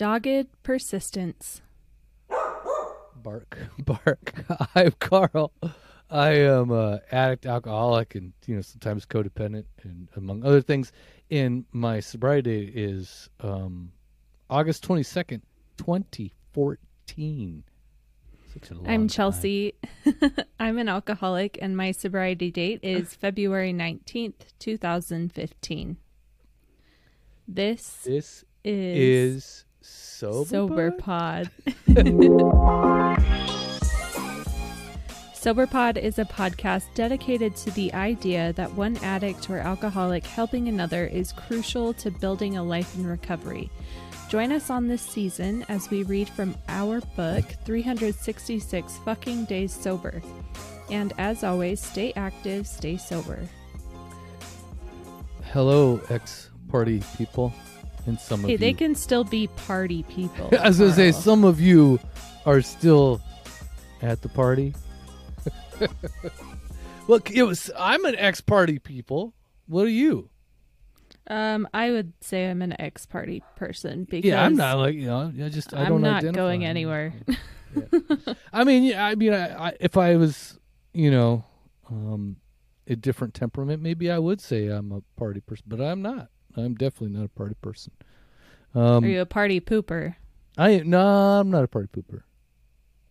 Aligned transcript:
Dogged 0.00 0.46
persistence. 0.62 1.60
Bark, 3.22 3.58
bark. 3.84 4.32
I'm 4.74 4.92
Carl. 4.92 5.52
I 6.08 6.30
am 6.36 6.70
a 6.70 7.02
addict, 7.12 7.44
alcoholic, 7.44 8.14
and 8.14 8.32
you 8.46 8.54
know 8.54 8.62
sometimes 8.62 9.04
codependent, 9.04 9.66
and 9.82 10.08
among 10.16 10.42
other 10.42 10.62
things. 10.62 10.90
And 11.30 11.66
my 11.72 12.00
sobriety 12.00 12.72
is 12.74 13.28
um, 13.40 13.92
August 14.48 14.84
twenty 14.84 15.02
second, 15.02 15.42
twenty 15.76 16.32
fourteen. 16.54 17.62
Such 18.54 18.70
a 18.70 18.74
long 18.76 18.88
I'm. 18.88 19.06
Chelsea. 19.06 19.74
I'm 20.58 20.78
an 20.78 20.88
alcoholic, 20.88 21.58
and 21.60 21.76
my 21.76 21.90
sobriety 21.90 22.50
date 22.50 22.80
is 22.82 23.14
February 23.14 23.74
19th, 23.74 24.54
2015. 24.58 25.98
This 27.46 27.98
This 28.04 28.44
is, 28.64 29.36
is 29.36 29.64
sober. 29.80 30.48
Sober 30.48 30.90
Pod? 30.92 31.50
Pod. 31.94 33.22
Sober 35.40 35.66
Pod 35.66 35.96
is 35.96 36.18
a 36.18 36.24
podcast 36.26 36.84
dedicated 36.94 37.56
to 37.56 37.70
the 37.70 37.90
idea 37.94 38.52
that 38.52 38.74
one 38.74 38.98
addict 38.98 39.48
or 39.48 39.56
alcoholic 39.56 40.26
helping 40.26 40.68
another 40.68 41.06
is 41.06 41.32
crucial 41.32 41.94
to 41.94 42.10
building 42.10 42.58
a 42.58 42.62
life 42.62 42.94
in 42.94 43.06
recovery. 43.06 43.70
Join 44.28 44.52
us 44.52 44.68
on 44.68 44.86
this 44.86 45.00
season 45.00 45.64
as 45.70 45.88
we 45.88 46.02
read 46.02 46.28
from 46.28 46.54
our 46.68 47.00
book, 47.16 47.44
366 47.64 48.98
Fucking 48.98 49.46
Days 49.46 49.72
Sober. 49.72 50.20
And 50.90 51.14
as 51.16 51.42
always, 51.42 51.80
stay 51.80 52.12
active, 52.16 52.66
stay 52.66 52.98
sober. 52.98 53.38
Hello, 55.52 56.02
ex 56.10 56.50
party 56.68 57.02
people, 57.16 57.50
and 58.06 58.18
some 58.18 58.42
Hey, 58.44 58.54
of 58.54 58.60
they 58.60 58.68
you. 58.70 58.74
can 58.74 58.94
still 58.94 59.24
be 59.24 59.46
party 59.48 60.02
people. 60.04 60.50
I 60.60 60.68
was 60.68 60.78
gonna 60.78 60.92
say 60.92 61.10
Carl. 61.12 61.22
some 61.22 61.44
of 61.44 61.60
you 61.60 61.98
are 62.46 62.60
still 62.62 63.20
at 64.02 64.22
the 64.22 64.28
party. 64.28 64.74
Look, 67.08 67.30
it 67.30 67.42
was. 67.42 67.70
I'm 67.76 68.04
an 68.04 68.14
ex-party 68.16 68.78
people. 68.78 69.34
What 69.66 69.86
are 69.86 69.90
you? 69.90 70.30
Um, 71.26 71.68
I 71.72 71.90
would 71.90 72.12
say 72.20 72.48
I'm 72.50 72.62
an 72.62 72.74
ex-party 72.80 73.42
person 73.56 74.04
because 74.04 74.28
Yeah, 74.28 74.44
I'm 74.44 74.56
not 74.56 74.78
like 74.78 74.94
you 74.94 75.06
know. 75.06 75.32
I 75.44 75.48
just 75.48 75.74
I 75.74 75.82
I'm 75.82 75.88
don't 75.88 76.02
not 76.02 76.18
identify. 76.18 76.40
going 76.40 76.64
anywhere. 76.64 77.14
I 78.52 78.64
mean, 78.64 78.84
yeah. 78.84 79.04
I 79.06 79.14
mean, 79.14 79.32
I, 79.32 79.68
I, 79.68 79.72
if 79.80 79.96
I 79.96 80.16
was, 80.16 80.58
you 80.92 81.10
know, 81.10 81.44
um, 81.88 82.36
a 82.86 82.96
different 82.96 83.34
temperament, 83.34 83.80
maybe 83.82 84.10
I 84.10 84.18
would 84.18 84.40
say 84.40 84.66
I'm 84.66 84.90
a 84.92 85.00
party 85.18 85.40
person, 85.40 85.64
but 85.68 85.80
I'm 85.80 86.02
not. 86.02 86.28
I'm 86.56 86.74
definitely 86.74 87.16
not 87.18 87.26
a 87.26 87.28
party 87.28 87.54
person. 87.62 87.92
Um, 88.74 89.04
Are 89.04 89.08
you 89.08 89.20
a 89.20 89.26
party 89.26 89.60
pooper? 89.60 90.14
I 90.58 90.78
no, 90.84 91.00
I'm 91.00 91.50
not 91.50 91.64
a 91.64 91.68
party 91.68 91.88
pooper. 91.94 92.22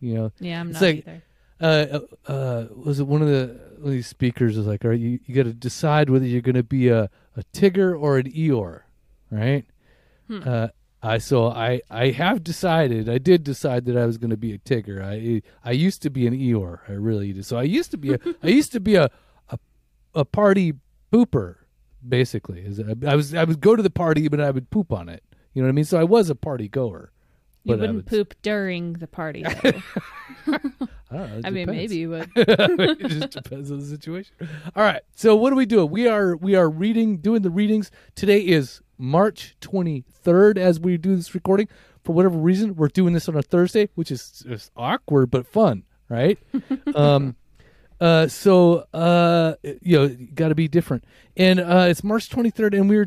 You 0.00 0.14
know, 0.14 0.32
Yeah, 0.40 0.60
I'm 0.60 0.72
not 0.72 0.80
like- 0.82 1.06
either. 1.06 1.22
uh, 1.60 1.98
uh, 2.30 2.66
was 2.74 3.00
it 3.00 3.06
one 3.06 3.20
of 3.22 3.28
the 3.28 3.58
one 3.78 3.88
of 3.88 3.92
these 3.92 4.06
speakers 4.06 4.56
was 4.56 4.66
like, 4.66 4.84
"All 4.84 4.90
right, 4.90 4.98
you 5.00 5.18
you 5.26 5.34
got 5.34 5.44
to 5.44 5.52
decide 5.52 6.08
whether 6.10 6.24
you're 6.26 6.40
going 6.42 6.54
to 6.54 6.62
be 6.62 6.88
a 6.88 7.10
a 7.36 7.42
Tigger 7.52 7.98
or 7.98 8.18
an 8.18 8.30
Eeyore, 8.30 8.82
right?" 9.30 9.64
Hmm. 10.28 10.40
Uh, 10.46 10.68
I 11.02 11.18
so 11.18 11.46
I 11.48 11.80
I 11.90 12.08
have 12.10 12.42
decided. 12.44 13.08
I 13.08 13.18
did 13.18 13.42
decide 13.44 13.84
that 13.86 13.96
I 13.96 14.06
was 14.06 14.16
going 14.18 14.30
to 14.30 14.36
be 14.38 14.52
a 14.52 14.58
Tigger. 14.58 15.02
I 15.02 15.42
I 15.64 15.72
used 15.72 16.00
to 16.02 16.10
be 16.10 16.26
an 16.26 16.34
Eeyore. 16.34 16.80
I 16.88 16.92
really 16.92 17.32
did. 17.32 17.44
So 17.44 17.56
I 17.58 17.62
used 17.64 17.90
to 17.90 17.98
be 17.98 18.14
a 18.14 18.18
I 18.42 18.48
used 18.48 18.72
to 18.72 18.80
be 18.80 18.94
a 18.96 19.10
a, 19.50 19.58
a 20.14 20.24
party 20.24 20.74
pooper. 21.12 21.56
Basically, 22.06 22.60
is 22.60 22.80
I, 23.06 23.14
was 23.14 23.34
I 23.34 23.44
would 23.44 23.60
go 23.60 23.76
to 23.76 23.82
the 23.82 23.90
party, 23.90 24.28
but 24.28 24.40
I 24.40 24.50
would 24.50 24.70
poop 24.70 24.92
on 24.92 25.08
it. 25.08 25.22
You 25.52 25.62
know 25.62 25.66
what 25.66 25.72
I 25.72 25.74
mean? 25.74 25.84
So 25.84 25.98
I 25.98 26.04
was 26.04 26.30
a 26.30 26.34
party 26.34 26.68
goer. 26.68 27.12
You 27.64 27.76
wouldn't 27.76 27.94
would- 27.94 28.06
poop 28.06 28.34
during 28.42 28.94
the 28.94 29.06
party, 29.06 29.42
though. 29.42 29.72
I 31.10 31.16
don't 31.16 31.30
know. 31.30 31.40
I 31.44 31.50
mean, 31.50 31.66
maybe 31.66 31.96
you 31.96 32.10
would. 32.10 32.30
it 32.36 33.08
just 33.08 33.30
depends 33.30 33.70
on 33.70 33.80
the 33.80 33.84
situation. 33.84 34.34
All 34.74 34.82
right. 34.82 35.02
So 35.14 35.36
what 35.36 35.52
are 35.52 35.56
we 35.56 35.66
doing? 35.66 35.90
We 35.90 36.08
are 36.08 36.36
we 36.36 36.54
are 36.54 36.70
reading, 36.70 37.18
doing 37.18 37.42
the 37.42 37.50
readings. 37.50 37.90
Today 38.14 38.40
is 38.40 38.80
March 38.96 39.56
23rd 39.60 40.56
as 40.56 40.80
we 40.80 40.96
do 40.96 41.16
this 41.16 41.34
recording. 41.34 41.68
For 42.04 42.12
whatever 42.14 42.38
reason, 42.38 42.76
we're 42.76 42.88
doing 42.88 43.12
this 43.12 43.28
on 43.28 43.36
a 43.36 43.42
Thursday, 43.42 43.90
which 43.94 44.10
is 44.10 44.44
just 44.48 44.70
awkward 44.76 45.30
but 45.30 45.46
fun, 45.46 45.82
right? 46.08 46.38
um 46.94 47.36
uh 48.00 48.26
so 48.28 48.86
uh 48.94 49.54
you 49.82 49.98
know, 49.98 50.08
got 50.34 50.48
to 50.48 50.54
be 50.54 50.68
different. 50.68 51.04
And 51.36 51.60
uh 51.60 51.86
it's 51.88 52.02
March 52.04 52.28
23rd 52.30 52.78
and 52.78 52.88
we're 52.88 53.06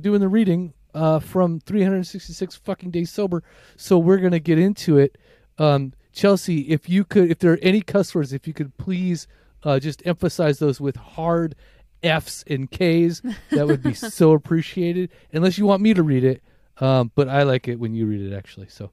doing 0.00 0.20
the 0.20 0.28
reading 0.28 0.74
uh 0.94 1.18
from 1.18 1.60
366 1.60 2.56
fucking 2.56 2.90
days 2.90 3.10
sober. 3.10 3.42
So 3.76 3.98
we're 3.98 4.18
going 4.18 4.32
to 4.32 4.40
get 4.40 4.58
into 4.58 4.98
it. 4.98 5.18
Um 5.58 5.92
Chelsea, 6.12 6.62
if 6.62 6.88
you 6.88 7.04
could, 7.04 7.30
if 7.30 7.38
there 7.38 7.52
are 7.52 7.58
any 7.62 7.80
cuss 7.80 8.12
words, 8.14 8.32
if 8.32 8.48
you 8.48 8.52
could 8.52 8.76
please 8.76 9.28
uh, 9.62 9.78
just 9.78 10.04
emphasize 10.04 10.58
those 10.58 10.80
with 10.80 10.96
hard 10.96 11.54
F's 12.02 12.42
and 12.48 12.68
K's, 12.68 13.22
that 13.50 13.68
would 13.68 13.82
be 13.84 13.94
so 13.94 14.32
appreciated. 14.32 15.10
Unless 15.32 15.58
you 15.58 15.66
want 15.66 15.80
me 15.80 15.94
to 15.94 16.02
read 16.02 16.24
it, 16.24 16.42
um, 16.80 17.12
but 17.14 17.28
I 17.28 17.44
like 17.44 17.68
it 17.68 17.78
when 17.78 17.94
you 17.94 18.06
read 18.06 18.20
it 18.32 18.34
actually. 18.36 18.68
So, 18.68 18.90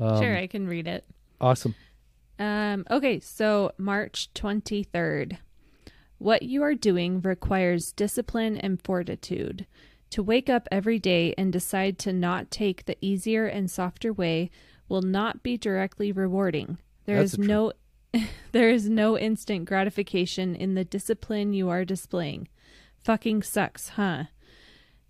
um, 0.00 0.20
sure, 0.20 0.36
I 0.36 0.48
can 0.48 0.66
read 0.66 0.88
it. 0.88 1.04
awesome. 1.40 1.76
Um, 2.38 2.84
okay, 2.90 3.20
so 3.20 3.72
March 3.78 4.30
23rd. 4.34 5.38
What 6.18 6.42
you 6.42 6.62
are 6.62 6.74
doing 6.74 7.20
requires 7.20 7.92
discipline 7.92 8.56
and 8.56 8.80
fortitude. 8.82 9.66
To 10.10 10.22
wake 10.22 10.48
up 10.48 10.68
every 10.70 10.98
day 10.98 11.34
and 11.36 11.52
decide 11.52 11.98
to 12.00 12.12
not 12.12 12.50
take 12.50 12.84
the 12.84 12.96
easier 13.00 13.46
and 13.46 13.70
softer 13.70 14.12
way 14.12 14.50
will 14.88 15.02
not 15.02 15.42
be 15.42 15.56
directly 15.56 16.12
rewarding. 16.12 16.78
There 17.04 17.18
That's 17.18 17.34
is 17.34 17.38
no 17.38 17.72
there 18.52 18.70
is 18.70 18.88
no 18.88 19.18
instant 19.18 19.64
gratification 19.64 20.54
in 20.54 20.74
the 20.74 20.84
discipline 20.84 21.52
you 21.52 21.68
are 21.68 21.84
displaying. 21.84 22.48
Fucking 23.02 23.42
sucks, 23.42 23.90
huh? 23.90 24.24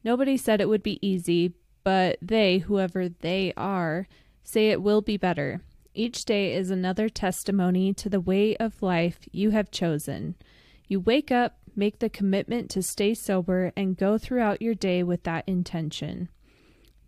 Nobody 0.03 0.37
said 0.37 0.61
it 0.61 0.69
would 0.69 0.83
be 0.83 1.07
easy, 1.07 1.53
but 1.83 2.19
they, 2.21 2.59
whoever 2.59 3.09
they 3.09 3.53
are, 3.57 4.09
say 4.43 4.71
it 4.71 4.83
will 4.83 5.03
be 5.03 5.17
better. 5.17 5.61
Each 5.95 6.25
day 6.25 6.55
is 6.55 6.71
another 6.71 7.09
testimony 7.09 7.95
to 7.95 8.09
the 8.09 8.21
way 8.21 8.57
of 8.57 8.83
life 8.83 9.21
you 9.31 9.51
have 9.51 9.71
chosen. 9.71 10.35
You 10.89 10.99
wake 10.99 11.31
up, 11.31 11.59
make 11.77 12.01
the 12.01 12.09
commitment 12.09 12.69
to 12.71 12.83
stay 12.83 13.15
sober, 13.15 13.73
and 13.77 13.97
go 13.97 14.19
throughout 14.19 14.61
your 14.61 14.75
day 14.75 15.05
with 15.05 15.23
that 15.23 15.45
intention. 15.47 16.29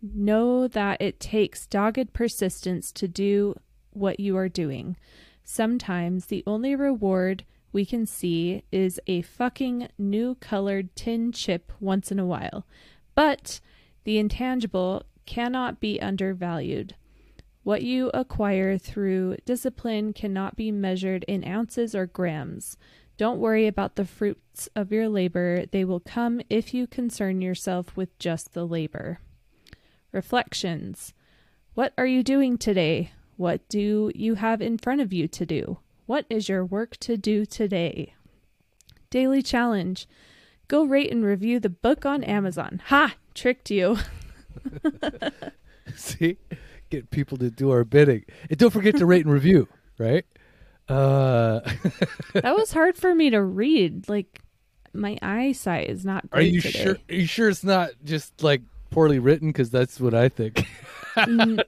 Know 0.01 0.69
that 0.69 1.01
it 1.01 1.19
takes 1.19 1.67
dogged 1.67 2.13
persistence 2.13 2.93
to 2.93 3.09
do 3.09 3.55
what 3.91 4.21
you 4.21 4.37
are 4.37 4.47
doing. 4.47 4.95
Sometimes 5.43 6.27
the 6.27 6.43
only 6.47 6.73
reward 6.73 7.43
we 7.73 7.85
can 7.85 8.05
see 8.05 8.63
is 8.71 9.01
a 9.05 9.21
fucking 9.21 9.89
new 9.97 10.35
colored 10.35 10.95
tin 10.95 11.33
chip 11.33 11.73
once 11.81 12.09
in 12.09 12.19
a 12.19 12.25
while. 12.25 12.65
But 13.15 13.59
the 14.05 14.17
intangible 14.17 15.03
cannot 15.25 15.81
be 15.81 15.99
undervalued. 16.01 16.95
What 17.67 17.83
you 17.83 18.09
acquire 18.13 18.77
through 18.77 19.39
discipline 19.43 20.13
cannot 20.13 20.55
be 20.55 20.71
measured 20.71 21.25
in 21.27 21.45
ounces 21.45 21.93
or 21.93 22.05
grams. 22.05 22.77
Don't 23.17 23.41
worry 23.41 23.67
about 23.67 23.97
the 23.97 24.05
fruits 24.05 24.69
of 24.73 24.89
your 24.89 25.09
labor, 25.09 25.65
they 25.65 25.83
will 25.83 25.99
come 25.99 26.39
if 26.49 26.73
you 26.73 26.87
concern 26.87 27.41
yourself 27.41 27.97
with 27.97 28.17
just 28.19 28.53
the 28.53 28.65
labor. 28.65 29.19
Reflections 30.13 31.13
What 31.73 31.91
are 31.97 32.05
you 32.05 32.23
doing 32.23 32.57
today? 32.57 33.11
What 33.35 33.67
do 33.67 34.13
you 34.15 34.35
have 34.35 34.61
in 34.61 34.77
front 34.77 35.01
of 35.01 35.11
you 35.11 35.27
to 35.27 35.45
do? 35.45 35.79
What 36.05 36.25
is 36.29 36.47
your 36.47 36.63
work 36.63 36.95
to 37.01 37.17
do 37.17 37.45
today? 37.45 38.13
Daily 39.09 39.41
challenge 39.41 40.07
Go 40.69 40.85
rate 40.85 41.11
and 41.11 41.25
review 41.25 41.59
the 41.59 41.67
book 41.67 42.05
on 42.05 42.23
Amazon. 42.23 42.81
Ha! 42.85 43.15
Tricked 43.33 43.69
you. 43.69 43.97
See, 45.95 46.37
get 46.89 47.09
people 47.11 47.37
to 47.37 47.49
do 47.49 47.71
our 47.71 47.83
bidding, 47.83 48.25
and 48.49 48.57
don't 48.57 48.71
forget 48.71 48.95
to 48.97 49.05
rate 49.05 49.25
and 49.25 49.33
review. 49.33 49.67
Right? 49.99 50.25
Uh, 50.87 51.61
that 52.33 52.55
was 52.55 52.71
hard 52.71 52.95
for 52.95 53.15
me 53.15 53.31
to 53.31 53.41
read. 53.41 54.07
Like, 54.07 54.41
my 54.93 55.17
eyesight 55.23 55.89
is 55.89 56.05
not 56.05 56.25
are 56.31 56.39
you 56.39 56.61
today. 56.61 56.83
sure? 56.83 56.97
Are 57.09 57.15
you 57.15 57.25
sure 57.25 57.49
it's 57.49 57.63
not 57.63 57.89
just 58.03 58.43
like 58.43 58.61
poorly 58.91 59.17
written? 59.17 59.49
Because 59.49 59.71
that's 59.71 59.99
what 59.99 60.13
I 60.13 60.29
think. 60.29 60.65
Mm, 61.17 61.63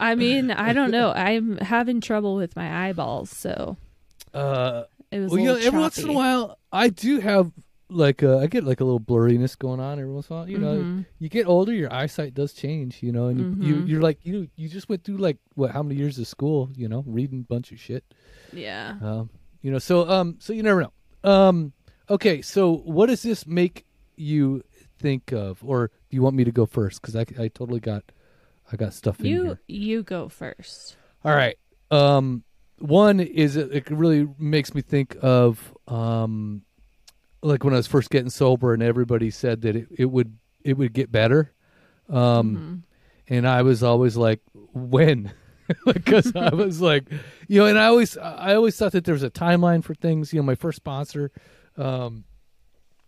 I 0.00 0.16
mean, 0.16 0.50
I 0.50 0.72
don't 0.72 0.90
know. 0.90 1.12
I'm 1.12 1.58
having 1.58 2.00
trouble 2.00 2.34
with 2.34 2.56
my 2.56 2.88
eyeballs, 2.88 3.30
so 3.30 3.76
Uh, 4.32 4.82
it 5.12 5.20
was 5.20 5.30
well, 5.30 5.40
you 5.40 5.46
know, 5.46 5.54
every 5.54 5.78
once 5.78 5.96
in 5.98 6.08
a 6.08 6.12
while, 6.12 6.58
I 6.72 6.88
do 6.88 7.20
have 7.20 7.52
like 7.90 8.22
uh, 8.22 8.38
I 8.38 8.46
get 8.46 8.64
like 8.64 8.80
a 8.80 8.84
little 8.84 9.00
blurriness 9.00 9.58
going 9.58 9.80
on 9.80 9.98
every 9.98 10.12
once 10.12 10.28
in 10.30 10.34
a 10.36 10.38
while. 10.40 10.48
You 10.48 10.58
know, 10.58 10.84
Mhm. 10.84 11.04
you 11.18 11.28
get 11.28 11.46
older, 11.46 11.72
your 11.72 11.92
eyesight 11.92 12.34
does 12.34 12.52
change. 12.52 13.02
You 13.02 13.12
know, 13.12 13.26
and 13.26 13.38
you, 13.38 13.46
you 13.60 13.74
Mhm. 13.76 13.88
you're 13.88 14.00
like 14.02 14.18
you 14.22 14.48
you 14.56 14.68
just 14.68 14.88
went 14.88 15.04
through 15.04 15.18
like 15.18 15.38
what 15.54 15.70
how 15.70 15.82
many 15.82 15.96
years 16.00 16.18
of 16.18 16.26
school? 16.26 16.70
You 16.74 16.88
know, 16.88 17.04
reading 17.06 17.40
a 17.40 17.52
bunch 17.52 17.72
of 17.72 17.78
shit. 17.80 18.04
Yeah. 18.52 18.96
Um, 19.00 19.30
you 19.62 19.70
know, 19.70 19.78
so 19.78 20.08
um, 20.08 20.36
so 20.38 20.52
you 20.52 20.62
never 20.62 20.82
know. 20.82 20.92
Um, 21.30 21.72
okay, 22.10 22.42
so 22.42 22.76
what 22.84 23.06
does 23.06 23.22
this 23.22 23.46
make 23.46 23.84
you 24.16 24.62
think 24.98 25.32
of, 25.32 25.58
or 25.64 25.88
do 26.10 26.16
you 26.16 26.22
want 26.22 26.36
me 26.36 26.44
to 26.44 26.52
go 26.52 26.66
first? 26.66 27.00
Because 27.02 27.16
I 27.16 27.26
I 27.38 27.48
totally 27.48 27.80
got 27.80 28.04
I 28.72 28.76
got 28.76 28.92
stuff 28.94 29.20
in 29.20 29.26
You 29.26 29.42
here. 29.44 29.60
you 29.68 30.02
go 30.02 30.28
first. 30.28 30.96
All 31.24 31.34
right. 31.34 31.56
Um, 31.90 32.44
one 32.78 33.20
is 33.20 33.56
it, 33.56 33.72
it 33.72 33.90
really 33.90 34.28
makes 34.38 34.74
me 34.74 34.82
think 34.82 35.16
of 35.22 35.72
um, 35.88 36.62
like 37.44 37.62
when 37.62 37.74
I 37.74 37.76
was 37.76 37.86
first 37.86 38.10
getting 38.10 38.30
sober, 38.30 38.72
and 38.72 38.82
everybody 38.82 39.30
said 39.30 39.62
that 39.62 39.76
it, 39.76 39.88
it 39.96 40.06
would 40.06 40.38
it 40.62 40.76
would 40.78 40.92
get 40.92 41.12
better, 41.12 41.52
um, 42.08 42.84
and 43.28 43.46
I 43.46 43.62
was 43.62 43.82
always 43.82 44.16
like, 44.16 44.40
when? 44.72 45.32
Because 45.86 46.36
I 46.36 46.50
was 46.54 46.82
like, 46.82 47.10
you 47.48 47.60
know, 47.60 47.64
and 47.64 47.78
I 47.78 47.86
always 47.86 48.18
I 48.18 48.54
always 48.54 48.76
thought 48.76 48.92
that 48.92 49.04
there 49.04 49.14
was 49.14 49.22
a 49.22 49.30
timeline 49.30 49.82
for 49.82 49.94
things. 49.94 50.30
You 50.30 50.40
know, 50.40 50.42
my 50.42 50.56
first 50.56 50.76
sponsor, 50.76 51.30
um, 51.78 52.24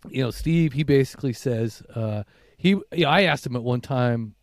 you 0.08 0.22
know, 0.22 0.30
Steve, 0.30 0.72
he 0.72 0.82
basically 0.82 1.34
says 1.34 1.82
uh, 1.94 2.22
he. 2.56 2.70
You 2.70 2.84
know, 2.92 3.10
I 3.10 3.24
asked 3.24 3.44
him 3.44 3.56
at 3.56 3.62
one 3.62 3.82
time, 3.82 4.36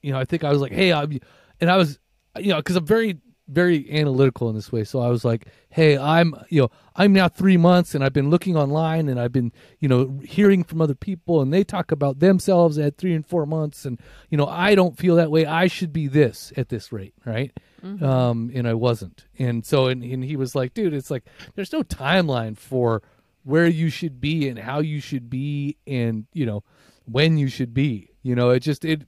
you 0.00 0.10
know, 0.10 0.18
I 0.18 0.24
think 0.24 0.42
I 0.42 0.50
was 0.50 0.62
like, 0.62 0.72
hey, 0.72 0.90
I'm, 0.90 1.20
and 1.60 1.70
I 1.70 1.76
was, 1.76 1.98
you 2.38 2.48
know, 2.48 2.56
because 2.56 2.76
I'm 2.76 2.86
very 2.86 3.18
very 3.48 3.90
analytical 3.90 4.48
in 4.48 4.54
this 4.54 4.72
way. 4.72 4.84
So 4.84 5.00
I 5.00 5.08
was 5.08 5.24
like, 5.24 5.46
hey, 5.68 5.98
I'm, 5.98 6.34
you 6.48 6.62
know, 6.62 6.70
I'm 6.96 7.12
now 7.12 7.28
three 7.28 7.56
months 7.56 7.94
and 7.94 8.02
I've 8.02 8.12
been 8.12 8.30
looking 8.30 8.56
online 8.56 9.08
and 9.08 9.20
I've 9.20 9.32
been, 9.32 9.52
you 9.80 9.88
know, 9.88 10.20
hearing 10.24 10.64
from 10.64 10.80
other 10.80 10.94
people 10.94 11.42
and 11.42 11.52
they 11.52 11.64
talk 11.64 11.92
about 11.92 12.20
themselves 12.20 12.78
at 12.78 12.96
three 12.96 13.14
and 13.14 13.26
four 13.26 13.44
months. 13.44 13.84
And, 13.84 14.00
you 14.30 14.38
know, 14.38 14.46
I 14.46 14.74
don't 14.74 14.96
feel 14.96 15.16
that 15.16 15.30
way. 15.30 15.44
I 15.44 15.66
should 15.66 15.92
be 15.92 16.06
this 16.06 16.52
at 16.56 16.70
this 16.70 16.92
rate. 16.92 17.14
Right. 17.24 17.52
Um, 18.02 18.50
and 18.54 18.66
I 18.66 18.72
wasn't. 18.72 19.26
And 19.38 19.66
so, 19.66 19.88
and, 19.88 20.02
and 20.02 20.24
he 20.24 20.36
was 20.36 20.54
like, 20.54 20.72
dude, 20.72 20.94
it's 20.94 21.10
like, 21.10 21.24
there's 21.54 21.72
no 21.72 21.82
timeline 21.82 22.56
for 22.56 23.02
where 23.42 23.66
you 23.66 23.90
should 23.90 24.22
be 24.22 24.48
and 24.48 24.58
how 24.58 24.80
you 24.80 25.00
should 25.00 25.28
be 25.28 25.76
and, 25.86 26.24
you 26.32 26.46
know, 26.46 26.64
when 27.04 27.36
you 27.36 27.48
should 27.48 27.74
be, 27.74 28.08
you 28.22 28.34
know, 28.34 28.48
it 28.48 28.60
just, 28.60 28.86
it, 28.86 29.02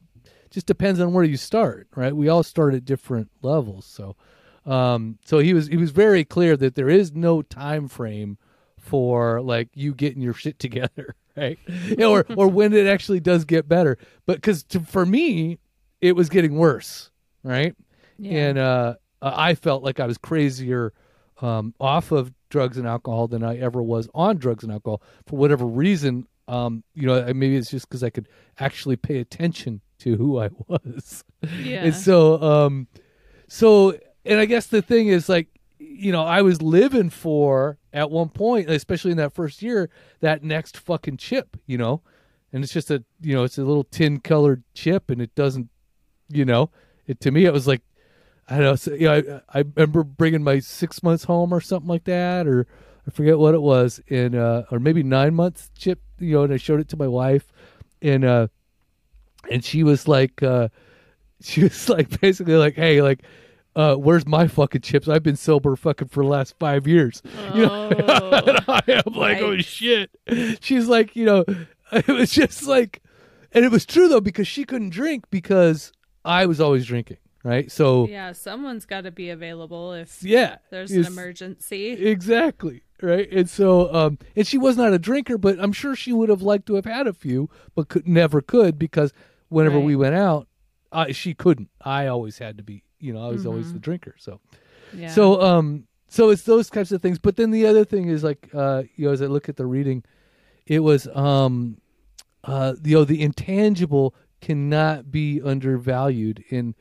just 0.50 0.66
depends 0.66 1.00
on 1.00 1.12
where 1.12 1.25
you 1.25 1.37
start, 1.37 1.88
right? 1.94 2.14
We 2.14 2.28
all 2.28 2.43
start 2.43 2.75
at 2.75 2.84
different 2.84 3.31
levels. 3.43 3.87
So, 3.87 4.16
um, 4.70 5.19
so 5.25 5.38
he 5.38 5.54
was 5.54 5.66
he 5.69 5.76
was 5.76 5.90
very 5.90 6.25
clear 6.25 6.56
that 6.56 6.75
there 6.75 6.88
is 6.88 7.12
no 7.12 7.43
time 7.43 7.88
frame 7.88 8.38
for 8.78 9.40
like 9.40 9.69
you 9.75 9.94
getting 9.94 10.22
your 10.22 10.34
shit 10.34 10.58
together, 10.58 11.14
right? 11.37 11.58
You 11.66 11.96
know, 11.96 12.12
or 12.12 12.26
or 12.37 12.48
when 12.48 12.72
it 12.72 12.87
actually 12.87 13.20
does 13.20 13.44
get 13.44 13.69
better. 13.69 13.98
But 14.26 14.37
because 14.37 14.64
for 14.87 15.04
me, 15.04 15.58
it 16.00 16.16
was 16.16 16.28
getting 16.28 16.56
worse, 16.56 17.10
right? 17.43 17.75
Yeah. 18.19 18.48
And 18.48 18.58
uh, 18.58 18.94
I 19.22 19.54
felt 19.54 19.82
like 19.82 20.00
I 20.00 20.06
was 20.06 20.19
crazier 20.19 20.93
um, 21.40 21.75
off 21.81 22.12
of 22.12 22.32
drugs 22.48 22.78
and 22.78 22.87
alcohol 22.87 23.28
than 23.28 23.43
I 23.43 23.58
ever 23.58 23.82
was 23.82 24.08
on 24.14 24.38
drugs 24.38 24.64
and 24.64 24.72
alcohol 24.72 25.02
for 25.26 25.37
whatever 25.37 25.66
reason. 25.66 26.26
Um, 26.48 26.84
you 26.94 27.06
know, 27.06 27.22
maybe 27.34 27.56
it's 27.56 27.70
just 27.70 27.88
because 27.88 28.04
I 28.04 28.10
could 28.10 28.28
actually 28.58 28.96
pay 28.96 29.19
attention 29.19 29.81
to 29.98 30.16
who 30.16 30.38
I 30.38 30.50
was. 30.69 31.25
Yeah. 31.62 31.84
And 31.84 31.94
so, 31.94 32.40
um, 32.43 32.88
so, 33.48 33.98
and 34.25 34.38
I 34.40 34.44
guess 34.46 34.66
the 34.66 34.82
thing 34.82 35.08
is 35.08 35.28
like, 35.28 35.48
you 35.78 36.12
know, 36.12 36.25
I 36.25 36.43
was 36.43 36.62
living 36.62 37.10
for 37.10 37.78
at 37.93 38.10
one 38.10 38.28
point, 38.28 38.70
especially 38.70 39.10
in 39.10 39.16
that 39.19 39.34
first 39.34 39.62
year, 39.62 39.90
that 40.20 40.43
next 40.43 40.76
fucking 40.76 41.16
chip, 41.19 41.56
you 41.66 41.78
know, 41.78 42.02
and 42.52 42.64
it's 42.64 42.72
just 42.72 42.90
a, 42.90 43.04
you 43.20 43.34
know, 43.34 43.44
it's 43.44 43.58
a 43.58 43.64
little 43.64 43.84
tin 43.84 44.20
colored 44.20 44.62
chip 44.75 45.10
and 45.10 45.20
it 45.20 45.34
doesn't, 45.34 45.69
you 46.28 46.44
know, 46.44 46.70
it 47.06 47.20
to 47.20 47.31
me, 47.31 47.44
it 47.44 47.52
was 47.52 47.66
like, 47.66 47.82
I 48.48 48.54
don't 48.56 48.64
know, 48.64 48.76
so, 48.76 48.93
you 48.93 49.06
know, 49.06 49.43
I, 49.52 49.58
I 49.58 49.64
remember 49.75 50.04
bringing 50.04 50.43
my 50.43 50.60
six 50.60 51.02
months 51.02 51.25
home 51.25 51.52
or 51.52 51.60
something 51.60 51.88
like 51.88 52.04
that, 52.04 52.46
or 52.46 52.66
I 53.06 53.11
forget 53.11 53.38
what 53.38 53.55
it 53.55 53.62
was, 53.62 54.00
in 54.08 54.35
uh, 54.35 54.64
or 54.70 54.79
maybe 54.81 55.03
nine 55.03 55.35
months 55.35 55.70
chip, 55.76 56.00
you 56.19 56.32
know, 56.32 56.43
and 56.43 56.53
I 56.53 56.56
showed 56.56 56.81
it 56.81 56.88
to 56.88 56.97
my 56.97 57.06
wife 57.08 57.53
and, 58.03 58.25
uh, 58.25 58.49
and 59.50 59.64
she 59.64 59.82
was 59.85 60.08
like, 60.08 60.43
uh, 60.43 60.69
she 61.41 61.62
was 61.62 61.88
like 61.88 62.20
basically 62.20 62.55
like, 62.56 62.75
hey, 62.75 63.03
like, 63.03 63.23
uh, 63.76 63.94
where's 63.94 64.26
my 64.26 64.49
fucking 64.49 64.81
chips? 64.81 65.06
I've 65.06 65.23
been 65.23 65.37
sober 65.37 65.76
fucking 65.76 66.08
for 66.08 66.23
the 66.25 66.29
last 66.31 66.55
five 66.58 66.87
years. 66.87 67.23
You 67.55 67.67
know, 67.67 67.91
Oh, 68.08 68.64
I 68.69 68.82
am 68.88 69.12
like, 69.14 69.38
oh 69.38 69.58
shit. 69.58 70.11
She's 70.61 70.88
like, 70.88 71.14
you 71.14 71.25
know, 71.25 71.44
it 71.93 72.08
was 72.08 72.31
just 72.31 72.67
like, 72.67 73.03
and 73.53 73.64
it 73.64 73.70
was 73.70 73.87
true 73.87 74.08
though 74.08 74.20
because 74.20 74.49
she 74.49 74.64
couldn't 74.64 74.91
drink 74.91 75.25
because 75.31 75.93
I 76.25 76.47
was 76.47 76.61
always 76.61 76.87
drinking, 76.87 77.19
right? 77.44 77.70
So 77.70 78.08
yeah, 78.08 78.32
someone's 78.32 78.85
got 78.85 79.03
to 79.03 79.11
be 79.11 79.31
available 79.31 79.93
if 79.93 80.23
yeah, 80.23 80.56
there's 80.70 80.91
an 80.91 81.06
emergency. 81.06 81.93
Exactly. 81.93 82.82
Right. 83.02 83.31
And 83.31 83.48
so, 83.48 83.93
um, 83.94 84.19
and 84.34 84.46
she 84.46 84.56
was 84.58 84.76
not 84.76 84.93
a 84.93 84.98
drinker, 84.98 85.37
but 85.37 85.58
I'm 85.60 85.72
sure 85.72 85.94
she 85.94 86.12
would 86.12 86.28
have 86.31 86.43
liked 86.43 86.66
to 86.66 86.75
have 86.76 86.87
had 86.87 87.06
a 87.06 87.12
few, 87.12 87.50
but 87.75 87.88
could 87.88 88.08
never 88.08 88.40
could 88.40 88.78
because 88.78 89.12
whenever 89.48 89.76
Right. 89.76 89.84
we 89.84 89.96
went 89.96 90.14
out, 90.14 90.48
I, 90.90 91.12
she 91.12 91.34
couldn't. 91.34 91.69
I 91.82 92.06
always 92.06 92.38
had 92.38 92.56
to 92.56 92.62
be, 92.62 92.84
you 92.98 93.12
know, 93.12 93.22
I 93.26 93.28
was 93.31 93.44
always 93.44 93.72
the 93.72 93.78
drinker. 93.78 94.14
So, 94.19 94.40
Yeah. 94.94 95.08
so, 95.08 95.43
um, 95.43 95.87
so 96.08 96.31
it's 96.31 96.43
those 96.44 96.70
types 96.70 96.90
of 96.93 97.02
things. 97.02 97.19
But 97.19 97.37
then 97.37 97.50
the 97.50 97.66
other 97.66 97.84
thing 97.84 98.08
is 98.08 98.25
like, 98.25 98.48
uh, 98.54 98.84
you 98.94 99.06
know, 99.06 99.12
as 99.12 99.20
I 99.20 99.26
look 99.26 99.48
at 99.50 99.56
the 99.56 99.66
reading, 99.66 100.02
it 100.66 100.81
was, 100.81 101.06
um, 101.14 101.78
uh, 102.44 102.75
you 102.82 102.96
know, 102.96 103.04
the 103.04 103.20
intangible 103.22 104.14
cannot 104.40 105.10
be 105.10 105.43
undervalued 105.43 106.44
in, 106.48 106.75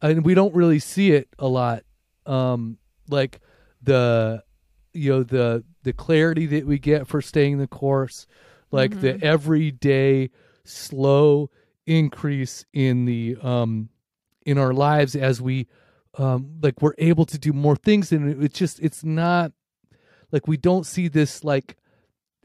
and 0.00 0.24
we 0.24 0.32
don't 0.32 0.54
really 0.54 0.78
see 0.78 1.10
it 1.12 1.28
a 1.38 1.48
lot. 1.48 1.82
Um, 2.24 2.78
like 3.08 3.40
the, 3.82 4.44
you 4.98 5.12
know, 5.12 5.22
the 5.22 5.64
the 5.82 5.92
clarity 5.92 6.46
that 6.46 6.66
we 6.66 6.78
get 6.78 7.06
for 7.06 7.22
staying 7.22 7.58
the 7.58 7.66
course, 7.66 8.26
like 8.70 9.00
the 9.00 9.22
everyday 9.22 10.30
slow 10.64 11.50
increase 11.86 12.66
in 12.74 13.06
the 13.06 13.36
um 13.42 13.88
in 14.44 14.58
our 14.58 14.74
lives 14.74 15.16
as 15.16 15.40
we 15.40 15.66
um 16.18 16.58
like 16.62 16.82
we're 16.82 16.94
able 16.98 17.24
to 17.24 17.38
do 17.38 17.52
more 17.52 17.76
things 17.76 18.12
and 18.12 18.42
it's 18.42 18.58
just 18.58 18.78
it's 18.80 19.02
not 19.02 19.52
like 20.30 20.46
we 20.46 20.58
don't 20.58 20.84
see 20.84 21.08
this 21.08 21.42
like 21.42 21.76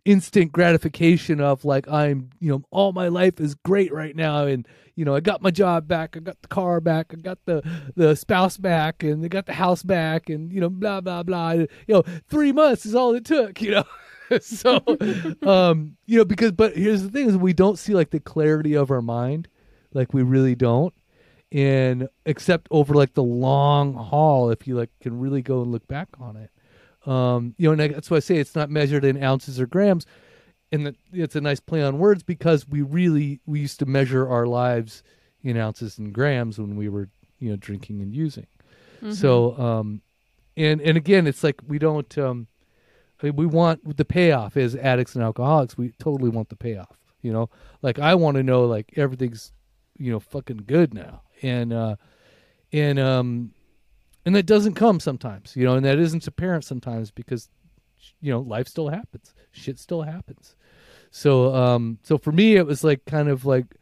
instant 0.05 0.51
gratification 0.51 1.39
of 1.39 1.63
like 1.63 1.87
I'm 1.87 2.29
you 2.39 2.51
know 2.51 2.63
all 2.71 2.91
my 2.91 3.07
life 3.07 3.39
is 3.39 3.55
great 3.55 3.93
right 3.93 4.15
now. 4.15 4.45
And 4.45 4.67
you 4.95 5.05
know 5.05 5.15
I 5.15 5.19
got 5.19 5.41
my 5.41 5.51
job 5.51 5.87
back 5.87 6.15
I 6.17 6.19
got 6.19 6.41
the 6.41 6.47
car 6.47 6.81
back 6.81 7.13
I 7.13 7.17
got 7.17 7.39
the 7.45 7.63
the 7.95 8.15
spouse 8.15 8.57
back 8.57 9.03
and 9.03 9.23
I 9.23 9.27
got 9.27 9.45
the 9.45 9.53
house 9.53 9.83
back 9.83 10.29
and 10.29 10.51
you 10.51 10.59
know 10.59 10.69
blah 10.69 11.01
blah 11.01 11.23
blah. 11.23 11.51
You 11.51 11.67
know 11.87 12.03
3 12.29 12.51
months 12.51 12.85
is 12.85 12.95
all 12.95 13.13
it 13.13 13.25
took 13.25 13.61
you 13.61 13.71
know? 13.71 13.83
So 14.41 14.77
um 15.43 15.95
you 16.07 16.17
know 16.17 16.25
because 16.25 16.53
but 16.53 16.75
here's 16.75 17.03
the 17.03 17.09
thing 17.09 17.27
is 17.27 17.37
we 17.37 17.53
don't 17.53 17.77
see 17.77 17.93
like 17.93 18.09
the 18.09 18.19
clarity 18.19 18.73
of 18.73 18.89
our 18.89 19.01
mind. 19.01 19.47
Like 19.93 20.13
we 20.13 20.23
really 20.23 20.55
don't. 20.55 20.93
And 21.51 22.07
except 22.25 22.67
over 22.71 22.95
like 22.95 23.13
the 23.13 23.21
long 23.21 23.93
haul 23.93 24.49
if 24.49 24.65
you 24.65 24.75
like 24.75 24.89
can 25.01 25.19
really 25.19 25.43
go 25.43 25.61
and 25.61 25.71
look 25.71 25.87
back 25.87 26.07
on 26.19 26.35
it 26.35 26.49
um, 27.05 27.55
you 27.57 27.67
know, 27.73 27.81
and 27.81 27.93
that's 27.93 28.09
why 28.09 28.17
I 28.17 28.21
say 28.21 28.37
it's 28.37 28.55
not 28.55 28.69
measured 28.69 29.03
in 29.03 29.21
ounces 29.23 29.59
or 29.59 29.65
grams, 29.67 30.05
and 30.71 30.85
that 30.85 30.95
it's 31.11 31.35
a 31.35 31.41
nice 31.41 31.59
play 31.59 31.83
on 31.83 31.97
words 31.99 32.23
because 32.23 32.67
we 32.67 32.81
really 32.81 33.39
we 33.45 33.59
used 33.59 33.79
to 33.79 33.85
measure 33.85 34.27
our 34.27 34.45
lives 34.45 35.03
in 35.41 35.57
ounces 35.57 35.97
and 35.97 36.13
grams 36.13 36.57
when 36.59 36.75
we 36.75 36.87
were 36.89 37.09
you 37.39 37.49
know 37.49 37.57
drinking 37.57 38.01
and 38.01 38.13
using. 38.15 38.47
So, 39.11 39.57
um, 39.59 40.01
and 40.55 40.79
and 40.81 40.95
again, 40.97 41.27
it's 41.27 41.43
like 41.43 41.61
we 41.67 41.77
don't 41.77 42.17
um, 42.17 42.47
we 43.21 43.45
want 43.45 43.97
the 43.97 44.05
payoff 44.05 44.55
as 44.55 44.75
addicts 44.75 45.15
and 45.15 45.23
alcoholics. 45.23 45.77
We 45.77 45.91
totally 45.99 46.29
want 46.29 46.49
the 46.49 46.55
payoff. 46.55 46.97
You 47.21 47.33
know, 47.33 47.49
like 47.81 47.99
I 47.99 48.15
want 48.15 48.37
to 48.37 48.43
know 48.43 48.65
like 48.65 48.93
everything's 48.95 49.51
you 49.97 50.11
know 50.11 50.19
fucking 50.21 50.63
good 50.67 50.93
now, 50.93 51.21
and 51.41 51.73
uh, 51.73 51.95
and 52.71 52.97
um 52.99 53.51
and 54.25 54.35
that 54.35 54.45
doesn't 54.45 54.73
come 54.73 54.99
sometimes 54.99 55.55
you 55.55 55.65
know 55.65 55.75
and 55.75 55.85
that 55.85 55.99
isn't 55.99 56.27
apparent 56.27 56.63
sometimes 56.63 57.11
because 57.11 57.49
you 58.21 58.31
know 58.31 58.41
life 58.41 58.67
still 58.67 58.89
happens. 58.89 59.33
Shit 59.51 59.79
still 59.79 60.01
happens. 60.01 60.55
So 61.11 61.53
um 61.53 61.99
so 62.03 62.17
for 62.17 62.31
me 62.31 62.55
it 62.55 62.65
was 62.65 62.83
like 62.83 63.05
kind 63.05 63.29
of 63.29 63.45
like 63.45 63.75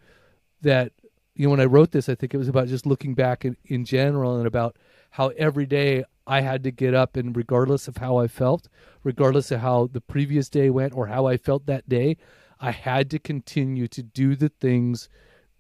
that 0.62 0.92
you 1.36 1.46
know 1.46 1.52
when 1.52 1.62
i 1.62 1.66
wrote 1.66 1.92
this 1.92 2.10
i 2.10 2.14
think 2.14 2.34
it 2.34 2.38
was 2.38 2.50
about 2.50 2.68
just 2.68 2.86
looking 2.86 3.16
back 3.16 3.46
in, 3.46 3.56
in 3.66 3.86
general 3.86 4.38
and 4.38 4.46
about 4.46 4.78
how 5.12 5.30
every 5.30 5.66
day 5.66 6.04
i 6.28 6.42
had 6.42 6.64
to 6.64 6.72
get 6.72 6.94
up 6.94 7.16
and 7.16 7.36
regardless 7.36 7.88
of 7.88 7.98
how 7.98 8.18
i 8.18 8.28
felt 8.28 8.68
regardless 9.04 9.50
of 9.50 9.62
how 9.62 9.88
the 9.92 10.02
previous 10.02 10.50
day 10.50 10.70
went 10.70 10.94
or 10.94 11.08
how 11.08 11.26
i 11.26 11.38
felt 11.38 11.66
that 11.66 11.88
day 11.88 12.16
i 12.60 12.70
had 12.70 13.10
to 13.10 13.18
continue 13.18 13.88
to 13.88 14.04
do 14.04 14.36
the 14.36 14.50
things 14.50 15.10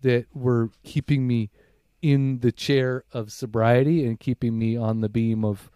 that 0.01 0.25
were 0.33 0.69
keeping 0.83 1.25
me 1.25 1.49
in 2.01 2.39
the 2.39 2.51
chair 2.51 3.03
of 3.11 3.31
sobriety 3.31 4.05
and 4.05 4.19
keeping 4.19 4.57
me 4.57 4.75
on 4.75 5.01
the 5.01 5.09
beam 5.09 5.43
of 5.45 5.69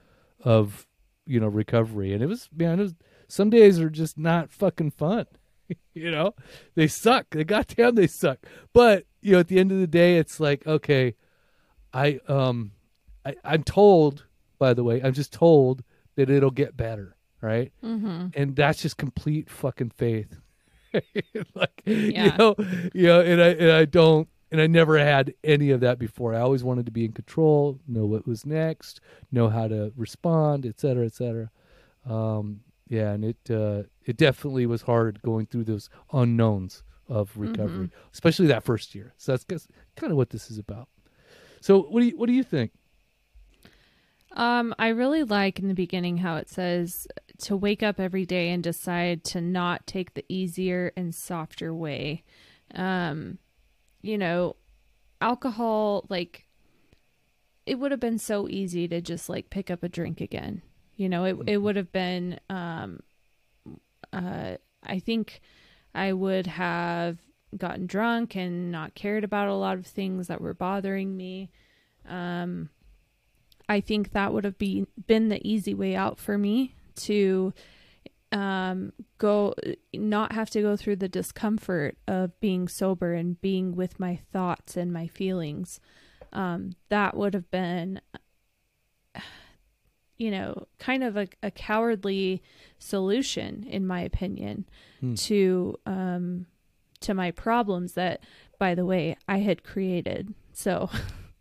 of 0.44 0.88
you 1.26 1.40
know 1.40 1.48
recovery. 1.48 2.14
And 2.14 2.24
it 2.24 2.28
was 2.28 2.50
man 2.56 2.80
it 2.80 2.84
was 2.84 2.96
some 3.28 3.50
days 3.50 3.80
are 3.80 3.90
just 3.90 4.18
not 4.18 4.52
fucking 4.52 4.92
fun 4.92 5.26
you 5.96 6.12
know? 6.12 6.36
They 6.76 6.88
suck. 6.88 7.28
They 7.32 7.44
goddamn 7.44 7.96
they 7.96 8.08
suck. 8.08 8.40
But 8.74 9.06
you 9.26 9.32
know 9.32 9.40
at 9.40 9.48
the 9.48 9.60
end 9.60 9.72
of 9.72 9.80
the 9.80 9.88
day 9.88 10.18
it's 10.18 10.40
like 10.40 10.66
okay 10.68 11.16
i 11.92 12.20
um 12.28 12.72
I, 13.26 13.36
i'm 13.44 13.64
told 13.64 14.26
by 14.60 14.76
the 14.76 14.84
way 14.84 15.02
i'm 15.02 15.14
just 15.14 15.34
told 15.34 15.84
that 16.16 16.30
it'll 16.30 16.52
get 16.52 16.78
better 16.78 17.16
right? 17.42 17.72
Mm-hmm. 17.84 18.28
and 18.34 18.56
that's 18.56 18.82
just 18.82 18.98
complete 18.98 19.50
fucking 19.50 19.92
faith. 19.92 20.38
Like 21.54 21.82
you 21.86 22.32
know 22.38 22.56
you 22.94 23.08
know 23.08 23.20
and 23.20 23.42
i 23.42 23.48
and 23.50 23.72
i 23.72 23.84
don't 23.84 24.30
and 24.56 24.62
I 24.62 24.68
never 24.68 24.98
had 24.98 25.34
any 25.44 25.72
of 25.72 25.82
that 25.82 26.00
before. 26.00 26.34
I 26.34 26.40
always 26.40 26.64
wanted 26.64 26.86
to 26.86 26.92
be 26.94 27.04
in 27.04 27.12
control, 27.12 27.78
know 27.90 28.06
what 28.06 28.26
was 28.26 28.46
next, 28.46 29.02
know 29.30 29.50
how 29.50 29.68
to 29.68 29.92
respond, 29.98 30.66
et 30.66 30.80
cetera, 30.80 31.06
et 31.06 31.14
cetera. 31.14 31.52
Um, 32.10 32.62
yeah, 32.88 33.12
and 33.12 33.26
it 33.26 33.52
uh, 33.52 33.84
it 34.06 34.16
definitely 34.16 34.66
was 34.66 34.84
hard 34.84 35.22
going 35.24 35.46
through 35.48 35.66
those 35.66 35.90
unknowns 36.14 36.84
of 37.10 37.32
recovery, 37.36 37.90
especially 38.14 38.48
that 38.48 38.64
first 38.64 38.96
year. 38.96 39.14
So 39.18 39.34
that's 39.34 39.68
kind 39.98 40.12
of 40.12 40.16
what 40.16 40.30
this 40.30 40.50
is 40.50 40.58
about. 40.58 40.88
So 41.60 41.82
what 41.82 42.00
do 42.00 42.06
you 42.08 42.18
what 42.18 42.28
do 42.28 42.34
you 42.34 42.44
think? 42.44 42.72
Um, 44.32 44.74
I 44.80 44.90
really 44.90 45.24
like 45.24 45.60
in 45.60 45.68
the 45.68 45.74
beginning 45.74 46.18
how 46.18 46.38
it 46.38 46.50
says 46.50 47.08
to 47.40 47.58
wake 47.58 47.84
up 47.84 48.00
every 48.00 48.26
day 48.26 48.52
and 48.52 48.64
decide 48.64 49.26
to 49.26 49.42
not 49.42 49.86
take 49.86 50.14
the 50.14 50.26
easier 50.30 50.94
and 50.96 51.14
softer 51.14 51.74
way. 51.74 52.24
Um, 52.74 53.40
you 54.06 54.20
know, 54.20 54.56
alcohol, 55.20 56.06
like, 56.10 56.46
it 57.66 57.80
would 57.80 57.90
have 57.90 58.00
been 58.00 58.20
so 58.20 58.48
easy 58.48 58.88
to 58.88 59.02
just 59.02 59.28
like 59.28 59.50
pick 59.50 59.72
up 59.72 59.82
a 59.82 59.90
drink 59.90 60.22
again. 60.22 60.62
You 60.96 61.10
know, 61.10 61.24
it, 61.24 61.38
it 61.48 61.58
would 61.58 61.76
have 61.76 61.92
been, 61.92 62.40
um, 62.48 63.00
uh, 64.14 64.58
I 64.84 65.00
think 65.00 65.42
I 65.96 66.14
would 66.14 66.46
have 66.46 67.18
gotten 67.58 67.88
drunk 67.88 68.36
and 68.36 68.72
not 68.72 68.94
cared 68.94 69.24
about 69.24 69.48
a 69.48 69.56
lot 69.56 69.80
of 69.80 69.88
things 69.88 70.28
that 70.28 70.40
were 70.40 70.54
bothering 70.54 71.18
me. 71.18 71.50
Um, 72.08 72.70
I 73.68 73.82
think 73.82 74.12
that 74.12 74.32
would 74.32 74.44
have 74.44 74.60
been 74.60 74.86
been 75.08 75.30
the 75.30 75.42
easy 75.48 75.74
way 75.74 75.96
out 75.96 76.20
for 76.20 76.38
me 76.38 76.76
to 76.98 77.54
um, 78.32 78.92
go 79.18 79.54
not 79.94 80.34
have 80.34 80.50
to 80.52 80.62
go 80.62 80.76
through 80.76 80.98
the 80.98 81.08
discomfort 81.08 81.98
of 82.08 82.38
being 82.40 82.68
sober 82.68 83.14
and 83.14 83.40
being 83.40 83.76
with 83.76 84.00
my 84.00 84.20
thoughts 84.34 84.76
and 84.76 84.92
my 84.92 85.08
feelings. 85.08 85.80
Um, 86.34 86.72
that 86.90 87.16
would 87.16 87.34
have 87.34 87.50
been, 87.52 88.02
you 90.18 90.32
know, 90.32 90.68
kind 90.80 91.04
of 91.04 91.18
a, 91.18 91.28
a 91.44 91.52
cowardly 91.52 92.42
solution, 92.80 93.66
in 93.70 93.86
my 93.86 94.02
opinion, 94.02 94.66
Hmm. 95.00 95.14
to 95.16 95.76
um, 95.86 96.46
to 97.02 97.14
my 97.14 97.32
problems 97.32 97.94
that, 97.94 98.22
by 98.58 98.74
the 98.76 98.86
way, 98.86 99.18
I 99.28 99.40
had 99.40 99.64
created. 99.64 100.34
So, 100.54 100.90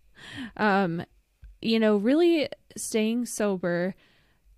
um, 0.57 1.05
you 1.63 1.79
know, 1.79 1.97
really 1.97 2.49
staying 2.77 3.27
sober 3.27 3.95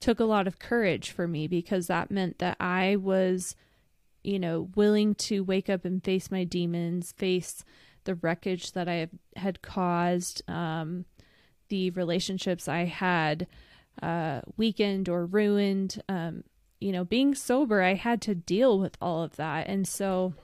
took 0.01 0.21
a 0.21 0.25
lot 0.25 0.47
of 0.47 0.59
courage 0.59 1.11
for 1.11 1.27
me 1.27 1.47
because 1.47 1.87
that 1.87 2.11
meant 2.11 2.39
that 2.39 2.57
I 2.61 2.97
was, 2.97 3.57
you 4.23 4.39
know, 4.39 4.69
willing 4.75 5.15
to 5.17 5.43
wake 5.43 5.69
up 5.71 5.85
and 5.85 6.03
face 6.05 6.31
my 6.31 6.45
demons, 6.45 7.13
face 7.13 7.65
the 8.05 8.15
wreckage 8.15 8.73
that 8.73 8.89
I 8.89 9.09
had 9.37 9.63
caused, 9.63 10.43
um, 10.49 11.05
the 11.69 11.91
relationships 11.91 12.69
I 12.69 12.85
had 12.85 13.47
uh, 14.03 14.43
weakened 14.57 15.09
or 15.09 15.27
ruined. 15.27 16.03
Um, 16.09 16.45
you 16.79 16.93
know, 16.93 17.05
being 17.05 17.35
sober, 17.35 17.83
I 17.83 17.95
had 17.95 18.21
to 18.23 18.35
deal 18.35 18.79
with 18.79 18.97
all 19.01 19.23
of 19.23 19.37
that. 19.37 19.67
And 19.67 19.89
so 19.89 20.35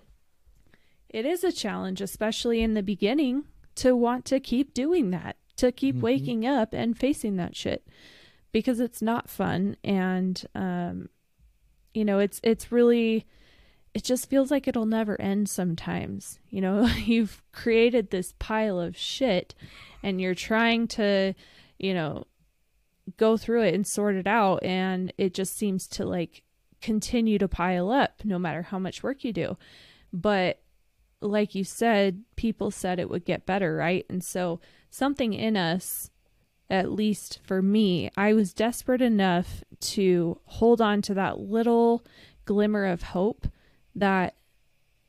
it 1.09 1.27
is 1.27 1.45
a 1.45 1.53
challenge, 1.53 2.01
especially 2.01 2.63
in 2.63 2.75
the 2.75 2.83
beginning, 2.83 3.45
to 3.77 3.95
want 3.95 4.25
to 4.27 4.41
keep 4.41 4.75
doing 4.75 5.11
that 5.11 5.37
to 5.57 5.71
keep 5.71 5.97
Mhm. 5.97 6.01
waking 6.01 6.47
up 6.47 6.73
and 6.73 6.99
facing 6.99 7.37
that 7.37 7.55
shit 7.55 7.87
because 8.53 8.81
it's 8.81 9.03
not 9.03 9.29
fun. 9.29 9.77
And 9.83 10.45
um 10.55 11.09
you 11.95 12.05
know 12.05 12.19
it's 12.19 12.41
it's 12.43 12.73
really 12.73 13.27
it 13.95 14.05
just 14.05 14.31
feels 14.31 14.51
like 14.51 14.67
it'll 14.67 14.87
never 14.87 15.21
end 15.21 15.49
sometimes. 15.49 16.39
You 16.51 16.61
know 16.61 16.87
you've 17.05 17.43
created 17.53 18.11
this 18.11 18.35
pile 18.39 18.81
of 18.81 18.97
shit 18.97 19.55
and 20.03 20.21
you're 20.21 20.35
trying 20.35 20.89
to 20.89 21.35
you 21.79 21.95
know 21.95 22.27
go 23.17 23.37
through 23.37 23.63
it 23.63 23.75
and 23.75 23.87
sort 23.87 24.15
it 24.15 24.27
out. 24.27 24.63
And 24.63 25.13
it 25.19 25.35
just 25.35 25.57
seems 25.57 25.89
to 25.89 26.05
like 26.05 26.43
continue 26.81 27.39
to 27.39 27.49
pile 27.49 27.91
up 27.91 28.23
no 28.25 28.39
matter 28.39 28.63
how 28.63 28.79
much 28.79 29.03
work 29.03 29.25
you 29.25 29.33
do. 29.33 29.57
But 30.13 30.61
like 31.21 31.55
you 31.55 31.63
said 31.63 32.23
people 32.37 32.71
said 32.71 32.99
it 32.99 33.09
would 33.09 33.25
get 33.25 33.47
better 33.47 33.77
right? 33.77 34.05
And 34.09 34.23
so 34.23 34.61
something 34.91 35.33
in 35.33 35.57
us, 35.57 36.11
at 36.73 36.91
least 36.91 37.39
for 37.45 37.61
me, 37.61 38.11
I 38.17 38.33
was 38.33 38.55
desperate 38.55 39.03
enough 39.03 39.63
to 39.81 40.41
hold 40.47 40.81
on 40.81 41.03
to 41.03 41.15
that 41.15 41.39
little 41.39 42.03
glimmer 42.47 42.87
of 42.87 43.03
hope 43.03 43.47
that 43.95 44.37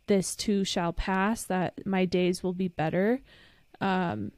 this 0.07 0.35
too 0.35 0.65
shall 0.65 0.91
pass, 0.91 1.43
that 1.45 1.85
my 1.85 2.03
days 2.03 2.43
will 2.43 2.53
be 2.53 2.67
better. 2.67 3.21
Um, 3.79 4.33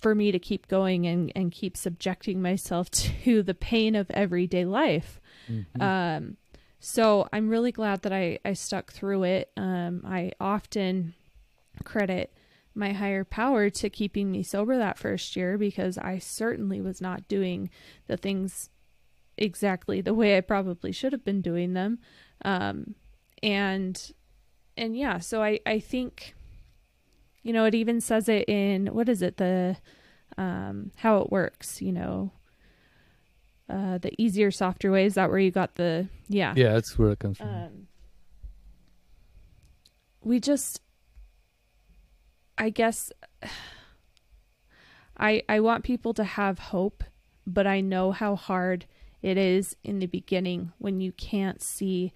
for 0.00 0.14
me 0.14 0.32
to 0.32 0.38
keep 0.38 0.66
going 0.66 1.06
and, 1.06 1.30
and 1.36 1.52
keep 1.52 1.76
subjecting 1.76 2.40
myself 2.40 2.90
to 3.24 3.42
the 3.42 3.52
pain 3.52 3.94
of 3.94 4.10
everyday 4.10 4.64
life. 4.64 5.20
Mhm. 5.50 5.82
Um, 5.82 6.36
so 6.78 7.28
I'm 7.30 7.50
really 7.50 7.72
glad 7.72 8.00
that 8.02 8.12
I, 8.12 8.38
I 8.42 8.54
stuck 8.54 8.90
through 8.90 9.24
it. 9.24 9.50
Um, 9.58 10.02
I 10.06 10.32
often 10.40 11.12
credit 11.84 12.32
my 12.74 12.92
higher 12.92 13.24
power 13.24 13.68
to 13.68 13.90
keeping 13.90 14.30
me 14.30 14.42
sober 14.42 14.76
that 14.78 14.98
first 14.98 15.36
year 15.36 15.58
because 15.58 15.98
I 15.98 16.18
certainly 16.18 16.80
was 16.80 17.00
not 17.00 17.26
doing 17.28 17.70
the 18.06 18.16
things 18.16 18.70
exactly 19.36 20.00
the 20.00 20.14
way 20.14 20.36
I 20.36 20.40
probably 20.40 20.92
should 20.92 21.12
have 21.12 21.24
been 21.24 21.40
doing 21.40 21.72
them. 21.72 21.98
Um, 22.44 22.94
and 23.42 24.12
and 24.76 24.96
yeah, 24.96 25.18
so 25.18 25.42
I 25.42 25.60
I 25.66 25.80
think 25.80 26.34
you 27.42 27.52
know 27.52 27.64
it 27.64 27.74
even 27.74 28.00
says 28.00 28.28
it 28.28 28.48
in 28.48 28.88
what 28.88 29.08
is 29.08 29.22
it 29.22 29.36
the 29.36 29.76
um 30.38 30.92
how 30.96 31.18
it 31.18 31.30
works, 31.30 31.82
you 31.82 31.92
know. 31.92 32.32
Uh, 33.68 33.98
the 33.98 34.10
easier, 34.20 34.50
softer 34.50 34.90
way 34.90 35.04
is 35.04 35.14
that 35.14 35.30
where 35.30 35.38
you 35.38 35.52
got 35.52 35.76
the 35.76 36.08
yeah 36.28 36.52
yeah, 36.56 36.72
that's 36.72 36.98
where 36.98 37.10
it 37.10 37.20
comes 37.20 37.38
from. 37.38 37.48
um, 37.48 37.86
we 40.22 40.40
just 40.40 40.80
i 42.60 42.70
guess 42.70 43.10
i 45.18 45.42
i 45.48 45.58
want 45.58 45.82
people 45.82 46.14
to 46.14 46.24
have 46.24 46.58
hope 46.58 47.02
but 47.44 47.66
i 47.66 47.80
know 47.80 48.12
how 48.12 48.36
hard 48.36 48.86
it 49.22 49.36
is 49.36 49.76
in 49.82 49.98
the 49.98 50.06
beginning 50.06 50.72
when 50.78 51.00
you 51.00 51.12
can't 51.12 51.60
see 51.60 52.12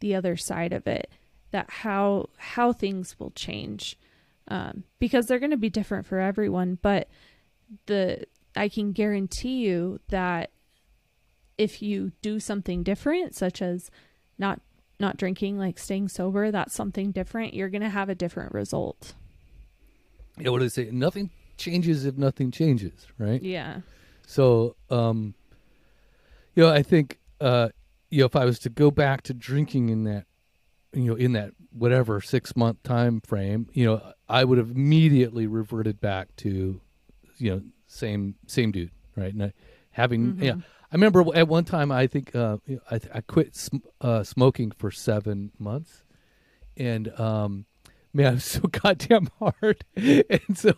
the 0.00 0.14
other 0.14 0.36
side 0.36 0.72
of 0.72 0.86
it 0.86 1.10
that 1.54 1.70
how 1.70 2.28
how 2.36 2.72
things 2.72 3.18
will 3.18 3.30
change. 3.30 3.96
Um, 4.48 4.84
because 4.98 5.26
they're 5.26 5.38
going 5.38 5.52
to 5.52 5.56
be 5.56 5.70
different 5.70 6.04
for 6.04 6.18
everyone 6.18 6.78
but 6.82 7.08
the 7.86 8.24
i 8.54 8.68
can 8.68 8.92
guarantee 8.92 9.64
you 9.64 10.00
that 10.10 10.50
if 11.56 11.80
you 11.80 12.12
do 12.20 12.38
something 12.38 12.82
different 12.82 13.34
such 13.34 13.62
as 13.62 13.90
not 14.36 14.60
not 15.00 15.16
drinking 15.16 15.56
like 15.56 15.78
staying 15.78 16.08
sober 16.08 16.50
that's 16.50 16.74
something 16.74 17.10
different 17.10 17.54
you're 17.54 17.70
going 17.70 17.80
to 17.80 17.88
have 17.88 18.10
a 18.10 18.14
different 18.14 18.52
result 18.52 19.14
yeah, 20.38 20.50
what 20.50 20.58
do 20.58 20.64
they 20.64 20.68
say? 20.68 20.90
Nothing 20.90 21.30
changes 21.56 22.04
if 22.04 22.16
nothing 22.16 22.50
changes, 22.50 23.06
right? 23.18 23.42
yeah 23.42 23.80
So, 24.26 24.76
um, 24.90 25.34
you 26.54 26.62
know, 26.62 26.70
I 26.70 26.82
think, 26.82 27.18
uh, 27.40 27.68
you 28.10 28.20
know, 28.20 28.26
if 28.26 28.36
I 28.36 28.44
was 28.44 28.58
to 28.60 28.70
go 28.70 28.90
back 28.90 29.22
to 29.22 29.34
drinking 29.34 29.88
in 29.88 30.04
that, 30.04 30.26
you 30.92 31.04
know, 31.04 31.14
in 31.14 31.32
that 31.32 31.50
whatever 31.72 32.20
six 32.20 32.54
month 32.56 32.82
time 32.82 33.20
frame, 33.20 33.68
you 33.72 33.84
know, 33.86 34.12
I 34.28 34.44
would 34.44 34.58
have 34.58 34.70
immediately 34.70 35.46
reverted 35.46 36.00
back 36.00 36.34
to, 36.36 36.80
you 37.38 37.50
know, 37.50 37.62
same 37.86 38.36
same 38.46 38.70
dude, 38.72 38.90
right? 39.16 39.32
And 39.32 39.44
I, 39.44 39.52
having, 39.90 40.36
yeah, 40.40 40.54
I 40.54 40.94
remember 40.94 41.24
at 41.34 41.48
one 41.48 41.64
time 41.64 41.90
I 41.90 42.06
think 42.06 42.34
uh, 42.34 42.58
I, 42.90 43.00
I 43.12 43.20
quit 43.20 43.56
sm- 43.56 43.78
uh, 44.00 44.22
smoking 44.22 44.70
for 44.70 44.90
seven 44.90 45.50
months, 45.58 46.04
and 46.76 47.08
um, 47.18 47.66
man, 48.14 48.26
I 48.26 48.30
was 48.34 48.44
so 48.44 48.60
goddamn 48.70 49.28
hard, 49.38 49.84
and 49.96 50.56
so 50.56 50.72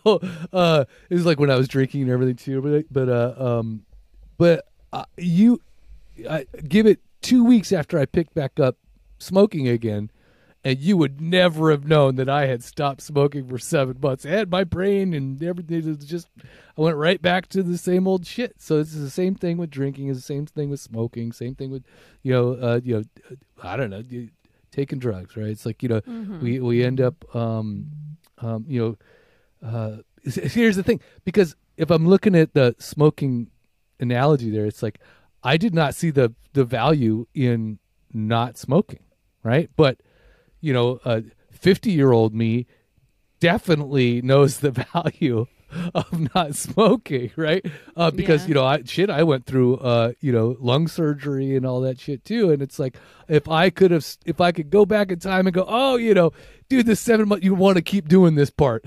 uh, 0.51 0.85
it 1.09 1.13
was 1.13 1.25
like 1.25 1.39
when 1.39 1.51
I 1.51 1.55
was 1.55 1.67
drinking 1.67 2.01
and 2.01 2.11
everything 2.11 2.35
too. 2.35 2.85
But 2.91 3.07
uh, 3.07 3.33
um, 3.37 3.85
but 4.37 4.65
uh, 4.91 5.05
you, 5.17 5.61
I 6.29 6.45
give 6.67 6.85
it 6.85 6.99
two 7.21 7.45
weeks 7.45 7.71
after 7.71 7.99
I 7.99 8.05
picked 8.05 8.33
back 8.33 8.59
up 8.59 8.77
smoking 9.19 9.67
again, 9.67 10.09
and 10.63 10.79
you 10.79 10.97
would 10.97 11.21
never 11.21 11.71
have 11.71 11.85
known 11.85 12.15
that 12.15 12.27
I 12.27 12.47
had 12.47 12.63
stopped 12.63 13.01
smoking 13.01 13.47
for 13.47 13.57
seven 13.57 13.97
months. 14.01 14.25
I 14.25 14.29
had 14.29 14.49
my 14.49 14.63
brain 14.63 15.13
and 15.13 15.41
everything 15.41 15.85
was 15.85 16.05
just. 16.05 16.27
I 16.77 16.81
went 16.81 16.97
right 16.97 17.19
back 17.19 17.47
to 17.49 17.63
the 17.63 17.77
same 17.77 18.07
old 18.07 18.27
shit. 18.27 18.55
So 18.59 18.79
it's 18.79 18.93
the 18.93 19.09
same 19.09 19.33
thing 19.33 19.57
with 19.57 19.71
drinking. 19.71 20.09
It's 20.09 20.19
the 20.19 20.23
same 20.23 20.45
thing 20.45 20.69
with 20.69 20.79
smoking. 20.79 21.31
Same 21.31 21.55
thing 21.55 21.71
with, 21.71 21.83
you 22.21 22.31
know, 22.31 22.51
uh, 22.53 22.79
you 22.83 22.97
know, 22.97 23.03
I 23.63 23.75
don't 23.75 23.89
know, 23.89 24.03
taking 24.77 24.99
drugs. 24.99 25.35
Right? 25.35 25.47
It's 25.49 25.65
like 25.65 25.83
you 25.83 25.89
know, 25.89 26.01
we 26.41 26.59
we 26.59 26.83
end 26.83 27.01
up, 27.01 27.35
um, 27.35 27.87
um, 28.37 28.65
you 28.67 28.97
know, 29.63 29.67
uh, 29.67 29.97
here's 30.23 30.75
the 30.75 30.83
thing 30.83 31.01
because 31.25 31.55
if 31.75 31.89
I'm 31.89 32.07
looking 32.07 32.35
at 32.35 32.53
the 32.53 32.75
smoking 32.79 33.47
analogy 33.99 34.49
there, 34.51 34.65
it's 34.65 34.83
like 34.83 34.99
I 35.43 35.57
did 35.57 35.73
not 35.73 35.95
see 35.95 36.11
the 36.11 36.33
the 36.53 36.63
value 36.63 37.27
in 37.33 37.79
not 38.13 38.57
smoking, 38.57 39.03
right? 39.43 39.69
But 39.75 40.01
you 40.61 40.73
know, 40.73 40.99
uh, 41.03 41.21
50 41.51 41.91
year 41.91 42.11
old 42.11 42.33
me 42.33 42.67
definitely 43.39 44.21
knows 44.21 44.59
the 44.59 44.71
value 44.93 45.47
of 45.93 46.33
not 46.35 46.55
smoking, 46.55 47.31
right? 47.35 47.65
Uh, 47.95 48.11
because 48.11 48.43
Yeah. 48.43 48.47
you 48.47 48.53
know, 48.55 48.65
I 48.65 48.83
shit, 48.83 49.09
I 49.09 49.23
went 49.23 49.45
through 49.45 49.77
uh, 49.77 50.13
you 50.21 50.31
know, 50.31 50.55
lung 50.59 50.87
surgery 50.87 51.55
and 51.55 51.65
all 51.65 51.81
that 51.81 51.99
shit 51.99 52.23
too, 52.23 52.51
and 52.51 52.61
it's 52.61 52.79
like 52.79 52.97
if 53.27 53.47
I 53.47 53.69
could 53.69 53.91
have, 53.91 54.05
if 54.25 54.39
I 54.41 54.51
could 54.51 54.69
go 54.69 54.85
back 54.85 55.11
in 55.11 55.19
time 55.19 55.47
and 55.47 55.53
go, 55.53 55.65
oh, 55.67 55.95
you 55.97 56.13
know, 56.13 56.31
dude, 56.69 56.85
this 56.85 56.99
seven 56.99 57.27
months, 57.27 57.43
you 57.45 57.53
want 57.55 57.75
to 57.77 57.81
keep 57.81 58.07
doing 58.07 58.35
this 58.35 58.49
part. 58.49 58.85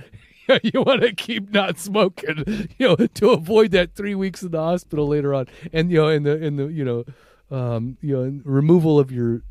you 0.62 0.82
want 0.82 1.02
to 1.02 1.12
keep 1.14 1.50
not 1.52 1.78
smoking, 1.78 2.68
you 2.78 2.88
know, 2.88 2.96
to 2.96 3.30
avoid 3.30 3.70
that 3.70 3.94
three 3.94 4.14
weeks 4.14 4.42
in 4.42 4.50
the 4.50 4.58
hospital 4.60 5.06
later 5.06 5.34
on, 5.34 5.46
and 5.72 5.90
you 5.90 5.99
know, 5.99 6.08
in 6.08 6.22
the 6.25 6.37
in 6.42 6.56
the 6.56 6.66
you 6.66 6.84
know, 6.84 7.04
um, 7.50 7.96
you 8.00 8.16
know, 8.16 8.40
removal 8.44 8.99
of 8.99 9.12
your, 9.12 9.42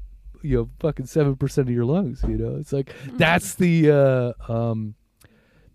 you 0.41 0.57
know, 0.57 0.69
fucking 0.79 1.05
seven 1.05 1.35
percent 1.35 1.69
of 1.69 1.73
your 1.73 1.85
lungs. 1.85 2.21
You 2.27 2.37
know, 2.37 2.55
it's 2.57 2.73
like 2.73 2.93
that's 3.13 3.55
the 3.55 4.35
uh, 4.49 4.51
um, 4.51 4.95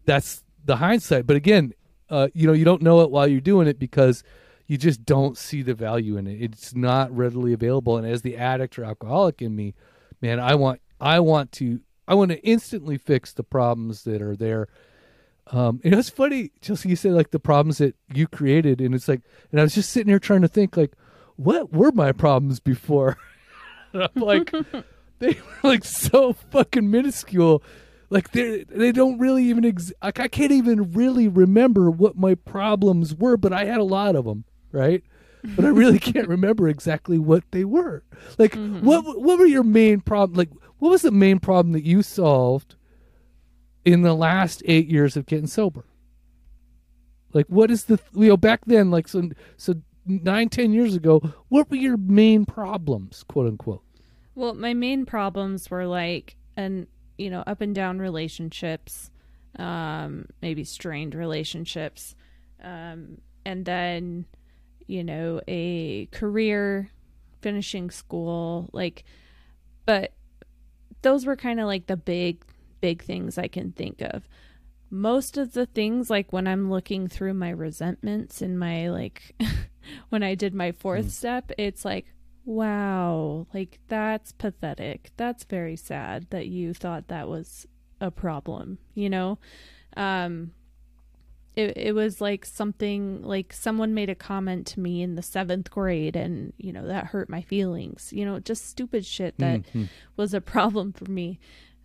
that's 0.05 0.43
the 0.65 0.77
hindsight. 0.77 1.27
But 1.27 1.37
again, 1.37 1.73
uh, 2.11 2.29
you 2.35 2.47
know, 2.47 2.53
you 2.53 2.65
don't 2.65 2.83
know 2.83 3.01
it 3.01 3.11
while 3.11 3.27
you're 3.27 3.41
doing 3.41 3.69
it 3.69 3.79
because 3.79 4.23
you 4.67 4.79
just 4.79 5.05
don't 5.05 5.37
see 5.37 5.63
the 5.63 5.75
value 5.75 6.17
in 6.17 6.27
it. 6.27 6.41
It's 6.41 6.75
not 6.75 7.15
readily 7.15 7.53
available. 7.53 7.97
And 7.97 8.07
as 8.07 8.23
the 8.23 8.37
addict 8.37 8.79
or 8.79 8.85
alcoholic 8.85 9.43
in 9.43 9.55
me, 9.55 9.75
man, 10.21 10.41
I 10.41 10.55
want 10.55 10.81
I 11.01 11.21
want 11.21 11.53
to 11.53 11.81
I 12.07 12.15
want 12.15 12.31
to 12.31 12.41
instantly 12.41 12.99
fix 12.99 13.33
the 13.33 13.45
problems 13.45 14.05
that 14.05 14.23
are 14.23 14.37
there. 14.37 14.69
Um, 15.49 15.81
and 15.85 15.95
it's 15.95 16.09
funny, 16.09 16.53
Chelsea, 16.63 16.89
you 16.89 16.97
said 16.97 17.13
like 17.13 17.31
the 17.31 17.39
problems 17.39 17.79
that 17.79 17.95
you 18.15 18.27
created, 18.27 18.81
and 18.81 18.95
it's 18.95 19.09
like, 19.09 19.21
and 19.51 19.61
I 19.61 19.65
was 19.65 19.75
just 19.75 19.91
sitting 19.91 20.09
here 20.09 20.19
trying 20.19 20.41
to 20.41 20.49
think 20.49 20.77
like, 20.77 20.93
what 21.37 21.73
were 21.73 21.93
my 21.93 22.13
problems 22.13 22.61
before? 22.61 23.19
I'm 23.95 24.09
like, 24.15 24.51
they 25.19 25.35
were 25.35 25.69
like 25.69 25.85
so 25.85 26.33
fucking 26.33 26.91
minuscule. 26.91 27.63
Like 28.15 28.31
they 28.31 28.63
they 28.69 28.93
don't 28.93 29.19
really 29.19 29.43
even 29.47 29.65
ex- 29.65 29.93
like 30.01 30.21
I 30.21 30.29
can't 30.29 30.53
even 30.53 30.93
really 30.93 31.27
remember 31.27 31.91
what 31.91 32.17
my 32.17 32.37
problems 32.37 33.13
were, 33.13 33.37
but 33.37 33.53
I 33.53 33.65
had 33.65 33.81
a 33.81 33.85
lot 33.85 34.15
of 34.15 34.25
them, 34.25 34.45
right? 34.71 35.03
But 35.43 35.65
I 35.65 35.69
really 35.69 35.99
can't 36.13 36.29
remember 36.29 36.69
exactly 36.69 37.19
what 37.19 37.43
they 37.51 37.65
were. 37.65 38.05
Like 38.39 38.53
mm-hmm. 38.53 38.87
what 38.87 39.21
what 39.21 39.41
were 39.41 39.47
your 39.47 39.65
main 39.65 40.01
problem? 40.01 40.39
Like 40.39 40.51
what 40.79 40.91
was 40.91 41.03
the 41.03 41.11
main 41.11 41.41
problem 41.41 41.73
that 41.73 41.83
you 41.83 42.05
solved 42.05 42.77
in 43.85 44.03
the 44.03 44.15
last 44.15 44.63
eight 44.65 44.87
years 44.87 45.17
of 45.17 45.27
getting 45.27 45.49
sober? 45.49 45.85
Like 47.33 47.47
what 47.49 47.69
is 47.69 47.87
the 47.87 47.99
you 48.15 48.29
know 48.29 48.37
back 48.37 48.61
then 48.65 48.93
like 48.93 49.09
so 49.09 49.29
so 49.57 49.75
nine 50.07 50.51
ten 50.51 50.73
years 50.73 50.95
ago 50.95 51.21
what 51.49 51.69
were 51.69 51.77
your 51.77 51.97
main 51.97 52.47
problems 52.47 53.25
quote 53.25 53.49
unquote? 53.49 53.83
Well, 54.37 54.55
my 54.55 54.73
main 54.73 55.05
problems 55.05 55.69
were 55.69 55.87
like 55.87 56.37
an 56.57 56.87
you 57.19 57.31
know 57.31 57.43
up 57.47 57.61
and 57.61 57.75
down 57.75 57.99
relationships, 57.99 59.11
um, 59.59 60.27
maybe 60.43 60.65
strained 60.65 61.15
relationships, 61.15 62.15
um, 62.63 63.19
and 63.45 63.65
then 63.65 64.27
you 64.87 65.05
know 65.05 65.41
a 65.49 66.07
career, 66.07 66.91
finishing 67.41 67.91
school, 67.91 68.69
like, 68.73 69.05
but 69.87 70.13
those 71.03 71.27
were 71.27 71.37
kind 71.37 71.61
of 71.61 71.67
like 71.67 71.87
the 71.87 71.97
big 71.97 72.45
big 72.81 73.03
things 73.03 73.39
I 73.39 73.49
can 73.49 73.73
think 73.73 74.03
of. 74.03 74.29
Most 74.91 75.39
of 75.39 75.55
the 75.55 75.67
things 75.67 76.11
like 76.11 76.33
when 76.33 76.47
I'm 76.47 76.71
looking 76.71 77.09
through 77.09 77.35
my 77.35 77.51
resentments 77.51 78.43
in 78.43 78.59
my 78.59 78.91
like 78.91 79.35
when 80.11 80.23
I 80.23 80.35
did 80.35 80.55
my 80.55 80.73
fourth 80.73 81.11
step, 81.11 81.51
it's 81.57 81.85
like 81.85 82.07
Wow, 82.45 83.47
like 83.55 83.79
that's 83.89 84.33
pathetic. 84.33 85.11
That's 85.17 85.45
very 85.45 85.77
sad 85.77 86.27
that 86.31 86.47
you 86.47 86.75
thought 86.75 87.09
that 87.09 87.29
was 87.29 87.67
a 88.01 88.11
problem, 88.11 88.79
you 88.95 89.09
know? 89.09 89.39
Um 89.97 90.53
it 91.57 91.77
it 91.77 91.95
was 91.95 92.21
like 92.21 92.45
something 92.45 93.23
like 93.23 93.53
someone 93.53 93.95
made 93.95 94.11
a 94.11 94.15
comment 94.15 94.67
to 94.67 94.81
me 94.81 95.03
in 95.03 95.15
the 95.15 95.23
7th 95.23 95.71
grade 95.71 96.17
and, 96.17 96.53
you 96.59 96.73
know, 96.73 96.87
that 96.87 97.07
hurt 97.07 97.29
my 97.31 97.41
feelings. 97.43 98.13
You 98.13 98.25
know, 98.27 98.41
just 98.41 98.67
stupid 98.69 99.07
shit 99.07 99.39
that 99.39 99.63
Mhm. 99.73 99.89
was 100.17 100.35
a 100.35 100.41
problem 100.41 100.93
for 100.93 101.11
me. 101.11 101.39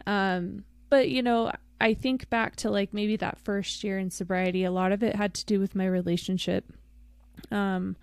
Um 0.05 0.65
but 0.89 1.09
you 1.09 1.21
know, 1.21 1.51
I 1.79 1.93
think 1.93 2.29
back 2.29 2.57
to 2.57 2.69
like 2.69 2.93
maybe 2.93 3.15
that 3.17 3.37
first 3.39 3.83
year 3.83 3.97
in 3.97 4.09
sobriety, 4.09 4.65
a 4.65 4.71
lot 4.71 4.91
of 4.91 5.03
it 5.03 5.15
had 5.15 5.33
to 5.35 5.45
do 5.45 5.59
with 5.59 5.73
my 5.75 5.85
relationship. 5.85 6.65
Um 7.51 7.95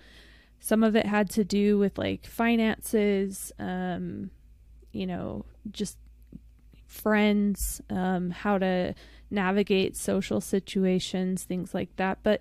some 0.60 0.82
of 0.82 0.96
it 0.96 1.06
had 1.06 1.28
to 1.30 1.44
do 1.44 1.78
with 1.78 1.96
like 1.98 2.26
finances 2.26 3.52
um 3.58 4.30
you 4.92 5.06
know 5.06 5.44
just 5.70 5.98
friends 6.86 7.80
um 7.90 8.30
how 8.30 8.58
to 8.58 8.94
navigate 9.30 9.96
social 9.96 10.40
situations 10.40 11.44
things 11.44 11.74
like 11.74 11.94
that 11.96 12.18
but 12.22 12.40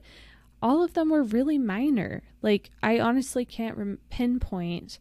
all 0.61 0.83
of 0.83 0.93
them 0.93 1.09
were 1.09 1.23
really 1.23 1.57
minor 1.57 2.23
like 2.41 2.69
i 2.81 2.99
honestly 2.99 3.43
can't 3.43 3.77
rem- 3.77 3.99
pinpoint 4.09 4.99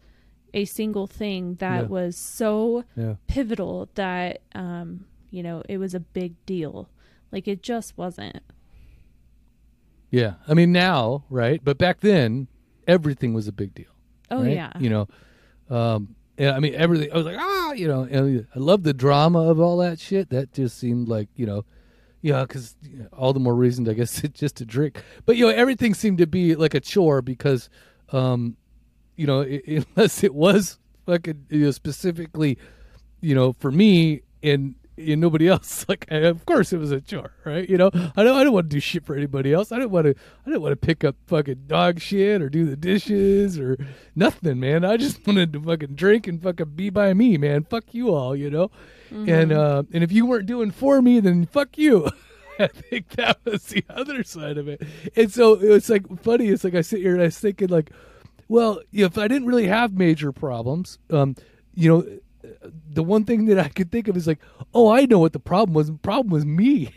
a 0.52 0.64
single 0.64 1.06
thing 1.06 1.54
that 1.56 1.82
Yeah. 1.82 1.88
was 1.88 2.16
so 2.16 2.84
Yeah. 2.96 3.14
pivotal 3.26 3.88
that 3.94 4.40
um 4.54 5.04
you 5.30 5.42
know 5.42 5.62
it 5.68 5.78
was 5.78 5.94
a 5.94 6.00
big 6.00 6.34
deal 6.46 6.88
like 7.32 7.46
it 7.48 7.62
just 7.62 7.96
wasn't 7.98 8.40
Yeah. 10.10 10.34
I 10.46 10.54
mean 10.54 10.70
now, 10.70 11.24
right? 11.28 11.60
But 11.62 11.76
back 11.76 11.98
then 12.00 12.46
everything 12.86 13.34
was 13.34 13.48
a 13.48 13.52
big 13.52 13.74
deal. 13.74 13.92
oh 14.30 14.42
right? 14.42 14.52
yeah 14.52 14.72
You 14.78 14.90
know, 14.90 15.08
um, 15.70 16.14
and 16.38 16.50
I 16.50 16.58
mean 16.58 16.74
everything. 16.74 17.12
I 17.12 17.16
was 17.16 17.26
like, 17.26 17.38
ah, 17.38 17.72
you 17.72 17.88
know, 17.88 18.02
and 18.02 18.46
I 18.54 18.58
love 18.58 18.82
the 18.82 18.94
drama 18.94 19.40
of 19.50 19.60
all 19.60 19.78
that 19.78 20.00
shit. 20.00 20.30
That 20.30 20.52
just 20.52 20.78
seemed 20.78 21.08
like, 21.08 21.28
you 21.36 21.46
know, 21.46 21.64
yeah, 22.22 22.42
because 22.42 22.76
all 23.12 23.32
the 23.32 23.40
more 23.40 23.54
reason, 23.54 23.88
I 23.88 23.92
guess, 23.92 24.20
just 24.32 24.56
to 24.56 24.64
drink. 24.64 25.02
But 25.26 25.36
you 25.36 25.46
know, 25.46 25.52
everything 25.52 25.94
seemed 25.94 26.18
to 26.18 26.26
be 26.26 26.54
like 26.54 26.74
a 26.74 26.80
chore 26.80 27.22
because, 27.22 27.68
um, 28.10 28.56
you 29.16 29.26
know, 29.26 29.42
i 29.42 29.60
unless 29.96 30.24
it 30.24 30.34
was 30.34 30.78
fucking 31.06 31.46
you 31.50 31.66
know, 31.66 31.70
specifically, 31.70 32.58
you 33.20 33.34
know, 33.34 33.52
for 33.52 33.70
me 33.70 34.22
and. 34.42 34.74
And 34.96 35.20
nobody 35.20 35.48
else, 35.48 35.86
like, 35.88 36.06
of 36.10 36.46
course, 36.46 36.72
it 36.72 36.78
was 36.78 36.92
a 36.92 37.00
chore, 37.00 37.32
right? 37.44 37.68
You 37.68 37.76
know, 37.76 37.90
I 38.16 38.22
don't, 38.22 38.36
I 38.36 38.44
don't 38.44 38.52
want 38.52 38.70
to 38.70 38.76
do 38.76 38.80
shit 38.80 39.04
for 39.04 39.16
anybody 39.16 39.52
else. 39.52 39.72
I 39.72 39.76
didn't 39.76 39.90
want 39.90 40.06
to, 40.06 40.10
I 40.10 40.50
didn't 40.50 40.62
want 40.62 40.72
to 40.72 40.86
pick 40.86 41.02
up 41.02 41.16
fucking 41.26 41.64
dog 41.66 42.00
shit 42.00 42.40
or 42.40 42.48
do 42.48 42.64
the 42.64 42.76
dishes 42.76 43.58
or 43.58 43.76
nothing, 44.14 44.60
man. 44.60 44.84
I 44.84 44.96
just 44.96 45.24
wanted 45.26 45.52
to 45.54 45.60
fucking 45.60 45.94
drink 45.94 46.26
and 46.26 46.42
fucking 46.42 46.70
be 46.76 46.90
by 46.90 47.12
me, 47.14 47.36
man. 47.36 47.64
Fuck 47.64 47.92
you 47.92 48.14
all, 48.14 48.36
you 48.36 48.50
know. 48.50 48.70
And 49.10 49.52
uh, 49.52 49.84
and 49.92 50.02
if 50.02 50.10
you 50.10 50.26
weren't 50.26 50.46
doing 50.46 50.72
for 50.72 51.00
me, 51.00 51.20
then 51.20 51.46
fuck 51.46 51.78
you. 51.78 52.10
I 52.58 52.68
think 52.68 53.10
that 53.10 53.38
was 53.44 53.64
the 53.66 53.84
other 53.88 54.22
side 54.24 54.58
of 54.58 54.68
it. 54.68 54.82
And 55.16 55.32
so 55.32 55.54
it 55.54 55.68
was 55.68 55.88
like 55.88 56.06
funny. 56.20 56.48
It's 56.48 56.64
like 56.64 56.74
I 56.74 56.80
sit 56.80 57.00
here 57.00 57.12
and 57.12 57.22
I 57.22 57.26
was 57.26 57.38
thinking 57.38 57.68
like, 57.68 57.90
well, 58.48 58.80
if 58.92 59.18
I 59.18 59.28
didn't 59.28 59.46
really 59.46 59.66
have 59.66 59.92
major 59.92 60.32
problems, 60.32 60.98
um, 61.10 61.36
you 61.74 61.88
know, 61.88 62.18
the 62.90 63.02
one 63.02 63.24
thing 63.24 63.46
that 63.46 63.58
I 63.58 63.68
could 63.68 63.90
think 63.90 64.08
of 64.08 64.16
is 64.16 64.26
like, 64.26 64.40
oh, 64.72 64.90
I 64.90 65.06
know 65.06 65.18
what 65.18 65.32
the 65.32 65.40
problem 65.40 65.74
was. 65.74 65.88
The 65.88 65.94
problem 65.94 66.32
was 66.32 66.44
me. 66.44 66.90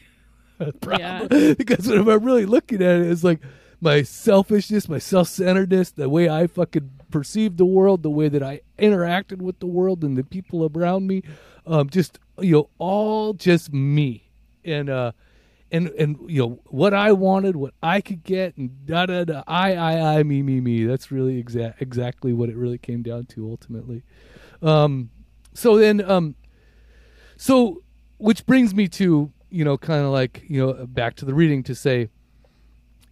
problem. 0.82 1.56
because 1.56 1.88
when 1.88 2.08
I'm 2.08 2.24
really 2.24 2.46
looking 2.46 2.82
at 2.82 3.00
it, 3.00 3.12
it's 3.12 3.24
like 3.24 3.40
my 3.82 4.02
selfishness, 4.02 4.90
my 4.90 4.98
self 4.98 5.28
centeredness, 5.28 5.92
the 5.92 6.10
way 6.10 6.30
I 6.30 6.48
fucking 6.48 6.92
perceived 7.12 7.58
the 7.58 7.66
world, 7.66 8.04
the 8.04 8.10
way 8.10 8.30
that 8.30 8.44
I 8.44 8.62
interacted 8.80 9.42
with 9.42 9.60
the 9.60 9.68
world 9.68 10.04
and 10.04 10.18
the 10.18 10.24
people 10.24 10.70
around 10.74 11.08
me, 11.08 11.24
um, 11.66 11.90
just 11.90 12.20
you 12.40 12.54
know, 12.54 12.70
all 12.78 13.34
just 13.34 13.72
me, 13.72 14.30
and 14.64 14.90
uh, 14.90 15.12
and 15.72 15.90
and 15.90 16.18
you 16.28 16.42
know 16.42 16.60
what 16.66 16.94
I 16.94 17.12
wanted, 17.12 17.56
what 17.56 17.74
I 17.82 18.02
could 18.02 18.24
get, 18.24 18.58
and 18.58 18.86
da 18.86 19.06
da 19.06 19.26
da, 19.26 19.44
I 19.48 19.76
I 19.76 20.18
I 20.18 20.24
me 20.24 20.42
me 20.42 20.60
me. 20.60 20.86
That's 20.86 21.12
really 21.12 21.38
exact 21.38 21.82
exactly 21.82 22.34
what 22.34 22.50
it 22.50 22.56
really 22.56 22.78
came 22.78 23.04
down 23.04 23.26
to 23.28 23.50
ultimately. 23.50 24.04
Um, 24.62 25.12
so 25.58 25.76
then 25.76 26.08
um, 26.08 26.36
so 27.36 27.82
which 28.20 28.46
brings 28.46 28.76
me 28.76 28.88
to 28.88 29.32
you 29.50 29.66
know 29.66 29.76
kind 29.76 30.06
of 30.06 30.12
like 30.12 30.44
you 30.48 30.64
know 30.64 30.86
back 30.86 31.16
to 31.16 31.26
the 31.26 31.34
reading 31.34 31.64
to 31.64 31.74
say 31.74 32.10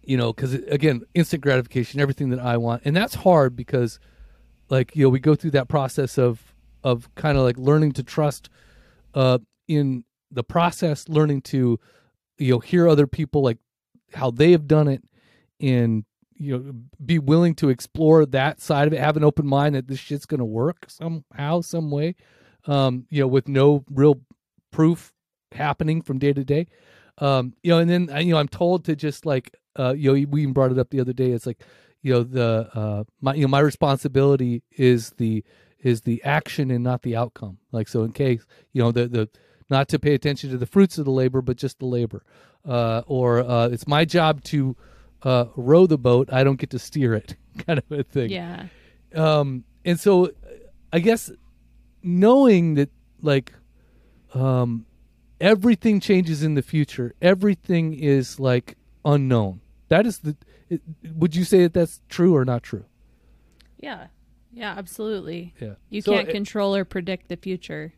you 0.04 0.16
know 0.16 0.32
because 0.32 0.54
again 0.54 1.02
instant 1.14 1.42
gratification 1.42 1.98
everything 1.98 2.30
that 2.30 2.38
i 2.38 2.56
want. 2.56 2.82
And 2.84 2.94
that's 2.94 3.16
hard 3.16 3.56
because 3.56 3.98
like 4.70 4.94
you 4.94 5.02
know 5.02 5.08
we 5.08 5.18
go 5.18 5.34
through 5.34 5.50
that 5.52 5.66
process 5.68 6.18
of 6.18 6.54
of 6.84 7.12
kind 7.16 7.36
of 7.36 7.42
like 7.42 7.58
learning 7.58 7.90
to 7.92 8.04
trust 8.04 8.48
uh 9.14 9.38
in 9.66 10.04
the 10.30 10.44
process 10.44 11.08
learning 11.08 11.42
to 11.42 11.80
you 12.38 12.52
know 12.52 12.60
hear 12.60 12.88
other 12.88 13.08
people 13.08 13.42
like 13.42 13.58
how 14.14 14.30
they 14.30 14.52
have 14.52 14.68
done 14.68 14.86
it 14.86 15.02
and 15.60 16.04
you 16.38 16.56
know 16.58 16.72
be 17.04 17.18
willing 17.18 17.54
to 17.54 17.68
explore 17.68 18.26
that 18.26 18.60
side 18.60 18.86
of 18.86 18.92
it 18.92 19.00
have 19.00 19.16
an 19.16 19.24
open 19.24 19.46
mind 19.46 19.74
that 19.74 19.88
this 19.88 19.98
shit's 19.98 20.26
gonna 20.26 20.44
work 20.44 20.86
somehow 20.88 21.60
some 21.60 21.90
way 21.90 22.14
um 22.66 23.06
you 23.10 23.20
know 23.20 23.26
with 23.26 23.48
no 23.48 23.84
real 23.90 24.20
proof 24.70 25.12
happening 25.52 26.02
from 26.02 26.18
day 26.18 26.32
to 26.32 26.44
day. 26.44 26.66
Um 27.18 27.54
you 27.62 27.70
know 27.70 27.78
and 27.78 27.90
then 27.90 28.26
you 28.26 28.32
know 28.32 28.38
i'm 28.38 28.48
told 28.48 28.84
to 28.84 28.96
just 28.96 29.24
like 29.24 29.54
uh 29.78 29.94
you 29.96 30.12
know 30.12 30.26
we 30.30 30.42
even 30.42 30.52
brought 30.52 30.72
it 30.72 30.78
up 30.78 30.90
the 30.90 31.00
other 31.00 31.12
day. 31.12 31.30
It's 31.30 31.46
like 31.46 31.62
you 32.02 32.12
know 32.12 32.22
the 32.22 32.68
uh 32.74 33.04
my 33.20 33.34
you 33.34 33.42
know 33.42 33.48
my 33.48 33.60
responsibility 33.60 34.62
is 34.76 35.10
the 35.16 35.44
is 35.80 36.02
the 36.02 36.22
action 36.24 36.70
and 36.70 36.84
not 36.84 37.02
the 37.02 37.16
outcome. 37.16 37.58
Like 37.72 37.88
so 37.88 38.02
in 38.02 38.12
case 38.12 38.44
you 38.72 38.82
know 38.82 38.92
the 38.92 39.08
the 39.08 39.28
not 39.68 39.88
to 39.88 39.98
pay 39.98 40.14
attention 40.14 40.50
to 40.50 40.58
the 40.58 40.66
fruits 40.66 40.98
of 40.98 41.04
the 41.04 41.10
labor, 41.10 41.42
but 41.42 41.56
just 41.56 41.78
the 41.78 41.86
labor. 41.86 42.22
Uh, 42.64 43.02
or 43.06 43.40
uh, 43.40 43.68
it's 43.68 43.86
my 43.86 44.04
job 44.04 44.42
to 44.44 44.76
uh, 45.22 45.46
row 45.56 45.86
the 45.86 45.98
boat. 45.98 46.28
I 46.32 46.44
don't 46.44 46.56
get 46.58 46.70
to 46.70 46.78
steer 46.78 47.14
it, 47.14 47.36
kind 47.66 47.78
of 47.78 47.90
a 47.98 48.02
thing. 48.02 48.30
Yeah. 48.30 48.66
Um, 49.14 49.64
and 49.84 49.98
so, 49.98 50.30
I 50.92 50.98
guess 51.00 51.30
knowing 52.02 52.74
that 52.74 52.90
like 53.22 53.52
um, 54.34 54.86
everything 55.40 56.00
changes 56.00 56.42
in 56.42 56.54
the 56.54 56.62
future, 56.62 57.14
everything 57.22 57.94
is 57.94 58.38
like 58.40 58.76
unknown. 59.04 59.60
That 59.88 60.06
is 60.06 60.18
the. 60.20 60.36
It, 60.68 60.82
would 61.14 61.36
you 61.36 61.44
say 61.44 61.62
that 61.62 61.72
that's 61.74 62.00
true 62.08 62.34
or 62.34 62.44
not 62.44 62.62
true? 62.64 62.84
Yeah. 63.78 64.08
Yeah, 64.52 64.74
absolutely. 64.76 65.54
Yeah. 65.60 65.74
You 65.90 66.00
So 66.00 66.12
can't 66.12 66.28
it- 66.28 66.32
control 66.32 66.74
or 66.74 66.84
predict 66.84 67.28
the 67.28 67.36
future. 67.36 67.92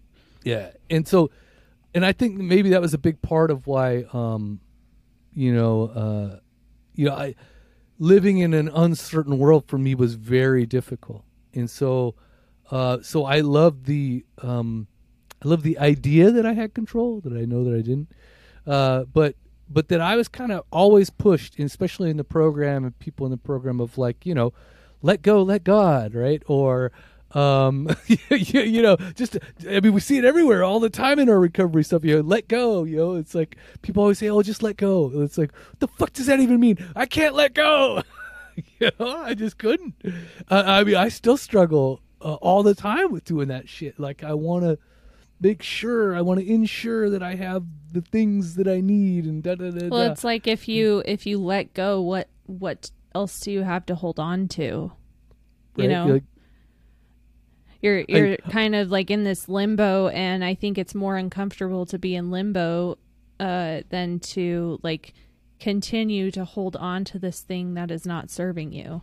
Yeah, 0.45 0.71
and 0.89 1.07
so, 1.07 1.31
and 1.95 2.05
I 2.07 2.13
think 2.13 2.37
maybe 2.39 2.71
that 2.71 2.81
was 2.81 2.95
a 2.95 2.99
big 2.99 3.21
part 3.23 3.51
of 3.51 3.67
why, 3.67 4.05
um, 4.13 4.61
you 5.35 5.53
know, 5.55 5.83
uh, 5.89 6.39
you 6.99 7.07
know, 7.07 7.15
I 7.15 7.35
living 8.01 8.39
in 8.39 8.55
an 8.55 8.69
uncertain 8.75 9.39
world 9.39 9.65
for 9.67 9.79
me 9.79 9.95
was 9.95 10.15
very 10.15 10.67
difficult, 10.67 11.23
and 11.55 11.71
so, 11.71 12.17
uh, 12.73 12.99
so 13.03 13.25
I 13.25 13.41
love 13.41 13.85
the, 13.85 14.25
um, 14.43 14.89
I 15.43 15.49
love 15.49 15.63
the 15.63 15.79
idea 15.79 16.33
that 16.33 16.45
I 16.45 16.55
had 16.55 16.75
control, 16.75 17.21
that 17.21 17.33
I 17.33 17.45
know 17.45 17.63
that 17.63 17.73
I 17.73 17.83
didn't, 17.83 18.11
uh, 18.67 19.05
but 19.05 19.37
but 19.71 19.89
that 19.89 20.01
I 20.01 20.17
was 20.17 20.29
kind 20.29 20.51
of 20.51 20.65
always 20.73 21.09
pushed, 21.11 21.59
especially 21.61 22.11
in 22.11 22.17
the 22.17 22.25
program 22.25 22.85
and 22.85 22.99
people 22.99 23.27
in 23.27 23.31
the 23.31 23.37
program 23.37 23.81
of 23.81 23.97
like, 23.99 24.27
you 24.27 24.35
know, 24.35 24.53
let 25.03 25.23
go, 25.23 25.43
let 25.43 25.63
God, 25.63 26.15
right? 26.15 26.43
Or, 26.47 26.91
um, 27.35 27.89
you, 28.31 28.61
you 28.61 28.83
know, 28.83 28.97
just, 29.15 29.37
I 29.69 29.81
mean, 29.81 29.93
we 29.93 30.01
see 30.01 30.19
it 30.19 30.25
everywhere 30.25 30.65
all 30.65 30.81
the 30.81 30.91
time 30.91 31.19
in 31.19 31.29
our 31.29 31.39
recovery 31.39 31.85
stuff. 31.85 32.05
You 32.05 32.17
know, 32.17 32.21
let 32.23 32.49
go, 32.49 32.85
you 32.85 32.97
know, 32.97 33.15
it's 33.15 33.35
like 33.35 33.57
people 33.83 34.03
always 34.03 34.19
say, 34.19 34.29
oh, 34.29 34.43
just 34.43 34.63
let 34.63 34.77
go. 34.77 35.11
It's 35.23 35.39
like, 35.39 35.53
what 35.53 35.81
the 35.81 35.89
fuck 35.89 36.13
does 36.13 36.27
that 36.27 36.41
even 36.41 36.61
mean? 36.61 36.79
I 36.97 37.07
can't 37.07 37.35
let 37.35 37.55
go. 37.55 38.03
you 38.81 38.91
know, 38.99 39.17
I 39.23 39.35
just 39.35 39.59
couldn't. 39.59 39.95
Uh, 40.51 40.63
I 40.67 40.85
mean, 40.85 40.97
I 40.97 41.09
still 41.09 41.37
struggle 41.37 42.01
uh, 42.21 42.35
all 42.35 42.63
the 42.63 42.75
time 42.75 43.13
with 43.13 43.25
doing 43.25 43.49
that 43.49 43.69
shit. 43.69 44.01
Like, 44.01 44.25
I 44.25 44.35
want 44.35 44.65
to 44.65 44.79
make 45.41 45.63
sure, 45.63 46.17
I 46.17 46.21
want 46.23 46.41
to 46.41 46.47
ensure 46.51 47.11
that 47.11 47.23
I 47.23 47.35
have 47.37 47.65
the 47.93 48.01
things 48.01 48.57
that 48.57 48.67
I 48.67 48.81
need 48.81 49.25
and 49.25 49.43
da 49.43 49.55
da 49.55 49.71
da. 49.71 49.89
Well, 49.89 50.11
it's 50.11 50.25
like 50.25 50.47
if 50.47 50.67
you 50.69 51.03
if 51.07 51.27
you 51.27 51.39
let 51.39 51.75
go, 51.75 52.01
what 52.01 52.29
what 52.47 52.91
else 53.15 53.39
do 53.41 53.53
you 53.53 53.63
have 53.63 53.87
to 53.87 53.95
hold 53.95 54.19
on 54.19 54.49
to? 54.49 54.63
You 54.63 54.93
Right? 55.77 55.89
know, 55.91 56.07
Like, 56.07 56.25
you're 57.81 58.05
you're 58.09 58.37
kind 58.51 58.75
of 58.75 58.91
like 58.91 59.11
in 59.11 59.25
this 59.25 59.49
limbo, 59.49 60.09
and 60.09 60.45
I 60.45 60.55
think 60.55 60.79
it's 60.79 60.95
more 60.95 61.17
uncomfortable 61.17 61.87
to 61.87 61.99
be 61.99 62.15
in 62.15 62.31
limbo 62.31 62.99
uh, 63.41 63.83
than 63.91 64.19
to 64.21 64.81
like 64.83 65.15
continue 65.61 66.31
to 66.31 66.45
hold 66.45 66.77
on 66.77 67.05
to 67.05 67.19
this 67.19 67.41
thing 67.41 67.75
that 67.75 67.91
is 67.91 68.07
not 68.07 68.31
serving 68.31 68.73
you. 68.73 69.03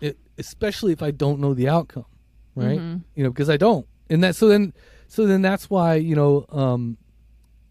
it, 0.00 0.18
especially 0.38 0.92
if 0.92 1.02
I 1.02 1.10
don't 1.12 1.38
know 1.40 1.54
the 1.54 1.68
outcome, 1.68 2.06
right? 2.56 2.78
Mhm. 2.78 3.02
You 3.14 3.24
know, 3.24 3.30
because 3.30 3.48
I 3.48 3.56
don't, 3.56 3.86
and 4.10 4.22
that 4.24 4.34
so 4.36 4.48
then 4.48 4.72
so 5.08 5.26
then 5.26 5.42
that's 5.42 5.70
why 5.70 5.94
you 5.96 6.16
know, 6.16 6.46
um, 6.50 6.96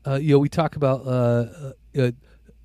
uh, 0.05 0.15
you 0.15 0.33
know, 0.33 0.39
we 0.39 0.49
talk 0.49 0.75
about 0.75 1.05
uh, 1.05 1.71
uh, 1.97 2.01
uh, 2.01 2.11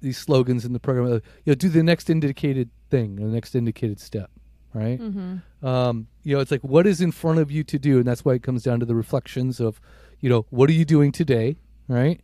these 0.01 0.19
slogans 0.19 0.65
in 0.65 0.73
the 0.73 0.81
program. 0.81 1.07
Uh, 1.07 1.15
you 1.45 1.51
know, 1.51 1.55
do 1.55 1.69
the 1.69 1.83
next 1.83 2.09
indicated 2.11 2.71
thing, 2.91 3.19
or 3.21 3.27
the 3.27 3.33
next 3.35 3.55
indicated 3.55 3.99
step, 4.01 4.31
right? 4.77 5.01
Mm-hmm. 5.01 5.67
um, 5.67 6.07
you 6.23 6.35
know, 6.35 6.41
it's 6.41 6.51
like 6.51 6.63
what 6.63 6.87
is 6.87 7.01
in 7.01 7.13
front 7.13 7.39
of 7.39 7.51
you 7.51 7.65
to 7.65 7.79
do, 7.79 7.99
and 7.99 8.07
that's 8.07 8.25
why 8.25 8.35
it 8.35 8.43
comes 8.43 8.63
down 8.63 8.81
to 8.81 8.87
the 8.87 8.95
reflections 8.95 9.59
of, 9.59 9.81
you 10.21 10.29
know, 10.29 10.47
what 10.51 10.69
are 10.69 10.75
you 10.75 10.85
doing 10.85 11.13
today, 11.13 11.57
right? 11.89 12.21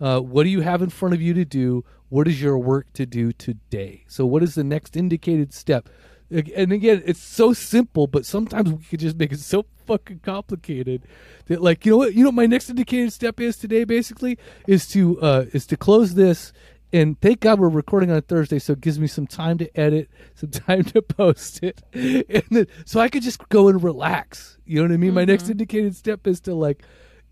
Uh, 0.00 0.20
what 0.20 0.42
do 0.42 0.50
you 0.50 0.60
have 0.60 0.82
in 0.82 0.90
front 0.90 1.14
of 1.14 1.22
you 1.22 1.32
to 1.34 1.44
do? 1.44 1.84
What 2.10 2.28
is 2.28 2.42
your 2.42 2.58
work 2.58 2.92
to 2.94 3.06
do 3.06 3.32
today? 3.32 4.04
So, 4.06 4.26
what 4.26 4.42
is 4.42 4.54
the 4.54 4.64
next 4.64 4.96
indicated 4.96 5.54
step? 5.54 5.88
And 6.30 6.72
again, 6.72 7.02
it's 7.06 7.22
so 7.22 7.52
simple, 7.52 8.06
but 8.06 8.26
sometimes 8.26 8.72
we 8.72 8.84
could 8.84 9.00
just 9.00 9.16
make 9.16 9.30
it 9.30 9.40
so 9.40 9.66
fucking 9.86 10.20
complicated 10.20 11.02
that, 11.46 11.62
like, 11.62 11.84
you 11.86 11.92
know 11.92 11.98
what? 11.98 12.14
You 12.14 12.24
know, 12.24 12.30
what 12.30 12.34
my 12.34 12.46
next 12.46 12.70
indicated 12.70 13.12
step 13.12 13.40
is 13.40 13.56
today, 13.56 13.84
basically, 13.84 14.38
is 14.66 14.88
to 14.88 15.20
uh, 15.20 15.44
is 15.52 15.66
to 15.66 15.76
close 15.76 16.14
this 16.14 16.52
and 16.94 17.20
thank 17.20 17.40
God 17.40 17.58
we're 17.58 17.68
recording 17.68 18.12
on 18.12 18.18
a 18.18 18.20
Thursday, 18.20 18.60
so 18.60 18.72
it 18.72 18.80
gives 18.80 19.00
me 19.00 19.08
some 19.08 19.26
time 19.26 19.58
to 19.58 19.78
edit, 19.78 20.08
some 20.36 20.50
time 20.52 20.84
to 20.84 21.02
post 21.02 21.60
it, 21.64 21.82
and 21.92 22.44
then 22.50 22.68
so 22.86 23.00
I 23.00 23.08
could 23.08 23.24
just 23.24 23.48
go 23.48 23.66
and 23.66 23.82
relax. 23.82 24.58
You 24.64 24.76
know 24.76 24.82
what 24.84 24.94
I 24.94 24.96
mean? 24.96 25.12
My 25.12 25.24
next 25.24 25.44
mm-hmm. 25.44 25.52
indicated 25.52 25.96
step 25.96 26.24
is 26.28 26.40
to 26.42 26.54
like 26.54 26.84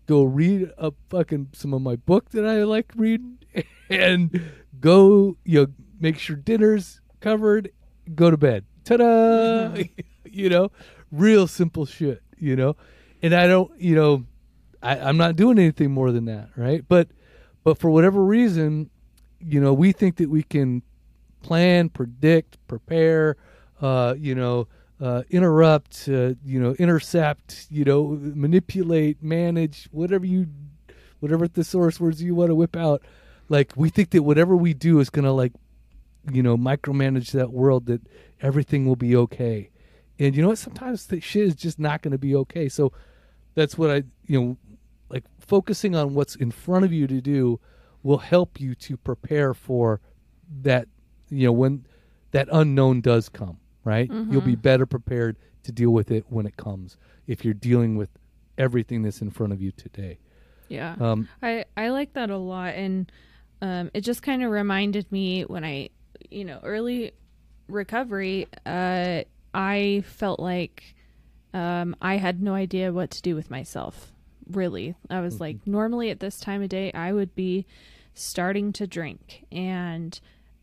go 0.05 0.23
read 0.23 0.69
a 0.77 0.91
fucking 1.09 1.51
some 1.53 1.73
of 1.73 1.81
my 1.81 1.95
book 1.95 2.31
that 2.31 2.45
I 2.45 2.63
like 2.63 2.91
reading, 2.97 3.37
and 3.89 4.51
go 4.81 5.37
you 5.45 5.61
know 5.61 5.67
make 5.97 6.19
sure 6.19 6.35
dinner's 6.35 6.99
covered, 7.21 7.71
go 8.13 8.29
to 8.29 8.37
bed. 8.37 8.65
Ta-da! 8.83 9.03
Mm-hmm. 9.03 10.01
you 10.25 10.49
know, 10.49 10.71
real 11.09 11.47
simple 11.47 11.85
shit. 11.85 12.21
You 12.37 12.57
know, 12.57 12.75
and 13.21 13.33
I 13.33 13.47
don't. 13.47 13.71
You 13.79 13.95
know, 13.95 14.25
I, 14.81 14.99
I'm 14.99 15.15
not 15.15 15.37
doing 15.37 15.57
anything 15.57 15.91
more 15.91 16.11
than 16.11 16.25
that, 16.25 16.49
right? 16.57 16.83
But 16.85 17.07
but 17.63 17.77
for 17.77 17.89
whatever 17.89 18.21
reason, 18.21 18.89
you 19.45 19.59
know, 19.59 19.73
we 19.73 19.91
think 19.91 20.17
that 20.17 20.29
we 20.29 20.43
can 20.43 20.81
plan, 21.41 21.89
predict, 21.89 22.57
prepare, 22.67 23.37
uh, 23.81 24.15
you 24.17 24.33
know, 24.33 24.67
uh, 25.01 25.23
interrupt, 25.29 26.07
uh, 26.07 26.33
you 26.45 26.59
know, 26.59 26.73
intercept, 26.79 27.67
you 27.69 27.83
know, 27.83 28.17
manipulate, 28.21 29.21
manage, 29.21 29.89
whatever 29.91 30.25
you, 30.25 30.47
whatever 31.19 31.47
thesaurus 31.47 31.99
words 31.99 32.21
you 32.21 32.35
want 32.35 32.49
to 32.49 32.55
whip 32.55 32.75
out. 32.75 33.01
Like 33.49 33.73
we 33.75 33.89
think 33.89 34.11
that 34.11 34.23
whatever 34.23 34.55
we 34.55 34.73
do 34.73 34.99
is 34.99 35.09
gonna 35.09 35.33
like, 35.33 35.51
you 36.31 36.41
know, 36.41 36.57
micromanage 36.57 37.31
that 37.31 37.51
world 37.51 37.87
that 37.87 38.01
everything 38.41 38.85
will 38.85 38.95
be 38.95 39.15
okay. 39.15 39.69
And 40.19 40.35
you 40.35 40.41
know 40.41 40.49
what? 40.49 40.57
Sometimes 40.57 41.07
the 41.07 41.19
shit 41.19 41.43
is 41.43 41.55
just 41.55 41.79
not 41.79 42.01
gonna 42.01 42.17
be 42.17 42.35
okay. 42.35 42.69
So 42.69 42.93
that's 43.55 43.77
what 43.77 43.91
I, 43.91 44.03
you 44.25 44.41
know, 44.41 44.57
like 45.09 45.25
focusing 45.39 45.95
on 45.95 46.13
what's 46.13 46.35
in 46.35 46.51
front 46.51 46.85
of 46.85 46.93
you 46.93 47.07
to 47.07 47.19
do 47.19 47.59
will 48.03 48.19
help 48.19 48.59
you 48.59 48.75
to 48.75 48.97
prepare 48.97 49.53
for 49.53 49.99
that 50.61 50.87
you 51.29 51.45
know 51.47 51.51
when 51.53 51.85
that 52.31 52.47
unknown 52.51 53.01
does 53.01 53.29
come 53.29 53.57
right 53.83 54.09
you'll 54.29 54.41
be 54.41 54.55
better 54.55 54.85
prepared 54.85 55.35
to 55.63 55.71
deal 55.71 55.89
with 55.91 56.11
it 56.11 56.25
when 56.29 56.45
it 56.45 56.57
comes 56.57 56.97
if 57.27 57.43
you're 57.45 57.53
dealing 57.53 57.95
with 57.95 58.09
everything 58.57 59.01
that's 59.01 59.21
in 59.21 59.31
front 59.31 59.51
of 59.53 59.61
you 59.61 59.71
today 59.71 60.19
Yeah. 60.69 60.95
um 60.99 61.27
I 61.41 61.65
I 61.75 61.89
like 61.89 62.13
that 62.13 62.29
a 62.29 62.37
lot, 62.37 62.75
and 62.75 63.11
um, 63.61 63.89
it 63.93 64.01
just 64.01 64.21
kind 64.21 64.43
of 64.43 64.51
reminded 64.51 65.09
me 65.11 65.43
when 65.43 65.63
I, 65.63 65.89
you 66.29 66.43
know, 66.43 66.59
early 66.63 67.13
recovery, 67.69 68.47
uh, 68.65 69.23
I 69.53 70.03
felt 70.05 70.39
like 70.39 70.95
um, 71.53 71.95
I 72.01 72.17
had 72.17 72.41
no 72.41 72.53
idea 72.55 72.91
what 72.91 73.09
to 73.11 73.21
do 73.21 73.35
with 73.35 73.49
myself. 73.49 74.11
Really, 74.51 74.95
I 75.09 75.21
was 75.21 75.39
like, 75.39 75.65
normally 75.65 76.09
at 76.09 76.19
this 76.19 76.39
time 76.41 76.61
of 76.61 76.67
day, 76.69 76.91
I 76.93 77.13
would 77.13 77.33
be 77.35 77.65
starting 78.13 78.73
to 78.73 78.87
drink, 78.87 79.45
and 79.51 80.19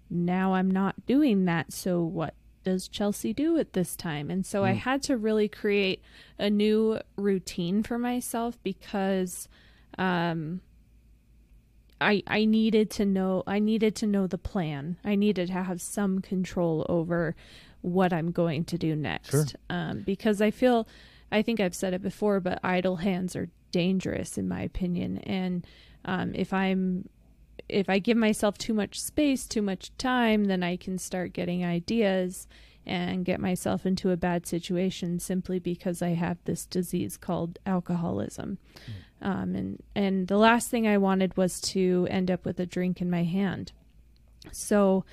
now 0.08 0.54
I'm 0.54 0.70
not 0.70 1.06
doing 1.06 1.44
that. 1.46 1.72
So 1.72 2.02
what? 2.02 2.34
Does 2.62 2.88
Chelsea 2.88 3.32
do 3.32 3.56
at 3.56 3.72
this 3.72 3.96
time? 3.96 4.28
And 4.30 4.44
so 4.44 4.64
I 4.64 4.72
had 4.72 5.02
to 5.04 5.16
really 5.16 5.48
create 5.48 6.02
a 6.38 6.50
new 6.50 7.00
routine 7.16 7.82
for 7.82 7.98
myself 7.98 8.58
because 8.62 9.48
um 9.96 10.60
I 12.02 12.22
I 12.26 12.44
needed 12.44 12.90
to 12.92 13.06
know 13.06 13.42
I 13.46 13.60
needed 13.60 13.96
to 13.96 14.06
know 14.06 14.26
the 14.26 14.36
plan. 14.36 14.98
I 15.02 15.14
needed 15.14 15.46
to 15.48 15.54
have 15.54 15.80
some 15.80 16.20
control 16.20 16.84
over 16.88 17.34
what 17.80 18.12
I'm 18.12 18.30
going 18.30 18.64
to 18.66 18.76
do 18.76 18.94
next. 18.94 19.30
Sure. 19.30 19.44
Um 19.70 20.02
because 20.02 20.42
I 20.42 20.50
feel 20.50 20.86
I 21.32 21.40
think 21.40 21.60
I've 21.60 21.74
said 21.74 21.94
it 21.94 22.02
before, 22.02 22.40
but 22.40 22.60
idle 22.62 22.96
hands 22.96 23.34
are 23.36 23.48
dangerous 23.72 24.36
in 24.36 24.48
my 24.48 24.60
opinion. 24.60 25.16
And 25.18 25.66
um 26.04 26.32
if 26.34 26.52
I'm 26.52 27.08
if 27.72 27.88
I 27.88 27.98
give 27.98 28.16
myself 28.16 28.58
too 28.58 28.74
much 28.74 29.00
space, 29.00 29.46
too 29.46 29.62
much 29.62 29.96
time, 29.98 30.44
then 30.44 30.62
I 30.62 30.76
can 30.76 30.98
start 30.98 31.32
getting 31.32 31.64
ideas 31.64 32.46
and 32.86 33.24
get 33.24 33.40
myself 33.40 33.86
into 33.86 34.10
a 34.10 34.16
bad 34.16 34.46
situation 34.46 35.18
simply 35.18 35.58
because 35.58 36.02
I 36.02 36.10
have 36.10 36.38
this 36.44 36.66
disease 36.66 37.16
called 37.16 37.58
alcoholism. 37.66 38.58
Um, 39.22 39.54
and 39.54 39.82
and 39.94 40.28
the 40.28 40.38
last 40.38 40.70
thing 40.70 40.86
I 40.88 40.96
wanted 40.96 41.36
was 41.36 41.60
to 41.60 42.06
end 42.10 42.30
up 42.30 42.44
with 42.44 42.58
a 42.58 42.66
drink 42.66 43.00
in 43.00 43.10
my 43.10 43.24
hand. 43.24 43.72
So 44.50 45.04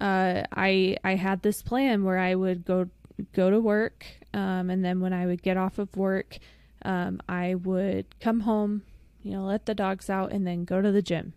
uh, 0.00 0.42
I 0.52 0.96
I 1.04 1.16
had 1.16 1.42
this 1.42 1.62
plan 1.62 2.04
where 2.04 2.18
I 2.18 2.34
would 2.34 2.64
go 2.64 2.88
go 3.34 3.50
to 3.50 3.60
work, 3.60 4.06
um, 4.32 4.70
and 4.70 4.84
then 4.84 5.00
when 5.00 5.12
I 5.12 5.26
would 5.26 5.42
get 5.42 5.58
off 5.58 5.78
of 5.78 5.94
work, 5.96 6.38
um, 6.82 7.20
I 7.28 7.54
would 7.54 8.18
come 8.20 8.40
home, 8.40 8.82
you 9.22 9.32
know, 9.32 9.44
let 9.44 9.66
the 9.66 9.74
dogs 9.74 10.08
out, 10.08 10.32
and 10.32 10.46
then 10.46 10.64
go 10.64 10.80
to 10.80 10.90
the 10.90 11.02
gym. 11.02 11.34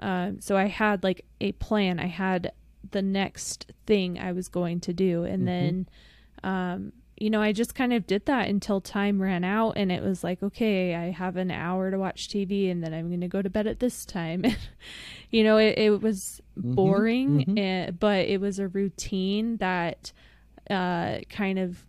Um, 0.00 0.40
so 0.40 0.56
I 0.56 0.66
had 0.66 1.02
like 1.04 1.24
a 1.40 1.52
plan. 1.52 1.98
I 1.98 2.06
had 2.06 2.52
the 2.90 3.02
next 3.02 3.72
thing 3.86 4.18
I 4.18 4.32
was 4.32 4.48
going 4.48 4.80
to 4.80 4.92
do, 4.92 5.24
and 5.24 5.46
then 5.46 5.88
um, 6.42 6.92
you 7.16 7.30
know, 7.30 7.40
I 7.40 7.52
just 7.52 7.74
kind 7.74 7.92
of 7.92 8.06
did 8.06 8.26
that 8.26 8.48
until 8.48 8.80
time 8.80 9.22
ran 9.22 9.44
out 9.44 9.74
and 9.76 9.92
it 9.92 10.02
was 10.02 10.24
like, 10.24 10.42
okay, 10.42 10.96
I 10.96 11.10
have 11.10 11.36
an 11.36 11.50
hour 11.50 11.90
to 11.90 11.96
watch 11.98 12.28
TV 12.28 12.70
and 12.70 12.82
then 12.82 12.92
I'm 12.92 13.08
going 13.08 13.20
to 13.20 13.28
go 13.28 13.40
to 13.40 13.48
bed 13.48 13.68
at 13.68 13.78
this 13.78 14.04
time. 14.04 14.44
you 15.30 15.44
know, 15.44 15.56
it, 15.56 15.78
it 15.78 16.02
was 16.02 16.40
Mhm, 16.58 16.74
boring, 16.74 17.44
mhm. 17.46 17.58
eh, 17.58 17.90
but 17.92 18.26
it 18.26 18.40
was 18.40 18.58
a 18.58 18.66
routine 18.68 19.58
that 19.58 20.12
uh, 20.68 21.18
kind 21.30 21.58
of 21.58 21.86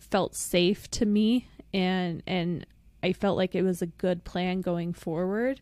felt 0.00 0.34
safe 0.34 0.90
to 0.92 1.04
me 1.04 1.48
and 1.74 2.22
and 2.26 2.64
I 3.02 3.12
felt 3.12 3.36
like 3.36 3.54
it 3.54 3.62
was 3.62 3.82
a 3.82 3.86
good 3.86 4.24
plan 4.24 4.60
going 4.60 4.92
forward. 4.92 5.60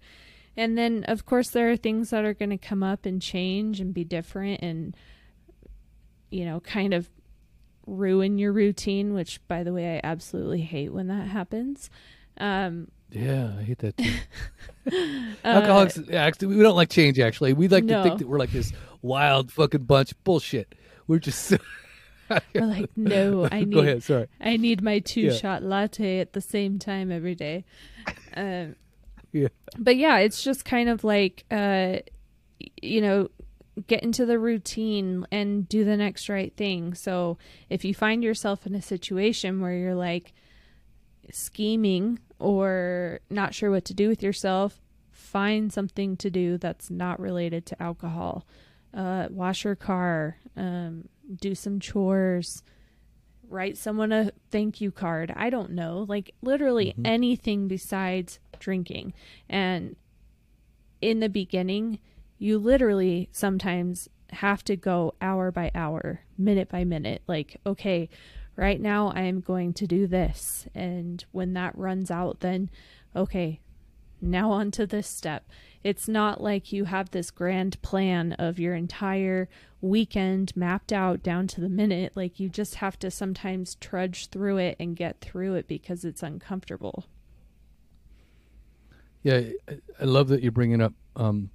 And 0.57 0.77
then 0.79 1.05
of 1.09 1.27
course 1.27 1.51
there 1.51 1.71
are 1.71 1.77
things 1.77 2.11
that 2.11 2.25
are 2.25 2.35
going 2.35 2.51
to 2.51 2.59
come 2.59 2.83
up 2.83 3.05
and 3.07 3.21
change 3.21 3.81
and 3.81 3.93
be 3.93 4.05
different 4.05 4.63
and 4.63 4.97
you 6.31 6.45
know, 6.45 6.61
kind 6.61 6.93
of 6.93 7.09
ruin 7.87 8.37
your 8.39 8.53
routine, 8.53 9.15
which 9.15 9.41
by 9.47 9.63
the 9.63 9.73
way 9.73 9.97
I 9.97 10.01
absolutely 10.03 10.63
hate 10.63 10.93
when 10.93 11.07
that 11.09 11.29
happens. 11.29 11.89
Um 12.39 12.89
Yeah, 13.11 13.53
I 13.59 13.63
hate 13.63 13.79
that 13.79 13.97
too. 13.97 14.13
uh, 14.93 15.35
Alcoholics, 15.45 16.01
actually, 16.13 16.57
we 16.57 16.63
don't 16.63 16.75
like 16.77 16.91
change. 16.91 17.19
Actually, 17.21 17.53
we 17.53 17.69
like 17.69 17.87
to 17.87 18.03
think 18.03 18.19
that 18.19 18.29
we're 18.29 18.39
like 18.39 18.51
this 18.53 18.73
wild 19.03 19.53
fucking 19.53 19.85
bunch. 19.85 20.13
Bullshit. 20.25 20.75
We're 21.07 21.21
just. 21.21 21.53
we're 22.55 22.67
like, 22.67 22.91
no, 22.97 23.49
I 23.51 23.61
need 23.61 23.73
Go 23.73 23.81
ahead. 23.81 24.03
Sorry. 24.03 24.27
I 24.41 24.57
need 24.57 24.83
my 24.83 24.99
two 24.99 25.21
Yeah. 25.21 25.33
shot 25.33 25.63
latte 25.63 26.19
at 26.19 26.33
the 26.33 26.41
same 26.41 26.79
time 26.81 27.13
every 27.13 27.37
day. 27.37 27.65
Um, 28.37 28.75
But 29.79 29.97
yeah, 29.97 30.19
it's 30.19 30.43
just 30.43 30.65
kind 30.65 30.89
of 30.89 31.05
like, 31.05 31.45
uh, 31.51 31.99
you 32.81 33.01
know, 33.01 33.29
get 33.87 34.03
into 34.03 34.25
the 34.25 34.39
routine 34.39 35.27
and 35.31 35.69
do 35.69 35.85
the 35.85 35.97
next 35.97 36.29
right 36.29 36.55
thing. 36.57 36.95
So 36.95 37.39
if 37.69 37.85
you 37.85 37.95
find 37.95 38.25
yourself 38.25 38.67
in 38.67 38.75
a 38.75 38.83
situation 38.83 39.61
where 39.61 39.75
you're 39.75 39.95
like 39.95 40.33
scheming 41.31 42.19
or 42.39 43.21
not 43.31 43.55
sure 43.55 43.71
what 43.71 43.85
to 43.87 43.95
do 43.95 44.09
with 44.09 44.23
yourself, 44.23 44.81
find 45.11 45.73
something 45.73 46.17
to 46.19 46.31
do 46.31 46.57
that's 46.57 46.91
not 46.91 47.21
related 47.21 47.67
to 47.67 47.83
alcohol. 47.83 48.47
Uh, 48.95 49.27
wash 49.31 49.65
your 49.65 49.75
car, 49.75 50.39
um, 50.57 51.09
do 51.41 51.55
some 51.55 51.81
chores, 51.81 52.63
write 53.49 53.77
someone 53.77 54.13
a 54.13 54.33
thank 54.51 54.81
you 54.81 54.91
card. 54.91 55.33
I 55.37 55.51
don't 55.51 55.71
know, 55.73 56.05
like 56.09 56.35
literally 56.43 56.95
Mhm. 56.97 57.07
anything 57.07 57.69
besides 57.69 58.39
drinking. 58.59 59.15
And 59.49 59.97
in 61.01 61.21
the 61.21 61.29
beginning, 61.29 61.99
you 62.39 62.59
literally 62.59 63.29
sometimes 63.33 64.09
have 64.31 64.65
to 64.65 64.77
go 64.77 65.15
hour 65.21 65.51
by 65.51 65.71
hour, 65.75 66.21
minute 66.37 66.69
by 66.69 66.85
minute. 66.85 67.23
Like, 67.27 67.57
okay, 67.65 68.09
right 68.57 68.81
now 68.81 69.09
I 69.09 69.23
am 69.23 69.41
going 69.41 69.73
to 69.75 69.87
do 69.87 70.07
this. 70.07 70.67
And 70.75 71.25
when 71.33 71.53
that 71.55 71.77
runs 71.79 72.11
out, 72.11 72.41
then, 72.41 72.71
okay, 73.15 73.61
now 74.21 74.51
on 74.51 74.71
to 74.73 74.87
this 74.87 75.07
step. 75.07 75.49
It's 75.87 76.09
not 76.09 76.41
like 76.41 76.73
you 76.73 76.87
have 76.87 77.13
this 77.13 77.31
grand 77.31 77.81
plan 77.81 78.33
of 78.33 78.59
your 78.59 78.75
entire 78.75 79.49
weekend 79.81 80.53
mapped 80.57 80.93
out 80.93 81.23
down 81.23 81.47
to 81.47 81.61
the 81.61 81.69
minute. 81.69 82.11
Like, 82.17 82.41
you 82.41 82.49
just 82.49 82.77
have 82.77 82.99
to 82.99 83.09
sometimes 83.09 83.77
trudge 83.77 84.27
through 84.31 84.57
it 84.57 84.77
and 84.81 84.97
get 84.97 85.21
through 85.21 85.55
it 85.55 85.69
because 85.69 86.05
it's 86.05 86.25
uncomfortable. 86.25 87.05
Yeah, 89.23 89.43
I, 90.01 90.05
love 90.05 90.27
that 90.27 90.43
you're 90.43 90.51
bringing 90.51 90.81
up, 90.81 90.93
um, 91.15 91.51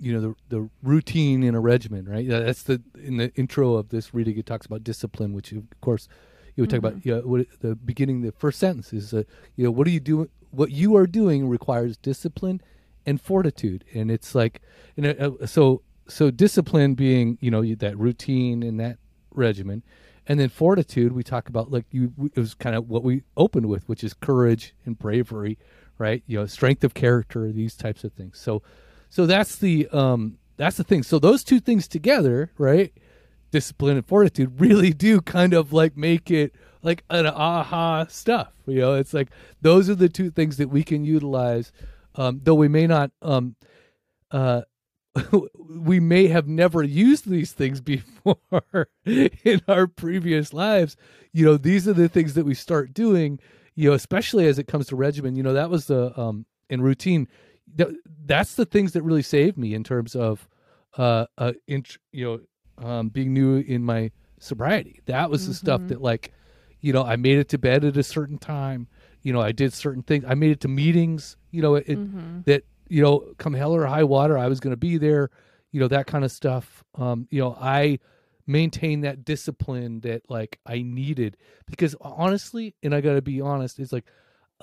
you 0.00 0.12
know, 0.12 0.20
the 0.20 0.56
the 0.56 0.70
routine 0.82 1.44
in 1.44 1.54
a 1.54 1.60
regimen, 1.60 2.06
right? 2.06 2.28
That's 2.28 2.64
the 2.64 2.82
in 3.00 3.16
the 3.16 3.32
intro 3.36 3.74
of 3.74 3.90
this 3.90 4.12
reading. 4.12 4.38
It 4.38 4.46
talks 4.46 4.66
about 4.66 4.82
discipline, 4.82 5.34
which 5.34 5.52
of 5.52 5.62
course 5.80 6.08
you 6.56 6.64
would 6.64 6.70
talk 6.70 6.80
about. 6.80 7.06
Yeah, 7.06 7.18
what 7.18 7.46
the 7.60 7.76
beginning, 7.76 8.22
the 8.22 8.32
first 8.32 8.58
sentence 8.58 8.92
is, 8.92 9.14
uh, 9.14 9.22
you 9.54 9.62
know, 9.62 9.70
what 9.70 9.86
are 9.86 9.90
you 9.90 10.00
doing? 10.00 10.30
What 10.50 10.72
you 10.72 10.96
are 10.96 11.06
doing 11.06 11.48
requires 11.48 11.96
discipline 11.96 12.60
and 13.06 13.20
fortitude, 13.20 13.84
and 13.94 14.10
it's 14.10 14.34
like, 14.34 14.60
you 14.96 15.02
know, 15.02 15.38
so 15.46 15.82
so 16.08 16.30
discipline 16.30 16.94
being, 16.94 17.38
you 17.40 17.50
know, 17.50 17.64
that 17.76 17.96
routine 17.98 18.62
and 18.62 18.78
that 18.80 18.98
regimen. 19.30 19.82
And 20.26 20.38
then 20.38 20.48
fortitude, 20.48 21.12
we 21.12 21.22
talk 21.22 21.48
about 21.48 21.70
like 21.70 21.86
you. 21.90 22.12
It 22.34 22.38
was 22.38 22.54
kind 22.54 22.76
of 22.76 22.88
what 22.88 23.02
we 23.02 23.22
opened 23.36 23.66
with, 23.66 23.88
which 23.88 24.04
is 24.04 24.14
courage 24.14 24.74
and 24.84 24.98
bravery, 24.98 25.58
right? 25.98 26.22
You 26.26 26.40
know, 26.40 26.46
strength 26.46 26.84
of 26.84 26.94
character, 26.94 27.50
these 27.50 27.74
types 27.74 28.04
of 28.04 28.12
things. 28.12 28.38
So, 28.38 28.62
so 29.10 29.26
that's 29.26 29.56
the 29.56 29.88
um 29.88 30.38
that's 30.56 30.76
the 30.76 30.84
thing. 30.84 31.02
So 31.02 31.18
those 31.18 31.42
two 31.42 31.58
things 31.58 31.88
together, 31.88 32.52
right? 32.56 32.92
Discipline 33.50 33.96
and 33.96 34.06
fortitude 34.06 34.52
really 34.60 34.92
do 34.92 35.20
kind 35.20 35.54
of 35.54 35.72
like 35.72 35.96
make 35.96 36.30
it 36.30 36.54
like 36.82 37.04
an 37.10 37.26
aha 37.26 38.06
stuff. 38.08 38.52
You 38.66 38.80
know, 38.80 38.94
it's 38.94 39.12
like 39.12 39.28
those 39.60 39.90
are 39.90 39.96
the 39.96 40.08
two 40.08 40.30
things 40.30 40.56
that 40.58 40.68
we 40.68 40.84
can 40.84 41.04
utilize, 41.04 41.72
um, 42.14 42.40
though 42.42 42.54
we 42.54 42.68
may 42.68 42.86
not 42.86 43.10
um 43.22 43.56
uh 44.30 44.62
we 45.68 46.00
may 46.00 46.26
have 46.28 46.46
never 46.48 46.82
used 46.82 47.28
these 47.28 47.52
things 47.52 47.80
before 47.92 48.88
in 49.04 49.60
our 49.68 49.86
previous 49.86 50.52
lives. 50.52 50.96
You 51.32 51.44
know, 51.44 51.56
these 51.56 51.86
are 51.86 51.92
the 51.92 52.08
things 52.08 52.34
that 52.34 52.44
we 52.46 52.54
start 52.54 52.94
doing, 52.94 53.38
you 53.74 53.90
know, 53.90 53.94
especially 53.94 54.46
as 54.46 54.58
it 54.58 54.66
comes 54.68 54.86
to 54.88 54.96
regimen. 54.96 55.36
You 55.36 55.42
know, 55.42 55.52
that 55.52 55.70
was 55.70 55.86
the 55.86 56.18
um 56.18 56.46
in 56.70 56.80
routine. 56.80 57.28
th- 57.76 57.94
That's 58.24 58.54
the 58.54 58.64
things 58.64 58.92
that 58.92 59.02
really 59.02 59.22
saved 59.22 59.58
me 59.58 59.74
in 59.74 59.84
terms 59.84 60.14
of 60.14 60.48
uh 60.96 61.26
uh 61.38 61.52
int- 61.66 61.98
you 62.12 62.24
know 62.24 62.40
um 62.86 63.08
being 63.10 63.32
new 63.34 63.56
in 63.58 63.82
my 63.84 64.10
sobriety. 64.40 65.00
That 65.06 65.30
was 65.30 65.46
the 65.46 65.54
stuff 65.54 65.82
Mhm. 65.82 65.88
that 65.88 66.00
like 66.02 66.32
you 66.80 66.92
know, 66.92 67.04
I 67.04 67.14
made 67.16 67.38
it 67.38 67.48
to 67.50 67.58
bed 67.58 67.84
at 67.84 67.96
a 67.96 68.02
certain 68.02 68.38
time. 68.38 68.88
You 69.22 69.32
know, 69.32 69.40
I 69.40 69.52
did 69.52 69.72
certain 69.72 70.02
things. 70.02 70.24
I 70.26 70.34
made 70.34 70.50
it 70.50 70.60
to 70.62 70.68
meetings, 70.68 71.36
you 71.52 71.62
know, 71.62 71.76
it, 71.76 71.86
Mhm. 71.98 72.44
that 72.46 72.64
you 72.88 73.02
know 73.02 73.32
come 73.38 73.54
hell 73.54 73.72
or 73.72 73.86
high 73.86 74.02
water 74.04 74.36
i 74.36 74.48
was 74.48 74.60
going 74.60 74.72
to 74.72 74.76
be 74.76 74.98
there 74.98 75.30
you 75.70 75.80
know 75.80 75.88
that 75.88 76.06
kind 76.06 76.24
of 76.24 76.30
stuff. 76.32 76.84
Um 76.96 77.26
you 77.30 77.40
know 77.40 77.56
i 77.60 77.98
maintained 78.46 79.04
that 79.04 79.24
discipline 79.24 80.00
that 80.00 80.28
like 80.28 80.58
i 80.66 80.82
needed 80.82 81.36
because 81.66 81.94
honestly 82.00 82.74
and 82.82 82.92
i 82.94 83.00
got 83.00 83.14
to 83.14 83.22
be 83.22 83.40
honest 83.40 83.78
it's 83.78 83.92
like 83.92 84.04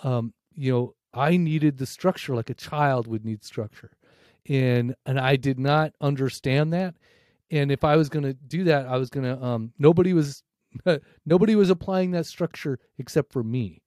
um 0.03 0.33
you 0.53 0.71
know 0.71 0.95
i 1.13 1.37
needed 1.37 1.77
the 1.77 1.85
structure 1.85 2.35
like 2.35 2.49
a 2.49 2.53
child 2.53 3.07
would 3.07 3.23
need 3.25 3.43
structure. 3.43 3.91
And 4.47 4.95
and 5.05 5.19
i 5.19 5.35
did 5.35 5.57
not 5.59 5.93
understand 6.01 6.73
that. 6.73 6.95
And 7.49 7.71
if 7.71 7.83
i 7.83 7.95
was 7.95 8.09
going 8.09 8.25
to 8.25 8.33
do 8.33 8.65
that 8.65 8.85
i 8.85 8.97
was 8.97 9.09
going 9.09 9.25
to 9.25 9.43
um 9.43 9.71
nobody 9.79 10.13
was 10.13 10.43
nobody 11.25 11.55
was 11.55 11.69
applying 11.71 12.11
that 12.11 12.25
structure 12.27 12.77
except 12.99 13.31
for 13.31 13.43
me. 13.43 13.81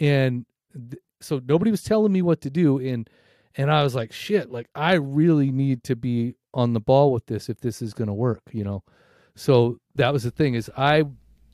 And 0.00 0.46
th- 0.72 1.02
so 1.24 1.40
nobody 1.46 1.70
was 1.70 1.82
telling 1.82 2.12
me 2.12 2.22
what 2.22 2.40
to 2.42 2.50
do 2.50 2.78
and 2.78 3.08
and 3.56 3.70
I 3.70 3.84
was 3.84 3.94
like, 3.94 4.12
shit, 4.12 4.50
like 4.50 4.68
I 4.74 4.94
really 4.94 5.50
need 5.50 5.84
to 5.84 5.96
be 5.96 6.34
on 6.52 6.72
the 6.72 6.80
ball 6.80 7.12
with 7.12 7.26
this 7.26 7.48
if 7.48 7.60
this 7.60 7.82
is 7.82 7.94
going 7.94 8.08
to 8.08 8.14
work, 8.14 8.42
you 8.52 8.64
know. 8.64 8.82
So 9.36 9.78
that 9.94 10.12
was 10.12 10.24
the 10.24 10.30
thing 10.30 10.54
is 10.54 10.70
I, 10.76 11.04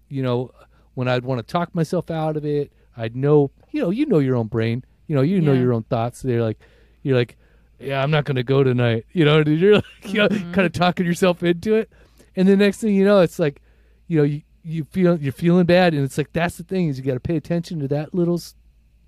you 0.08 0.22
know, 0.22 0.50
when 0.94 1.08
I'd 1.08 1.24
want 1.24 1.46
to 1.46 1.52
talk 1.52 1.74
myself 1.74 2.10
out 2.10 2.36
of 2.36 2.44
it, 2.44 2.72
I'd 2.96 3.16
know, 3.16 3.50
you 3.70 3.82
know, 3.82 3.90
you 3.90 4.06
know 4.06 4.18
your 4.18 4.36
own 4.36 4.46
brain, 4.46 4.84
you 5.06 5.14
know, 5.14 5.22
you 5.22 5.40
know 5.40 5.52
Yeah. 5.52 5.60
your 5.60 5.72
own 5.72 5.84
thoughts. 5.84 6.22
They're 6.22 6.42
like, 6.42 6.58
you're 7.02 7.16
like, 7.16 7.36
yeah, 7.78 8.02
I'm 8.02 8.10
not 8.10 8.24
going 8.24 8.36
to 8.36 8.42
go 8.42 8.62
tonight, 8.62 9.06
you 9.12 9.24
know. 9.24 9.42
You're 9.46 9.74
like, 9.76 9.84
you 10.04 10.14
know, 10.14 10.28
mm-hmm. 10.28 10.52
kind 10.52 10.66
of 10.66 10.72
talking 10.72 11.06
yourself 11.06 11.42
into 11.42 11.74
it, 11.74 11.90
and 12.36 12.46
the 12.46 12.56
next 12.56 12.78
thing 12.78 12.94
you 12.94 13.04
know, 13.04 13.20
it's 13.20 13.38
like, 13.38 13.62
you 14.06 14.18
know, 14.18 14.24
you 14.24 14.42
you 14.62 14.84
feel 14.84 15.18
you're 15.18 15.32
feeling 15.32 15.64
bad, 15.64 15.94
and 15.94 16.04
it's 16.04 16.18
like 16.18 16.32
that's 16.32 16.56
the 16.56 16.64
thing 16.64 16.88
is 16.88 16.98
you 16.98 17.04
got 17.04 17.14
to 17.14 17.20
pay 17.20 17.36
attention 17.36 17.78
to 17.80 17.88
that 17.88 18.14
little, 18.14 18.40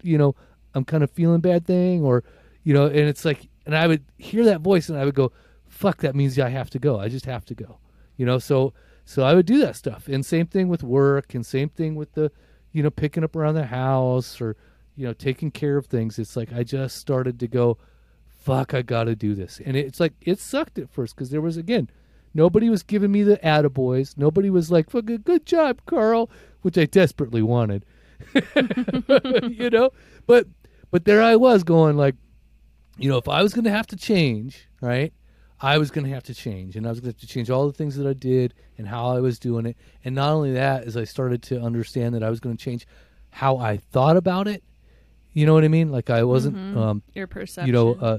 you 0.02 0.16
know, 0.16 0.34
I'm 0.74 0.84
kind 0.84 1.02
of 1.02 1.10
feeling 1.10 1.40
bad 1.40 1.66
thing, 1.66 2.02
or 2.02 2.24
you 2.64 2.74
know, 2.74 2.86
and 2.86 3.08
it's 3.08 3.24
like, 3.24 3.48
and 3.66 3.76
I 3.76 3.86
would 3.86 4.04
hear 4.18 4.44
that 4.44 4.60
voice, 4.60 4.88
and 4.88 4.98
I 4.98 5.04
would 5.04 5.14
go, 5.14 5.32
fuck, 5.68 5.98
that 5.98 6.14
means 6.14 6.38
I 6.38 6.50
have 6.50 6.70
to 6.70 6.78
go. 6.78 7.00
I 7.00 7.08
just 7.08 7.26
have 7.26 7.44
to 7.46 7.54
go, 7.54 7.78
you 8.16 8.26
know. 8.26 8.38
So 8.38 8.72
so 9.04 9.24
I 9.24 9.34
would 9.34 9.46
do 9.46 9.58
that 9.60 9.76
stuff, 9.76 10.08
and 10.08 10.24
same 10.24 10.46
thing 10.46 10.68
with 10.68 10.82
work, 10.82 11.34
and 11.34 11.44
same 11.44 11.68
thing 11.68 11.94
with 11.94 12.12
the, 12.12 12.30
you 12.72 12.82
know, 12.82 12.90
picking 12.90 13.24
up 13.24 13.34
around 13.34 13.54
the 13.54 13.66
house 13.66 14.40
or 14.40 14.56
you 14.96 15.06
know 15.06 15.12
taking 15.12 15.50
care 15.50 15.76
of 15.76 15.86
things. 15.86 16.18
It's 16.18 16.36
like 16.36 16.52
I 16.52 16.62
just 16.62 16.96
started 16.96 17.40
to 17.40 17.48
go, 17.48 17.78
fuck, 18.28 18.74
I 18.74 18.82
got 18.82 19.04
to 19.04 19.16
do 19.16 19.34
this, 19.34 19.60
and 19.64 19.76
it's 19.76 20.00
like 20.00 20.12
it 20.20 20.38
sucked 20.38 20.78
at 20.78 20.90
first 20.90 21.16
because 21.16 21.30
there 21.30 21.40
was 21.40 21.56
again. 21.56 21.90
Nobody 22.34 22.70
was 22.70 22.82
giving 22.82 23.12
me 23.12 23.22
the 23.22 23.36
attaboys. 23.38 24.16
Nobody 24.16 24.48
was 24.48 24.70
like, 24.70 24.88
"Fucking 24.88 25.20
good 25.22 25.44
job, 25.44 25.82
Carl," 25.84 26.30
which 26.62 26.78
I 26.78 26.86
desperately 26.86 27.42
wanted, 27.42 27.84
you 29.50 29.68
know. 29.68 29.90
But 30.26 30.46
but 30.92 31.04
there 31.04 31.20
I 31.20 31.34
was 31.34 31.64
going 31.64 31.96
like, 31.96 32.14
you 32.98 33.10
know, 33.10 33.16
if 33.16 33.26
I 33.28 33.42
was 33.42 33.52
going 33.52 33.64
to 33.64 33.70
have 33.70 33.88
to 33.88 33.96
change, 33.96 34.68
right? 34.80 35.12
I 35.60 35.78
was 35.78 35.90
going 35.90 36.04
to 36.04 36.10
have 36.12 36.24
to 36.24 36.34
change, 36.34 36.76
and 36.76 36.86
I 36.86 36.90
was 36.90 37.00
going 37.00 37.12
to 37.12 37.16
have 37.16 37.20
to 37.20 37.26
change 37.26 37.48
all 37.50 37.66
the 37.66 37.72
things 37.72 37.96
that 37.96 38.06
I 38.06 38.12
did 38.12 38.52
and 38.78 38.86
how 38.86 39.08
I 39.16 39.20
was 39.20 39.38
doing 39.38 39.64
it. 39.66 39.76
And 40.04 40.14
not 40.14 40.30
only 40.32 40.52
that, 40.52 40.84
as 40.84 40.96
I 40.96 41.04
started 41.04 41.42
to 41.44 41.60
understand 41.60 42.14
that 42.14 42.22
I 42.22 42.30
was 42.30 42.38
going 42.40 42.56
to 42.56 42.62
change 42.64 42.86
how 43.30 43.56
I 43.58 43.76
thought 43.78 44.16
about 44.16 44.46
it. 44.48 44.62
You 45.32 45.46
know 45.46 45.54
what 45.54 45.64
I 45.64 45.68
mean? 45.68 45.90
Like 45.90 46.10
I 46.10 46.24
wasn't, 46.24 46.56
Mhm. 46.56 46.76
um, 46.76 47.02
Your 47.14 47.26
perception. 47.26 47.66
you 47.68 47.72
know, 47.72 47.94
uh, 47.94 48.18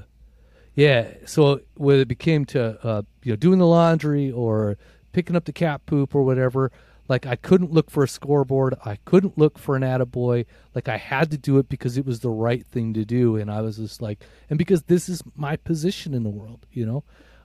yeah. 0.74 1.08
So 1.26 1.60
when 1.74 2.00
it 2.00 2.08
became 2.08 2.44
to, 2.46 2.78
uh, 2.84 3.02
you 3.22 3.30
know, 3.32 3.36
doing 3.36 3.58
the 3.58 3.66
laundry 3.66 4.30
or 4.32 4.76
picking 5.12 5.36
up 5.36 5.44
the 5.44 5.52
cat 5.52 5.84
poop 5.86 6.14
or 6.14 6.24
whatever, 6.24 6.72
like 7.08 7.26
I 7.26 7.36
couldn't 7.36 7.72
look 7.72 7.90
for 7.90 8.02
a 8.02 8.08
scoreboard. 8.08 8.74
I 8.84 8.96
couldn't 9.04 9.36
look 9.36 9.58
for 9.58 9.76
an 9.76 9.82
attaboy. 9.82 10.46
Like 10.74 10.88
I 10.88 10.96
had 10.96 11.30
to 11.32 11.38
do 11.38 11.58
it 11.58 11.68
because 11.68 11.98
it 11.98 12.06
was 12.06 12.20
the 12.20 12.30
right 12.30 12.66
thing 12.66 12.94
to 12.94 13.04
do. 13.04 13.36
And 13.36 13.50
I 13.50 13.60
was 13.60 13.76
just 13.76 14.00
like, 14.00 14.24
and 14.48 14.58
because 14.58 14.84
this 14.84 15.08
is 15.08 15.22
my 15.36 15.56
position 15.56 16.14
in 16.14 16.22
the 16.22 16.30
world, 16.30 16.66
you 16.72 16.86
know? 16.86 17.04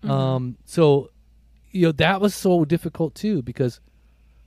Um, 0.09 0.57
so, 0.65 1.09
you 1.71 1.87
know, 1.87 1.91
that 1.93 2.21
was 2.21 2.33
so 2.33 2.63
difficult 2.63 3.15
too 3.15 3.41
because 3.41 3.81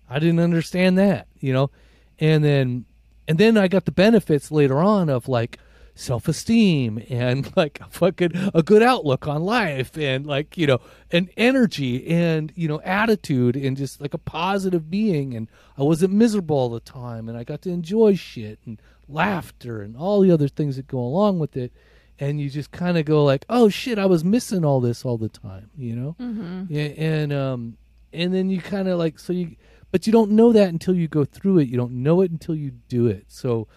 I 0.08 0.18
didn't 0.18 0.40
understand 0.40 0.96
that, 0.96 1.28
you 1.40 1.52
know? 1.52 1.70
And 2.18 2.42
then, 2.42 2.86
and 3.28 3.38
then 3.38 3.58
I 3.58 3.68
got 3.68 3.84
the 3.84 3.92
benefits 3.92 4.50
later 4.50 4.78
on 4.78 5.10
of 5.10 5.28
like, 5.28 5.58
self-esteem 5.94 7.02
and 7.08 7.52
like 7.56 7.80
a 7.80 7.86
fucking 7.90 8.32
a 8.54 8.62
good 8.62 8.82
outlook 8.82 9.26
on 9.26 9.42
life 9.42 9.96
and 9.96 10.26
like 10.26 10.56
you 10.56 10.66
know 10.66 10.80
an 11.10 11.28
energy 11.36 12.06
and 12.08 12.52
you 12.56 12.68
know 12.68 12.80
attitude 12.82 13.56
and 13.56 13.76
just 13.76 14.00
like 14.00 14.14
a 14.14 14.18
positive 14.18 14.90
being. 14.90 15.34
And 15.34 15.48
I 15.76 15.82
wasn't 15.82 16.12
miserable 16.12 16.56
all 16.56 16.70
the 16.70 16.80
time 16.80 17.28
and 17.28 17.36
I 17.36 17.44
got 17.44 17.62
to 17.62 17.70
enjoy 17.70 18.14
shit 18.14 18.58
and 18.64 18.80
laughter 19.08 19.82
and 19.82 19.96
all 19.96 20.20
the 20.20 20.30
other 20.30 20.48
things 20.48 20.76
that 20.76 20.86
go 20.86 20.98
along 20.98 21.38
with 21.38 21.56
it. 21.56 21.72
And 22.18 22.40
you 22.40 22.50
just 22.50 22.70
kind 22.70 22.98
of 22.98 23.04
go 23.04 23.24
like 23.24 23.44
oh 23.48 23.68
shit 23.68 23.98
I 23.98 24.06
was 24.06 24.24
missing 24.24 24.64
all 24.64 24.80
this 24.80 25.04
all 25.04 25.18
the 25.18 25.28
time 25.28 25.70
you 25.76 25.96
know? 25.96 26.16
Mm-hmm. 26.20 26.64
yeah, 26.68 26.82
and 26.82 27.32
um 27.32 27.76
and 28.12 28.32
then 28.32 28.50
you 28.50 28.60
kind 28.60 28.88
of 28.88 28.98
like 28.98 29.18
so 29.18 29.32
you 29.32 29.56
but 29.90 30.06
you 30.06 30.12
don't 30.12 30.30
know 30.30 30.52
that 30.52 30.68
until 30.68 30.94
you 30.94 31.06
go 31.06 31.26
through 31.26 31.58
it. 31.58 31.68
You 31.68 31.76
don't 31.76 32.02
know 32.02 32.22
it 32.22 32.30
until 32.30 32.54
you 32.54 32.70
do 32.88 33.06
it. 33.08 33.26
So 33.28 33.68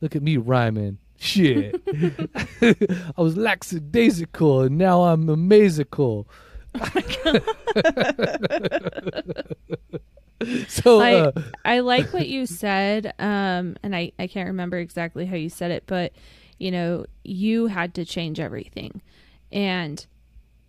look 0.00 0.14
at 0.14 0.22
me 0.22 0.36
rhyming 0.36 0.98
shit 1.18 1.80
i 2.62 3.20
was 3.20 3.36
lackadaisical 3.36 4.62
and 4.62 4.78
now 4.78 5.02
i'm 5.02 5.28
amazical 5.28 6.28
so 10.68 11.00
I 11.00 11.14
uh, 11.14 11.32
I 11.64 11.80
like 11.80 12.12
what 12.12 12.28
you 12.28 12.46
said, 12.46 13.12
um, 13.18 13.76
and 13.82 13.94
I 13.96 14.12
I 14.18 14.26
can't 14.26 14.46
remember 14.48 14.78
exactly 14.78 15.26
how 15.26 15.36
you 15.36 15.48
said 15.48 15.70
it, 15.70 15.84
but 15.86 16.12
you 16.58 16.70
know 16.70 17.06
you 17.24 17.66
had 17.66 17.94
to 17.94 18.04
change 18.04 18.38
everything, 18.38 19.02
and 19.50 20.04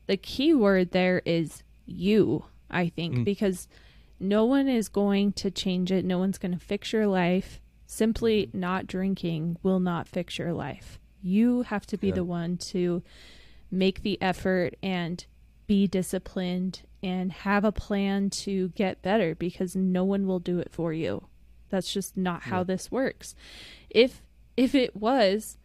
the 0.08 0.18
key 0.18 0.54
word 0.54 0.92
there 0.92 1.22
is 1.26 1.64
you. 1.86 2.46
I 2.72 2.90
think 2.90 3.16
Mm. 3.18 3.24
because 3.26 3.68
no 4.20 4.46
one 4.46 4.68
is 4.68 4.90
going 4.90 5.34
to 5.34 5.50
change 5.52 5.92
it. 5.92 6.06
No 6.06 6.18
one's 6.20 6.38
going 6.38 6.52
to 6.52 6.60
fix 6.66 6.94
your 6.94 7.08
life. 7.08 7.60
Simply 7.92 8.46
mm-hmm. 8.46 8.60
not 8.60 8.86
drinking 8.86 9.58
will 9.64 9.80
not 9.80 10.08
fix 10.08 10.38
your 10.38 10.54
life. 10.54 11.00
You 11.24 11.64
have 11.64 11.88
to 11.88 11.98
be 11.98 12.10
Yeah. 12.10 12.16
the 12.16 12.24
one 12.24 12.58
to 12.58 13.02
make 13.72 14.04
the 14.04 14.22
effort 14.22 14.76
and 14.84 15.26
be 15.66 15.88
disciplined 15.88 16.84
and 17.02 17.32
have 17.32 17.66
a 17.66 17.72
plan 17.72 18.30
to 18.30 18.70
get 18.70 19.02
better 19.02 19.34
because 19.34 19.76
no 19.76 20.04
one 20.04 20.28
will 20.28 20.38
do 20.40 20.60
it 20.60 20.72
for 20.72 20.94
you. 20.94 21.26
That's 21.70 21.92
just 21.92 22.16
not 22.16 22.44
how 22.44 22.60
Yeah. 22.60 22.66
this 22.66 22.92
works. 22.92 23.34
If 23.90 24.22
if 24.56 24.76
it 24.76 24.96
was, 24.96 25.58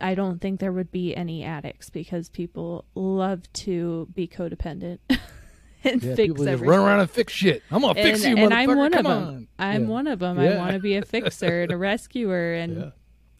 I 0.00 0.16
don't 0.16 0.40
think 0.40 0.58
there 0.58 0.72
would 0.72 0.90
be 0.90 1.14
any 1.14 1.44
addicts 1.44 1.90
because 1.90 2.28
people 2.28 2.86
love 2.96 3.52
to 3.52 4.08
be 4.14 4.26
codependent 4.26 4.98
and 5.84 6.02
yeah, 6.02 6.14
fix 6.14 6.28
people 6.28 6.48
everything. 6.48 6.68
run 6.70 6.80
around 6.86 7.00
and 7.00 7.10
fix 7.10 7.32
shit 7.32 7.62
i'm 7.70 7.80
gonna 7.82 7.94
fix 7.94 8.24
you 8.24 8.36
and 8.36 8.52
I'm 8.54 8.76
one 8.76 8.94
of 8.94 9.04
Come 9.04 9.04
them. 9.04 9.22
on. 9.34 9.48
I'm 9.58 9.82
Yeah. 9.82 9.88
one 9.88 10.06
of 10.06 10.18
them. 10.18 10.38
I 10.38 10.48
Yeah. 10.50 10.58
want 10.58 10.72
to 10.74 10.78
be 10.80 10.96
a 10.96 11.02
fixer 11.04 11.62
and 11.62 11.72
a 11.72 11.76
rescuer 11.90 12.54
and 12.54 12.92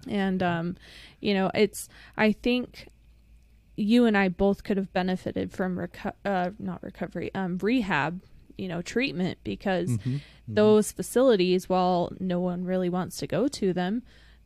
and 0.08 0.42
um 0.42 0.76
you 1.20 1.34
know 1.34 1.50
it's 1.54 1.88
i 2.16 2.32
think 2.32 2.88
you 3.76 4.04
and 4.04 4.16
i 4.18 4.28
both 4.28 4.64
could 4.64 4.76
have 4.76 4.92
benefited 4.92 5.52
from 5.52 5.76
reco- 5.76 6.12
uh 6.24 6.50
not 6.58 6.82
recovery 6.82 7.30
um 7.34 7.58
rehab 7.62 8.20
you 8.58 8.68
know 8.68 8.82
treatment 8.82 9.38
because 9.44 9.90
Mhm. 9.90 10.20
those 10.48 10.92
facilities 10.92 11.68
while 11.68 12.12
no 12.20 12.38
one 12.40 12.64
really 12.64 12.88
wants 12.90 13.16
to 13.18 13.26
go 13.26 13.48
to 13.48 13.72
them 13.72 14.02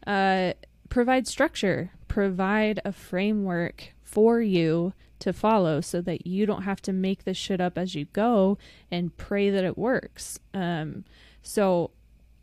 uh 0.07 0.53
provide 0.89 1.27
structure 1.27 1.91
provide 2.07 2.81
a 2.85 2.93
framework 2.93 3.95
for 4.05 4.41
you 4.41 4.93
to 5.21 5.33
follow 5.33 5.81
so 5.81 6.01
that 6.01 6.27
you 6.27 6.47
don't 6.47 6.63
have 6.63 6.81
to 6.83 6.93
make 6.93 7.25
this 7.25 7.37
shit 7.37 7.61
up 7.61 7.77
as 7.79 7.95
you 7.95 8.05
go 8.13 8.59
and 8.91 9.17
pray 9.17 9.49
that 9.51 9.65
it 9.65 9.77
works 9.79 10.39
um 10.55 11.05
so 11.43 11.91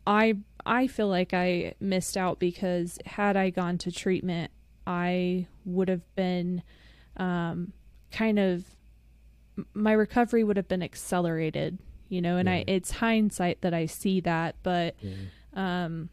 I 0.06 0.36
I 0.66 0.86
feel 0.86 1.08
like 1.08 1.32
I 1.32 1.74
missed 1.80 2.16
out 2.16 2.38
because 2.38 2.98
had 3.06 3.36
I 3.38 3.48
gone 3.50 3.78
to 3.78 3.90
treatment, 3.92 4.50
I 4.86 5.46
would 5.64 5.88
have 5.88 6.02
been 6.14 6.62
um, 7.16 7.72
kind 8.10 8.38
of 8.38 8.64
my 9.72 9.92
recovery 9.92 10.42
would 10.44 10.56
have 10.58 10.68
been 10.68 10.82
accelerated, 10.82 11.78
you 12.08 12.20
know. 12.20 12.36
And 12.36 12.50
I 12.50 12.64
it's 12.66 12.90
hindsight 12.92 13.60
that 13.62 13.72
I 13.72 13.86
see 13.86 14.20
that, 14.20 14.56
but 14.62 14.94
Yeah. 15.00 15.84
um, 15.84 16.08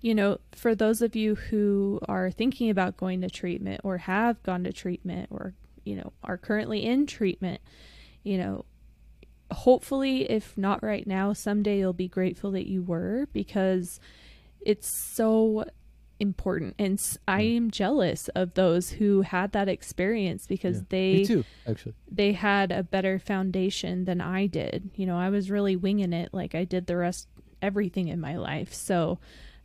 you 0.00 0.14
know, 0.14 0.38
for 0.52 0.74
those 0.74 1.02
of 1.02 1.14
you 1.14 1.34
who 1.34 2.00
are 2.08 2.30
thinking 2.30 2.70
about 2.70 2.96
going 2.96 3.20
to 3.20 3.28
treatment 3.28 3.80
or 3.84 3.98
have 3.98 4.42
gone 4.42 4.64
to 4.64 4.72
treatment 4.72 5.28
or 5.30 5.52
you 5.84 5.96
know 5.96 6.12
are 6.24 6.36
currently 6.38 6.84
in 6.84 7.06
treatment, 7.06 7.60
you 8.22 8.38
know, 8.38 8.64
hopefully 9.52 10.30
if 10.30 10.56
not 10.56 10.82
right 10.82 11.06
now 11.06 11.32
someday 11.32 11.78
you'll 11.78 11.92
be 11.92 12.08
grateful 12.08 12.50
that 12.52 12.68
you 12.68 12.82
were 12.82 13.26
because 13.32 13.98
it's 14.60 14.88
so 14.88 15.64
important. 16.20 16.74
And 16.78 17.00
I 17.26 17.42
am 17.42 17.70
jealous 17.70 18.28
of 18.28 18.54
those 18.54 18.90
who 18.90 19.22
had 19.22 19.52
that 19.52 19.68
experience 19.68 20.46
because 20.46 20.76
Yeah. 20.76 20.82
they 20.90 21.24
too 21.24 21.44
actually. 21.66 21.94
they 22.10 22.32
had 22.34 22.70
a 22.70 22.82
better 22.82 23.18
foundation 23.18 24.04
than 24.04 24.20
i 24.20 24.46
did. 24.46 24.90
You 24.94 25.06
know 25.06 25.16
i 25.18 25.30
was 25.30 25.50
really 25.50 25.76
winging 25.76 26.12
it 26.12 26.28
like 26.32 26.54
i 26.54 26.64
did 26.64 26.86
the 26.86 26.96
rest 26.96 27.26
everything 27.62 28.08
in 28.08 28.20
my 28.20 28.36
life. 28.36 28.72
So 28.72 29.18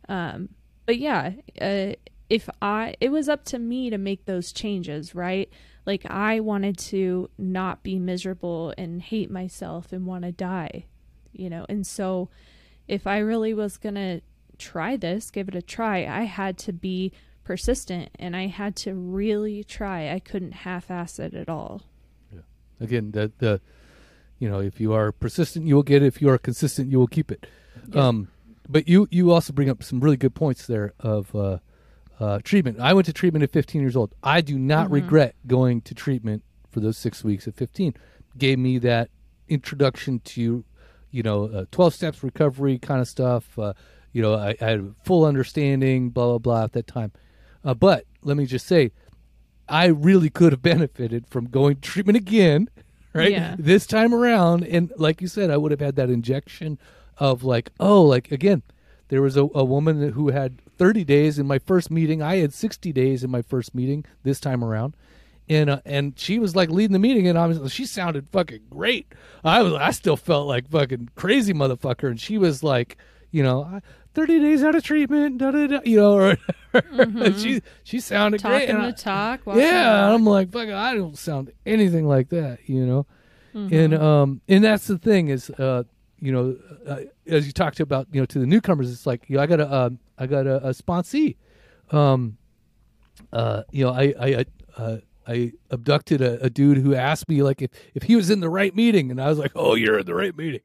um 0.08 0.48
but 0.86 0.98
yeah 0.98 1.32
uh, 1.60 1.92
if 2.30 2.48
i 2.62 2.94
it 3.00 3.10
was 3.10 3.28
up 3.28 3.44
to 3.44 3.58
me 3.58 3.90
to 3.90 3.98
make 3.98 4.24
those 4.24 4.52
changes 4.52 5.14
right 5.14 5.48
like 5.86 6.04
i 6.10 6.40
wanted 6.40 6.76
to 6.76 7.30
not 7.38 7.82
be 7.82 7.98
miserable 7.98 8.74
and 8.76 9.00
hate 9.02 9.30
myself 9.30 9.92
and 9.92 10.04
want 10.06 10.24
to 10.24 10.32
die 10.32 10.84
you 11.38 11.50
know? 11.50 11.66
And 11.68 11.86
so 11.86 12.28
if 12.88 13.06
i 13.06 13.18
really 13.18 13.52
was 13.52 13.76
going 13.76 13.94
to 13.96 14.20
try 14.58 14.96
this 14.96 15.30
give 15.30 15.48
it 15.48 15.54
a 15.54 15.60
try 15.62 16.06
i 16.06 16.22
had 16.22 16.56
to 16.56 16.72
be 16.72 17.12
persistent 17.44 18.08
and 18.18 18.34
i 18.34 18.46
had 18.46 18.74
to 18.74 18.94
really 18.94 19.62
try. 19.62 20.10
I 20.10 20.18
couldn't 20.18 20.52
half-ass 20.52 21.18
it 21.18 21.34
at 21.34 21.48
all. 21.48 21.82
Yeah. 22.32 22.40
again 22.80 23.10
the 23.12 23.32
the 23.38 23.60
you 24.38 24.48
know 24.48 24.60
if 24.60 24.80
you 24.80 24.92
are 24.92 25.12
persistent 25.12 25.66
you 25.66 25.74
will 25.74 25.82
get 25.82 26.02
it. 26.02 26.06
If 26.06 26.20
you 26.22 26.28
are 26.28 26.38
consistent 26.38 26.90
you 26.90 26.98
will 26.98 27.06
keep 27.06 27.30
it. 27.30 27.46
Yeah. 27.88 28.06
um 28.08 28.28
but 28.68 28.88
you 28.88 29.06
you 29.10 29.30
also 29.30 29.52
bring 29.52 29.68
up 29.70 29.82
some 29.82 30.00
really 30.00 30.16
good 30.16 30.34
points 30.34 30.66
there 30.66 30.94
of 30.98 31.34
uh 31.36 31.58
uh 32.20 32.38
treatment 32.44 32.78
i 32.80 32.92
went 32.92 33.06
to 33.06 33.12
treatment 33.12 33.42
at 33.42 33.50
15 33.52 33.80
years 33.80 33.96
old 33.96 34.14
i 34.22 34.40
do 34.40 34.58
not 34.58 34.88
Mhm. 34.88 34.92
regret 34.92 35.34
going 35.46 35.80
to 35.82 35.94
treatment 35.94 36.42
for 36.70 36.80
those 36.80 36.96
six 36.96 37.22
weeks 37.24 37.46
at 37.48 37.54
15 37.56 37.94
gave 38.38 38.58
me 38.58 38.78
that 38.78 39.10
introduction 39.48 40.20
to 40.20 40.64
you 41.10 41.22
know 41.22 41.44
uh, 41.44 41.64
12 41.70 41.94
steps 41.94 42.22
recovery 42.22 42.78
kind 42.78 43.00
of 43.00 43.08
stuff 43.08 43.58
uh, 43.58 43.72
you 44.12 44.20
know 44.22 44.34
I, 44.34 44.56
I 44.60 44.64
had 44.64 44.94
full 45.04 45.24
understanding 45.24 46.10
blah 46.10 46.26
blah 46.26 46.38
blah 46.38 46.64
at 46.64 46.72
that 46.72 46.86
time 46.86 47.12
uh, 47.64 47.74
but 47.74 48.04
let 48.22 48.36
me 48.36 48.46
just 48.46 48.66
say 48.66 48.92
I 49.68 49.86
really 49.86 50.30
could 50.30 50.52
have 50.52 50.62
benefited 50.74 51.26
from 51.28 51.46
going 51.46 51.76
to 51.76 51.80
treatment 51.80 52.16
again, 52.16 52.68
right? 53.12 53.32
Yeah. 53.32 53.56
This 53.58 53.84
time 53.84 54.14
around. 54.14 54.62
And 54.64 54.92
like 54.96 55.20
you 55.20 55.26
said, 55.26 55.50
I 55.50 55.56
would 55.56 55.72
have 55.72 55.80
had 55.80 55.96
that 55.96 56.08
injection 56.08 56.78
of 57.18 57.42
like, 57.42 57.72
oh, 57.80 58.02
like 58.02 58.30
again, 58.30 58.62
there 59.08 59.20
was 59.22 59.36
a, 59.36 59.40
a 59.54 59.64
woman 59.64 60.12
who 60.12 60.28
had 60.28 60.62
30 60.78 61.04
days 61.04 61.38
in 61.38 61.46
my 61.46 61.58
first 61.58 61.90
meeting. 61.90 62.22
I 62.22 62.36
had 62.36 62.52
60 62.52 62.92
days 62.92 63.24
in 63.24 63.30
my 63.30 63.42
first 63.42 63.74
meeting 63.74 64.04
this 64.22 64.40
time 64.40 64.62
around. 64.64 64.94
And 65.48 65.70
uh, 65.70 65.80
and 65.84 66.18
she 66.18 66.40
was 66.40 66.56
like 66.56 66.70
leading 66.70 66.92
the 66.92 66.98
meeting, 66.98 67.28
and 67.28 67.38
I 67.38 67.46
was 67.46 67.72
she 67.72 67.86
sounded 67.86 68.28
fucking 68.32 68.62
great. 68.68 69.12
I 69.44 69.62
was 69.62 69.74
I 69.74 69.92
still 69.92 70.16
felt 70.16 70.48
like 70.48 70.68
fucking 70.68 71.10
crazy 71.14 71.54
motherfucker, 71.54 72.08
and 72.10 72.20
she 72.20 72.36
was 72.36 72.64
like, 72.64 72.96
you 73.30 73.44
know, 73.44 73.80
thirty 74.12 74.40
days 74.40 74.64
out 74.64 74.74
of 74.74 74.82
treatment, 74.82 75.38
da 75.38 75.52
da 75.52 75.68
da, 75.68 75.80
you 75.84 75.98
know, 75.98 76.14
or 76.14 76.36
Mhm. 76.74 77.40
she 77.40 77.62
she 77.84 78.00
sounded 78.00 78.42
great. 78.42 78.66
talking 78.66 78.82
the 78.82 78.92
talk 78.92 79.40
yeah, 79.54 80.12
I'm 80.12 80.24
like, 80.26 80.50
fuck, 80.50 80.68
I 80.68 80.94
don't 80.94 81.16
sound 81.16 81.52
anything 81.64 82.08
like 82.08 82.30
that, 82.30 82.58
you 82.66 82.84
know. 82.84 83.06
Mhm. 83.54 83.72
And 83.72 83.94
um, 83.94 84.40
and 84.48 84.64
that's 84.64 84.88
the 84.88 84.98
thing 84.98 85.28
is, 85.28 85.48
uh, 85.50 85.84
you 86.20 86.32
know, 86.32 86.56
uh, 86.86 87.00
as 87.26 87.46
you 87.46 87.52
talked 87.52 87.80
about, 87.80 88.06
you 88.12 88.20
know, 88.20 88.26
to 88.26 88.38
the 88.38 88.46
newcomers, 88.46 88.90
it's 88.90 89.06
like, 89.06 89.24
you 89.28 89.36
know, 89.36 89.42
I 89.42 89.46
got 89.46 89.60
a, 89.60 89.74
um, 89.74 89.98
I 90.18 90.26
got 90.26 90.46
a, 90.46 90.68
a 90.68 90.70
sponsee, 90.70 91.36
um, 91.90 92.38
uh, 93.32 93.62
you 93.70 93.84
know, 93.84 93.92
I, 93.92 94.14
I, 94.18 94.44
uh, 94.76 94.96
I 95.28 95.52
abducted 95.70 96.20
a, 96.20 96.44
a 96.44 96.50
dude 96.50 96.78
who 96.78 96.94
asked 96.94 97.28
me 97.28 97.42
like 97.42 97.60
if, 97.60 97.70
if 97.94 98.04
he 98.04 98.14
was 98.14 98.30
in 98.30 98.40
the 98.40 98.48
right 98.48 98.74
meeting, 98.74 99.10
and 99.10 99.20
I 99.20 99.28
was 99.28 99.38
like, 99.38 99.52
"Oh, 99.56 99.74
you're 99.74 99.98
in 99.98 100.06
the 100.06 100.14
right 100.14 100.36
meeting," 100.36 100.60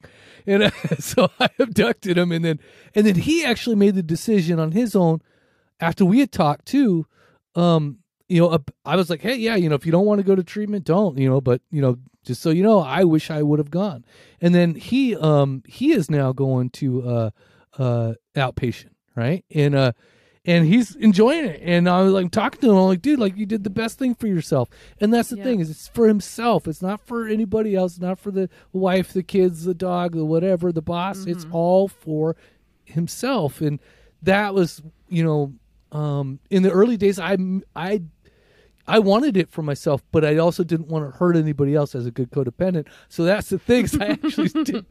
and 0.46 0.64
uh, 0.64 0.72
so 1.00 1.32
I 1.40 1.50
abducted 1.58 2.18
him, 2.18 2.32
and 2.32 2.46
then 2.46 2.60
and 2.94 3.06
then 3.06 3.16
he 3.16 3.44
actually 3.44 3.76
made 3.76 3.96
the 3.96 4.04
decision 4.04 4.60
on 4.60 4.72
his 4.72 4.96
own 4.96 5.22
after 5.80 6.06
we 6.06 6.20
had 6.20 6.32
talked 6.32 6.66
too. 6.66 7.08
Um, 7.56 8.00
you 8.32 8.42
know, 8.42 8.58
I 8.86 8.96
was 8.96 9.10
like, 9.10 9.22
hey, 9.22 9.36
yeah, 9.36 9.56
you 9.58 9.68
know, 9.68 9.76
if 9.76 9.86
you 9.86 9.92
don't 9.92 10.06
want 10.06 10.20
to 10.20 10.24
go 10.24 10.36
to 10.36 10.44
treatment, 10.44 10.86
don't, 10.86 11.18
you 11.18 11.30
know, 11.30 11.42
but 11.42 11.62
you 11.70 11.82
know, 11.82 11.98
just 12.24 12.42
so 12.42 12.50
you 12.50 12.64
know, 12.64 12.80
I 12.80 13.04
wish 13.04 13.30
I 13.30 13.42
would 13.42 13.60
have 13.60 13.72
gone. 13.72 14.06
And 14.40 14.56
then 14.56 14.76
he, 14.76 15.16
um, 15.18 15.64
he 15.68 15.92
is 15.92 16.10
now 16.10 16.32
going 16.32 16.70
to 16.72 17.02
uh, 17.04 17.30
uh, 17.78 18.14
outpatient, 18.36 18.92
right? 19.16 19.44
And 19.54 19.76
uh, 19.76 19.92
and 20.46 20.66
he's 20.66 20.96
enjoying 20.96 21.46
it. 21.46 21.62
And 21.64 21.90
I 21.90 22.02
was 22.02 22.14
like 22.14 22.32
talking 22.32 22.62
to 22.62 22.72
him, 22.72 22.78
I'm 22.78 22.86
like, 22.86 23.02
dude, 23.02 23.20
like 23.20 23.36
you 23.38 23.46
did 23.46 23.64
the 23.64 23.70
best 23.70 24.00
thing 24.00 24.16
for 24.16 24.28
yourself. 24.28 24.70
And 25.00 25.14
that's 25.14 25.30
the 25.30 25.38
Yeah. 25.38 25.44
thing 25.44 25.60
is, 25.60 25.70
it's 25.70 25.88
for 25.90 26.08
himself. 26.08 26.68
It's 26.68 26.82
not 26.82 27.02
for 27.06 27.28
anybody 27.28 27.76
else. 27.76 28.00
Not 28.00 28.18
for 28.18 28.32
the 28.32 28.50
wife, 28.74 29.14
the 29.14 29.24
kids, 29.24 29.66
the 29.66 29.74
dog, 29.76 30.16
the 30.16 30.26
whatever, 30.26 30.72
the 30.72 30.82
boss. 30.82 31.28
It's 31.28 31.46
all 31.52 31.88
for 31.88 32.36
himself. 32.86 33.62
And 33.62 33.80
that 34.24 34.54
was, 34.56 34.82
you 35.10 35.24
know, 35.24 35.54
um, 35.92 36.40
in 36.50 36.64
the 36.64 36.72
early 36.72 36.98
days, 36.98 37.20
I, 37.20 37.38
I, 37.76 38.02
I 38.88 39.00
wanted 39.00 39.38
it 39.38 39.50
for 39.50 39.62
myself, 39.62 40.02
but 40.12 40.26
I 40.26 40.38
also 40.38 40.64
didn't 40.64 40.88
want 40.88 41.06
to 41.12 41.18
hurt 41.18 41.36
anybody 41.36 41.76
else 41.76 41.94
as 41.96 42.06
a 42.06 42.12
good 42.12 42.32
codependent. 42.32 42.88
So 43.10 43.24
that's 43.24 43.50
the 43.50 43.60
thing. 43.60 43.88
So 43.88 44.02
I 44.02 44.08
actually 44.24 44.50
did. 44.64 44.86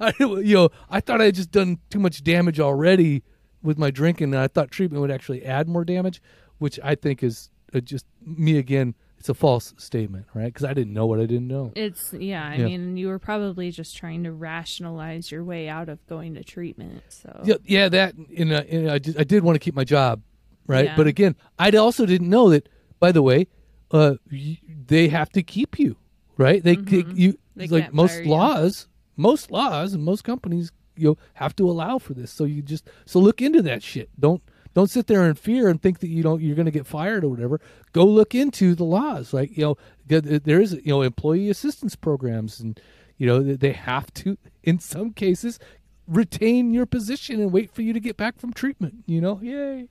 I, 0.00 0.12
you 0.18 0.54
know, 0.54 0.68
I 0.90 1.00
thought 1.00 1.20
I 1.20 1.26
had 1.26 1.34
just 1.34 1.50
done 1.50 1.78
too 1.90 1.98
much 2.00 2.24
damage 2.24 2.58
already 2.60 3.22
with 3.62 3.78
my 3.78 3.90
drinking, 3.90 4.32
and 4.34 4.38
I 4.42 4.48
thought 4.48 4.70
treatment 4.70 5.00
would 5.00 5.10
actually 5.10 5.44
add 5.44 5.68
more 5.68 5.84
damage, 5.84 6.20
which 6.58 6.78
I 6.82 6.94
think 6.94 7.22
is 7.22 7.50
uh, 7.74 7.80
just 7.80 8.06
me 8.24 8.58
again. 8.58 8.94
It's 9.18 9.30
a 9.30 9.34
false 9.34 9.72
statement, 9.78 10.26
right? 10.34 10.44
Because 10.52 10.64
I 10.64 10.74
didn't 10.74 10.92
know 10.92 11.06
what 11.06 11.18
I 11.18 11.24
didn't 11.24 11.48
know. 11.48 11.72
It's 11.74 12.12
yeah, 12.12 12.46
I 12.46 12.56
Yeah. 12.56 12.66
mean, 12.66 12.96
you 12.98 13.08
were 13.08 13.18
probably 13.18 13.70
just 13.70 13.96
trying 13.96 14.24
to 14.24 14.30
rationalize 14.32 15.32
your 15.32 15.42
way 15.42 15.68
out 15.70 15.88
of 15.88 16.06
going 16.06 16.34
to 16.34 16.44
treatment. 16.44 17.02
So 17.08 17.40
Yeah, 17.44 17.54
yeah, 17.64 17.88
that. 17.88 18.14
And, 18.14 18.52
uh, 18.52 18.62
and 18.68 18.90
I 18.90 18.98
did, 18.98 19.18
I 19.18 19.24
did 19.24 19.42
want 19.42 19.54
to 19.56 19.58
keep 19.58 19.74
my 19.74 19.84
job, 19.84 20.20
right? 20.66 20.84
Yeah. 20.84 20.96
But 20.96 21.06
again, 21.06 21.34
I 21.58 21.70
also 21.70 22.04
didn't 22.06 22.28
know 22.28 22.50
that. 22.50 22.68
By 23.00 23.12
the 23.12 23.22
way, 23.22 23.46
uh, 23.90 24.14
y- 24.30 24.58
they 24.86 25.08
have 25.08 25.30
to 25.30 25.42
keep 25.42 25.78
you, 25.78 25.96
right? 26.36 26.62
They, 26.62 26.76
they 26.76 27.04
you 27.14 27.32
Mm-hmm. 27.32 27.60
They 27.60 27.66
like 27.68 27.92
most 27.94 28.12
fire 28.16 28.22
you. 28.22 28.30
laws, 28.30 28.88
most 29.16 29.50
laws, 29.50 29.94
and 29.94 30.04
most 30.04 30.24
companies, 30.24 30.72
you 30.94 31.08
know, 31.08 31.18
have 31.34 31.56
to 31.56 31.68
allow 31.70 31.98
for 31.98 32.12
this. 32.12 32.30
So 32.30 32.44
you 32.44 32.60
just 32.62 32.88
so 33.06 33.18
look 33.18 33.40
into 33.40 33.62
that 33.62 33.82
shit. 33.82 34.10
Don't 34.20 34.42
don't 34.74 34.90
sit 34.90 35.06
there 35.06 35.26
in 35.26 35.34
fear 35.36 35.68
and 35.68 35.80
think 35.80 36.00
that 36.00 36.08
you 36.08 36.22
don't 36.22 36.42
you're 36.42 36.54
going 36.54 36.66
to 36.66 36.70
get 36.70 36.86
fired 36.86 37.24
or 37.24 37.28
whatever. 37.30 37.60
Go 37.92 38.04
look 38.04 38.34
into 38.34 38.74
the 38.74 38.84
laws. 38.84 39.32
Like 39.32 39.56
you 39.56 39.64
know, 39.64 39.78
there 40.06 40.60
is 40.60 40.72
you 40.74 40.88
know 40.88 41.00
employee 41.02 41.48
assistance 41.48 41.96
programs, 41.96 42.60
and 42.60 42.78
you 43.16 43.26
know 43.26 43.40
they 43.42 43.72
have 43.72 44.12
to 44.14 44.36
in 44.62 44.78
some 44.78 45.12
cases 45.14 45.58
retain 46.06 46.72
your 46.72 46.86
position 46.86 47.40
and 47.40 47.50
wait 47.52 47.70
for 47.74 47.82
you 47.82 47.92
to 47.92 48.00
get 48.00 48.16
back 48.18 48.38
from 48.38 48.52
treatment. 48.52 48.96
You 49.06 49.20
know, 49.22 49.40
yay. 49.42 49.88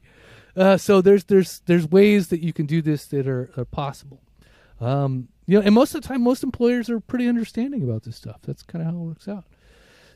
Uh, 0.55 0.77
so 0.77 1.01
there's 1.01 1.25
there's 1.25 1.59
there's 1.65 1.87
ways 1.87 2.29
that 2.29 2.41
you 2.41 2.53
can 2.53 2.65
do 2.65 2.81
this 2.81 3.05
that 3.07 3.27
are, 3.27 3.51
are 3.57 3.65
possible. 3.65 4.21
Um, 4.79 5.29
you 5.45 5.59
know, 5.59 5.65
and 5.65 5.75
most 5.75 5.93
of 5.93 6.01
the 6.01 6.07
time, 6.07 6.21
most 6.21 6.43
employers 6.43 6.89
are 6.89 6.99
pretty 6.99 7.27
understanding 7.27 7.83
about 7.83 8.03
this 8.03 8.15
stuff. 8.15 8.39
That's 8.43 8.63
kind 8.63 8.81
of 8.81 8.91
how 8.91 8.97
it 8.97 9.05
works 9.05 9.27
out. 9.27 9.45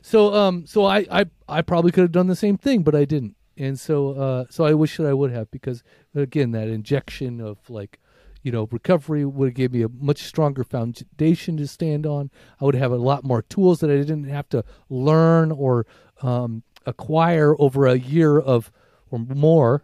So, 0.02 0.34
um, 0.34 0.66
so 0.66 0.84
I, 0.84 1.06
I, 1.10 1.26
I 1.48 1.62
probably 1.62 1.92
could 1.92 2.02
have 2.02 2.12
done 2.12 2.26
the 2.26 2.36
same 2.36 2.56
thing, 2.56 2.82
but 2.82 2.94
I 2.94 3.04
didn't, 3.04 3.36
and 3.56 3.78
so, 3.78 4.12
uh, 4.12 4.44
so 4.48 4.64
I 4.64 4.72
wish 4.72 4.96
that 4.96 5.06
I 5.06 5.12
would 5.12 5.30
have 5.30 5.50
because, 5.50 5.82
again, 6.14 6.52
that 6.52 6.68
injection 6.68 7.40
of 7.40 7.58
like, 7.68 7.98
you 8.42 8.50
know, 8.50 8.66
recovery 8.70 9.26
would 9.26 9.48
have 9.48 9.54
gave 9.54 9.72
me 9.72 9.82
a 9.82 9.88
much 9.88 10.22
stronger 10.22 10.64
foundation 10.64 11.58
to 11.58 11.66
stand 11.66 12.06
on. 12.06 12.30
I 12.58 12.64
would 12.64 12.74
have 12.74 12.92
a 12.92 12.96
lot 12.96 13.24
more 13.24 13.42
tools 13.42 13.80
that 13.80 13.90
I 13.90 13.96
didn't 13.96 14.24
have 14.24 14.48
to 14.50 14.64
learn 14.88 15.52
or 15.52 15.86
um, 16.22 16.62
acquire 16.86 17.54
over 17.58 17.86
a 17.86 17.98
year 17.98 18.38
of 18.38 18.72
or 19.10 19.18
more 19.18 19.82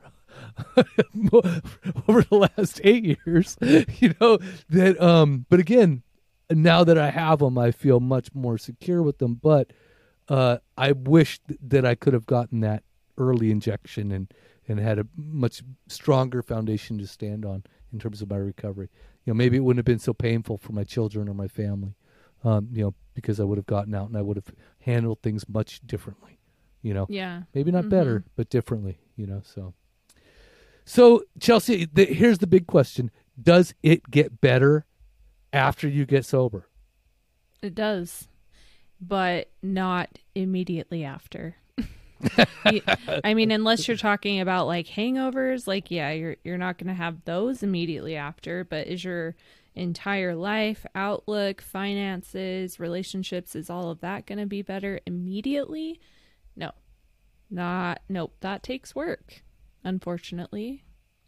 over 2.08 2.22
the 2.22 2.48
last 2.56 2.80
eight 2.84 3.18
years, 3.26 3.56
you 3.60 4.14
know 4.20 4.38
that. 4.70 5.00
Um, 5.00 5.46
but 5.48 5.60
again, 5.60 6.02
now 6.50 6.84
that 6.84 6.98
I 6.98 7.10
have 7.10 7.40
them, 7.40 7.58
I 7.58 7.70
feel 7.70 8.00
much 8.00 8.28
more 8.34 8.58
secure 8.58 9.02
with 9.02 9.18
them. 9.18 9.34
But 9.34 9.72
uh, 10.28 10.58
I 10.76 10.92
wish 10.92 11.40
th- 11.46 11.58
that 11.68 11.84
I 11.84 11.94
could 11.94 12.12
have 12.12 12.26
gotten 12.26 12.60
that 12.60 12.82
early 13.18 13.50
injection 13.50 14.12
and 14.12 14.32
and 14.68 14.80
had 14.80 14.98
a 14.98 15.06
much 15.16 15.62
stronger 15.88 16.42
foundation 16.42 16.98
to 16.98 17.06
stand 17.06 17.44
on 17.44 17.62
in 17.92 17.98
terms 17.98 18.20
of 18.20 18.28
my 18.30 18.36
recovery. 18.36 18.88
You 19.24 19.32
know, 19.32 19.36
maybe 19.36 19.56
it 19.56 19.60
wouldn't 19.60 19.78
have 19.78 19.84
been 19.84 19.98
so 19.98 20.12
painful 20.12 20.58
for 20.58 20.72
my 20.72 20.84
children 20.84 21.28
or 21.28 21.34
my 21.34 21.48
family. 21.48 21.94
Um, 22.44 22.68
you 22.72 22.82
know, 22.82 22.94
because 23.14 23.40
I 23.40 23.44
would 23.44 23.58
have 23.58 23.66
gotten 23.66 23.94
out 23.94 24.08
and 24.08 24.16
I 24.16 24.22
would 24.22 24.36
have 24.36 24.52
handled 24.80 25.20
things 25.22 25.48
much 25.48 25.80
differently. 25.86 26.38
You 26.82 26.94
know, 26.94 27.06
yeah, 27.08 27.42
maybe 27.54 27.72
not 27.72 27.88
better, 27.88 28.24
but 28.36 28.50
differently. 28.50 28.98
You 29.16 29.26
know, 29.26 29.42
so. 29.44 29.74
So 30.86 31.24
Chelsea, 31.40 31.86
the, 31.92 32.06
here's 32.06 32.38
the 32.38 32.46
big 32.46 32.66
question: 32.66 33.10
Does 33.40 33.74
it 33.82 34.10
get 34.10 34.40
better 34.40 34.86
after 35.52 35.86
you 35.88 36.06
get 36.06 36.24
sober? 36.24 36.68
it 37.62 37.74
does, 37.74 38.28
but 39.00 39.50
not 39.62 40.18
immediately 40.34 41.04
after. 41.04 41.56
I 43.24 43.34
mean, 43.34 43.50
unless 43.50 43.86
you're 43.86 43.96
talking 43.96 44.40
about 44.40 44.66
like 44.66 44.86
hangovers, 44.86 45.66
like 45.66 45.90
yeah, 45.90 46.12
you're 46.12 46.36
you're 46.44 46.56
not 46.56 46.78
going 46.78 46.88
to 46.88 46.94
have 46.94 47.24
those 47.24 47.62
immediately 47.62 48.16
after. 48.16 48.64
But 48.64 48.86
is 48.86 49.04
your 49.04 49.34
entire 49.74 50.34
life, 50.34 50.86
outlook, 50.94 51.60
finances, 51.60 52.80
relationships, 52.80 53.54
is 53.54 53.68
all 53.68 53.90
of 53.90 54.00
that 54.00 54.26
going 54.26 54.38
to 54.38 54.46
be 54.46 54.62
better 54.62 55.00
immediately? 55.06 56.00
No, 56.56 56.70
not. 57.50 58.00
Nope. 58.08 58.34
That 58.40 58.62
takes 58.62 58.94
work, 58.94 59.42
unfortunately. 59.86 60.82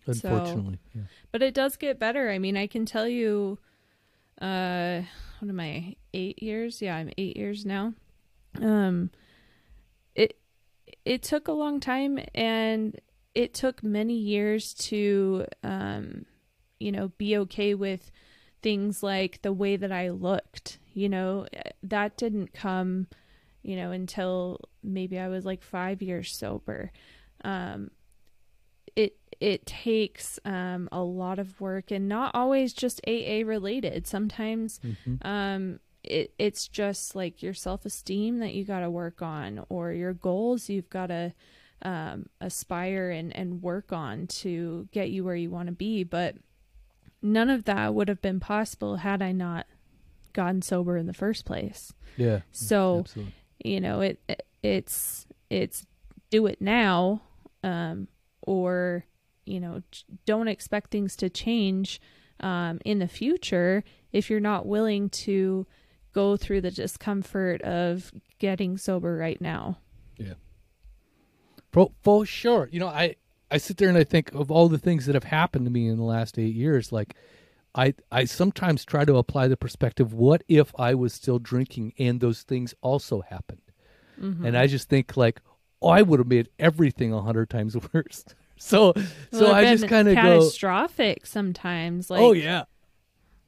So- 0.05 0.13
Unfortunately, 0.13 0.79
yeah. 0.95 1.03
but 1.33 1.43
it 1.43 1.53
does 1.55 1.77
get 1.77 1.99
better. 1.99 2.31
I 2.31 2.39
mean, 2.39 2.57
I 2.57 2.67
can 2.67 2.87
tell 2.87 3.07
you, 3.07 3.59
uh, 4.41 5.03
what 5.39 5.49
am 5.49 5.61
I? 5.61 5.97
Eight 6.15 6.43
years? 6.43 6.81
Yeah, 6.81 6.97
I'm 6.97 7.11
eight 7.19 7.37
years 7.37 7.67
now. 7.67 7.93
Um, 8.61 9.11
it 10.15 10.39
it 11.05 11.23
took 11.23 11.47
a 11.49 11.53
long 11.53 11.79
time, 11.81 12.19
and 12.35 12.99
it 13.35 13.53
took 13.53 13.83
many 13.83 14.15
years 14.15 14.73
to, 14.75 15.45
um, 15.63 16.25
you 16.81 16.91
know, 16.91 17.09
be 17.19 17.37
okay 17.39 17.75
with 17.75 18.11
things 18.63 19.03
like 19.03 19.43
the 19.43 19.53
way 19.53 19.77
that 19.77 19.93
I 19.93 20.09
looked. 20.09 20.79
You 20.95 21.09
know, 21.11 21.47
that 21.83 22.17
didn't 22.17 22.55
come, 22.55 23.09
you 23.63 23.77
know, 23.77 23.91
until 23.93 24.61
maybe 24.83 25.19
I 25.19 25.29
was 25.29 25.45
like 25.45 25.63
five 25.63 26.01
years 26.01 26.35
sober. 26.35 26.93
Um, 27.45 27.91
it 29.41 29.67
takes 29.67 30.39
um, 30.45 30.89
a 30.91 31.01
lot 31.03 31.39
of 31.39 31.61
work 31.61 31.91
and 31.91 32.09
not 32.09 32.33
always 32.35 32.73
just 32.73 33.01
AA 33.07 33.43
related. 33.45 34.07
Sometimes 34.07 34.81
um, 35.23 35.81
it 36.03 36.33
it's 36.39 36.69
just 36.69 37.15
like 37.15 37.43
your 37.43 37.55
self 37.55 37.85
esteem 37.85 38.39
that 38.39 38.55
you 38.55 38.65
got 38.65 38.81
to 38.81 38.91
work 38.91 39.23
on, 39.23 39.65
or 39.69 39.93
your 39.93 40.13
goals 40.15 40.69
you've 40.69 40.91
got 40.91 41.07
to 41.07 41.33
um, 41.83 42.27
aspire 42.41 43.11
and 43.11 43.35
and 43.37 43.63
work 43.63 43.93
on 43.93 44.27
to 44.27 44.89
get 44.93 45.11
you 45.11 45.25
where 45.25 45.37
you 45.37 45.51
want 45.51 45.67
to 45.67 45.73
be. 45.73 46.05
But 46.05 46.37
none 47.23 47.51
of 47.51 47.65
that 47.65 47.95
would 47.95 48.09
have 48.09 48.23
been 48.23 48.41
possible 48.41 48.97
had 48.97 49.23
I 49.23 49.33
not 49.33 49.67
gotten 50.33 50.63
sober 50.63 50.97
in 50.97 51.07
the 51.07 51.15
first 51.15 51.45
place 51.45 51.93
yeah. 52.17 52.41
So- 52.53 53.01
absolutely. 53.01 53.35
you 53.65 53.81
know 53.81 54.01
it, 54.01 54.21
it 54.29 54.47
it's 54.63 55.27
it's 55.51 55.87
do 56.31 56.47
it 56.47 56.61
now 56.61 57.23
um 57.65 58.09
or 58.43 59.05
you 59.49 59.61
know 59.61 59.83
don't 60.27 60.49
expect 60.49 60.91
things 60.91 61.17
to 61.17 61.29
change 61.29 62.01
um 62.41 62.79
in 62.85 62.99
the 62.99 63.09
future 63.09 63.83
if 64.13 64.31
you're 64.31 64.41
not 64.41 64.67
willing 64.67 65.09
to 65.11 65.67
go 66.13 66.37
through 66.37 66.61
the 66.61 66.71
discomfort 66.71 67.61
of 67.63 68.13
getting 68.39 68.77
sober 68.77 69.17
right 69.17 69.41
now 69.41 69.79
For, 71.71 71.93
for 72.03 72.27
sure. 72.27 72.69
You 72.71 72.81
know, 72.81 72.89
I 72.89 73.17
I 73.51 73.59
sit 73.59 73.77
there 73.77 73.89
and 73.89 73.99
I 73.99 74.05
think 74.05 74.33
of 74.35 74.51
all 74.51 74.69
the 74.69 74.79
things 74.79 75.07
that 75.07 75.15
have 75.15 75.25
happened 75.25 75.65
to 75.67 75.71
me 75.71 75.89
in 75.89 75.97
the 75.97 76.05
last 76.05 76.39
eight 76.39 76.55
years. 76.55 76.93
Like, 76.93 77.15
I 77.75 77.95
I 78.11 78.25
sometimes 78.25 78.85
try 78.85 79.05
to 79.05 79.17
apply 79.17 79.49
the 79.49 79.57
perspective: 79.57 80.13
What 80.13 80.43
if 80.49 80.73
I 80.79 80.95
was 80.95 81.13
still 81.13 81.39
drinking 81.39 81.93
and 81.99 82.21
those 82.21 82.43
things 82.43 82.75
also 82.81 83.21
happened? 83.21 83.61
And 84.45 84.57
I 84.57 84.67
just 84.67 84.89
think 84.89 85.17
like, 85.17 85.41
oh, 85.81 85.89
I 85.89 86.03
would 86.03 86.19
have 86.19 86.27
made 86.27 86.49
everything 86.59 87.13
a 87.13 87.23
hundred 87.23 87.51
times 87.51 87.77
worse. 87.95 88.25
so 88.61 88.93
so 89.33 89.45
Well, 89.47 89.55
I 89.55 89.65
just 89.65 89.89
kind 89.89 90.09
of 90.09 90.15
go, 90.15 90.21
catastrophic 90.23 91.27
sometimes 91.27 92.11
like 92.11 92.21
oh 92.21 92.33
yeah. 92.33 92.65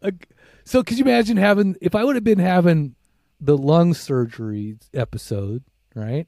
Like, 0.02 0.28
so 0.64 0.82
could 0.82 0.98
you 0.98 1.04
imagine 1.04 1.36
having 1.36 1.76
if 1.80 1.94
I 1.94 2.04
would 2.04 2.16
have 2.16 2.24
been 2.24 2.38
having 2.38 2.94
the 3.40 3.56
lung 3.56 3.94
surgery 3.94 4.76
episode, 4.94 5.62
right? 5.94 6.26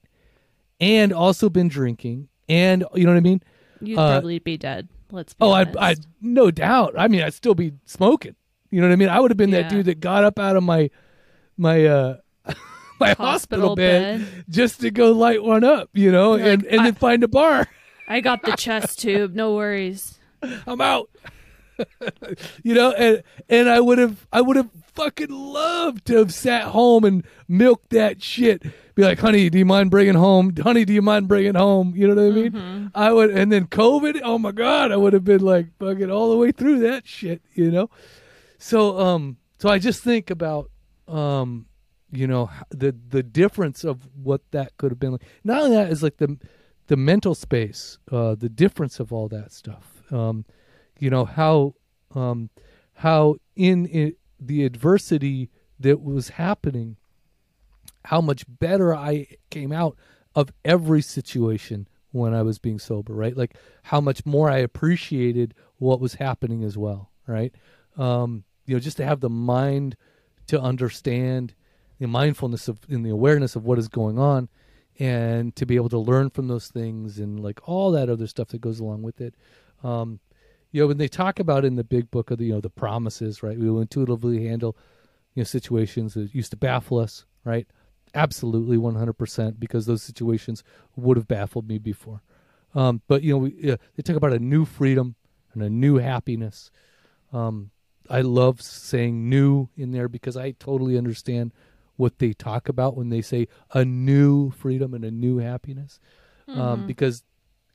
And 0.81 1.13
also 1.13 1.49
been 1.49 1.69
drinking, 1.69 2.29
and 2.49 2.85
you 2.95 3.05
know 3.05 3.13
what 3.13 3.19
I 3.19 3.21
mean? 3.21 3.43
you'd 3.81 3.99
uh, 3.99 4.13
probably 4.13 4.39
be 4.39 4.57
dead 4.57 4.89
let's 5.13 5.35
be 5.35 5.39
Oh, 5.41 5.53
I. 5.53 5.67
I, 5.79 5.97
no 6.21 6.51
doubt. 6.51 6.95
I 6.99 7.09
mean, 7.09 7.23
I'd 7.23 7.35
still 7.35 7.55
be 7.55 7.75
smoking. 7.85 8.35
You 8.71 8.81
know 8.81 8.89
what 8.89 8.95
I 8.95 8.97
mean? 8.97 9.09
I 9.11 9.21
would 9.21 9.31
have 9.31 9.39
been 9.39 9.51
that 9.51 9.69
dude 9.69 9.87
that 9.87 10.01
got 10.01 10.25
up 10.25 10.39
out 10.39 10.57
of 10.57 10.63
my, 10.63 10.91
my, 11.59 11.85
uh, 11.85 12.17
my 12.99 13.09
hospital, 13.11 13.17
Hospital 13.17 13.77
bed, 13.77 14.21
bed. 14.21 14.45
just 14.49 14.81
to 14.81 14.91
go 14.91 15.13
light 15.13 15.43
one 15.43 15.63
up. 15.63 15.91
You 15.93 16.11
know, 16.11 16.37
You're 16.37 16.49
and 16.49 16.63
like, 16.63 16.73
and 16.73 16.81
I- 16.81 16.85
then 16.85 16.95
find 16.95 17.23
a 17.23 17.29
bar. 17.29 17.69
I 18.09 18.21
got 18.21 18.43
the 18.43 18.53
chest 18.53 19.01
tube 19.01 19.35
no 19.35 19.55
worries 19.55 20.19
I'm 20.67 20.81
out. 20.81 21.11
you 22.63 22.75
know, 22.75 22.93
and 22.93 23.23
and 23.49 23.69
I 23.69 23.81
would 23.81 23.99
have 23.99 24.27
I 24.33 24.41
would 24.41 24.57
have 24.57 24.71
fucking 24.95 25.31
loved 25.31 26.05
to 26.07 26.19
have 26.19 26.33
sat 26.35 26.65
home 26.65 27.05
and 27.05 27.25
milked 27.49 27.91
that 27.91 28.23
shit. 28.23 28.63
Be 28.95 29.03
like, 29.03 29.19
honey, 29.19 29.49
do 29.49 29.59
you 29.59 29.65
mind 29.65 29.91
bringing 29.91 30.15
home? 30.15 30.55
Honey, 30.63 30.85
do 30.85 30.93
you 30.93 31.01
mind 31.01 31.29
bringing 31.29 31.55
home? 31.55 31.95
You 31.97 32.09
know 32.09 32.15
what 32.15 32.31
I 32.31 32.35
mean? 32.35 32.53
Mm-hmm. 32.53 32.87
I 32.95 33.13
would, 33.13 33.31
and 33.31 33.51
then 33.51 33.67
COVID. 33.67 34.21
Oh 34.23 34.39
my 34.39 34.53
god, 34.53 34.93
I 34.93 34.97
would 34.97 35.13
have 35.13 35.25
been 35.25 35.41
like 35.41 35.67
fucking 35.79 36.11
all 36.11 36.31
the 36.31 36.37
way 36.37 36.53
through 36.53 36.81
that 36.81 37.07
shit. 37.07 37.43
You 37.55 37.71
know. 37.71 37.91
So 38.59 38.99
um, 38.99 39.39
so 39.59 39.69
I 39.69 39.79
just 39.79 40.03
think 40.03 40.31
about 40.31 40.71
um, 41.09 41.67
you 42.11 42.27
know, 42.27 42.51
the 42.71 42.95
the 43.09 43.23
difference 43.23 43.85
of 43.85 44.07
what 44.15 44.43
that 44.51 44.77
could 44.77 44.91
have 44.91 45.01
been 45.01 45.13
like. 45.13 45.23
Not 45.43 45.63
only 45.63 45.77
that 45.77 45.91
is 45.91 46.03
like 46.03 46.19
the 46.19 46.37
the 46.87 46.97
mental 46.97 47.35
space, 47.35 47.99
uh, 48.11 48.35
the 48.35 48.49
difference 48.49 49.01
of 49.01 49.13
all 49.13 49.29
that 49.29 49.53
stuff. 49.53 50.03
Um, 50.11 50.45
you 50.99 51.11
know 51.11 51.25
how 51.25 51.75
um, 52.15 52.51
how 52.95 53.37
in 53.57 53.87
it, 53.87 54.19
the 54.39 54.65
adversity 54.65 55.51
that 55.81 56.03
was 56.03 56.31
happening, 56.31 56.97
how 58.05 58.21
much 58.21 58.45
better 58.47 58.95
I 58.95 59.27
came 59.51 59.73
out 59.73 59.97
of 60.35 60.53
every 60.65 61.03
situation 61.03 61.89
when 62.13 62.35
I 62.35 62.43
was 62.43 62.59
being 62.59 62.79
sober, 62.79 63.15
right? 63.15 63.37
Like 63.37 63.57
how 63.85 64.01
much 64.01 64.25
more 64.27 64.51
I 64.51 64.59
appreciated 64.59 65.55
what 65.79 66.01
was 66.01 66.15
happening 66.15 66.63
as 66.63 66.77
well, 66.77 67.11
right? 67.27 67.55
Um, 67.97 68.45
you 68.67 68.75
know, 68.75 68.81
just 68.81 68.99
to 68.99 69.05
have 69.05 69.21
the 69.21 69.31
mind 69.31 69.97
to 70.49 70.61
understand 70.61 71.55
the 71.99 72.07
mindfulness 72.07 72.69
of 72.69 72.81
in 72.89 73.03
the 73.03 73.11
awareness 73.11 73.57
of 73.57 73.65
what 73.65 73.79
is 73.79 73.89
going 73.89 74.19
on 74.19 74.49
and 74.99 75.55
to 75.57 75.67
be 75.67 75.77
able 75.77 75.89
to 75.89 75.99
learn 75.99 76.31
from 76.31 76.49
those 76.49 76.69
things 76.69 77.19
and 77.19 77.41
like 77.41 77.67
all 77.69 77.91
that 77.93 78.09
other 78.09 78.27
stuff 78.27 78.49
that 78.49 78.61
goes 78.61 78.81
along 78.81 79.03
with 79.03 79.21
it. 79.21 79.35
Um, 79.83 80.21
you 80.71 80.81
know, 80.81 80.87
when 80.87 80.99
they 80.99 81.09
talk 81.09 81.39
about 81.39 81.65
in 81.65 81.77
the 81.77 81.85
big 81.85 82.11
book 82.11 82.31
of 82.31 82.39
the 82.39 82.47
you 82.47 82.53
know 82.55 82.61
the 82.61 82.71
promises, 82.71 83.43
right? 83.43 83.59
We 83.59 83.71
will 83.71 83.81
intuitively 83.81 84.47
handle 84.47 84.77
you 85.35 85.41
know 85.41 85.45
situations 85.45 86.15
that 86.15 86.35
used 86.35 86.51
to 86.51 86.57
baffle 86.57 86.99
us, 86.99 87.25
right? 87.45 87.67
Absolutely, 88.15 88.77
one 88.79 88.95
hundred 88.95 89.15
percent, 89.15 89.59
because 89.59 89.87
those 89.87 90.03
situations 90.03 90.63
would 90.97 91.17
have 91.17 91.29
baffled 91.29 91.69
me 91.69 91.79
before. 91.79 92.23
Um, 92.75 93.03
but 93.07 93.23
you 93.23 93.33
know, 93.33 93.39
we, 93.39 93.51
they 93.51 94.03
talk 94.03 94.17
about 94.17 94.33
a 94.33 94.39
new 94.39 94.65
freedom 94.65 95.15
and 95.53 95.63
a 95.63 95.71
new 95.71 95.97
happiness. 95.97 96.71
Um, 97.33 97.71
I 98.09 98.21
love 98.21 98.61
saying 98.61 99.29
"new" 99.29 99.69
in 99.77 99.93
there 99.93 100.09
because 100.09 100.37
I 100.37 100.53
totally 100.53 100.99
understand 100.99 101.53
what 102.03 102.19
they 102.19 102.33
talk 102.33 102.69
about 102.69 102.97
when 102.97 103.09
they 103.09 103.23
say 103.23 103.49
a 103.73 103.85
new 103.85 104.51
freedom 104.51 104.93
and 104.95 105.05
a 105.05 105.11
new 105.11 105.39
happiness. 105.39 106.01
Um, 106.49 106.87
because 106.87 107.17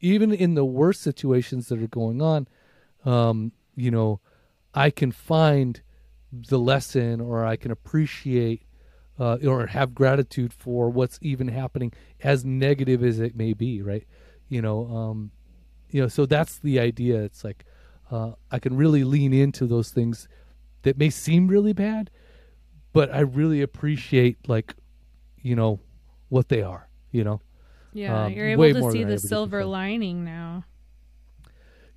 even 0.02 0.32
in 0.32 0.54
the 0.54 0.66
worst 0.66 1.02
situations 1.02 1.68
that 1.70 1.82
are 1.82 1.88
going 2.02 2.22
on, 2.22 2.48
um, 3.06 3.52
you 3.76 3.90
know, 3.90 4.20
I 4.74 4.90
can 4.92 5.12
find 5.12 5.82
the 6.32 6.60
lesson 6.60 7.22
or 7.22 7.46
I 7.54 7.56
can 7.56 7.72
appreciate 7.72 8.62
uh, 9.20 9.38
or 9.48 9.68
have 9.68 9.96
gratitude 9.96 10.54
for 10.54 10.90
what's 10.90 11.18
even 11.22 11.48
happening, 11.48 11.92
as 12.22 12.46
negative 12.46 13.04
as 13.04 13.20
it 13.20 13.36
may 13.36 13.54
be, 13.54 13.82
right? 13.82 14.06
You 14.50 14.62
know, 14.62 14.86
um, 14.96 15.32
you 15.90 16.02
know, 16.02 16.08
so 16.08 16.26
that's 16.28 16.60
the 16.60 16.80
idea. 16.80 17.24
It's 17.24 17.44
like 17.44 17.66
uh, 18.12 18.34
I 18.52 18.60
can 18.60 18.76
really 18.78 19.04
lean 19.04 19.34
into 19.34 19.66
those 19.66 19.90
things 19.90 20.28
that 20.84 20.98
may 20.98 21.10
seem 21.10 21.48
really 21.48 21.74
bad, 21.74 22.12
but 22.98 23.14
I 23.14 23.20
really 23.20 23.62
appreciate 23.62 24.50
like, 24.50 24.74
you 25.42 25.56
know, 25.56 25.80
what 26.30 26.50
they 26.50 26.64
are. 26.64 26.90
You 27.12 27.24
know, 27.24 27.42
Yeah, 27.94 28.26
Um, 28.26 28.34
you're 28.34 28.48
able 28.48 28.74
to 28.74 28.92
see 28.92 29.04
the 29.04 29.20
silver 29.20 29.64
lining 29.66 30.26
now. 30.26 30.66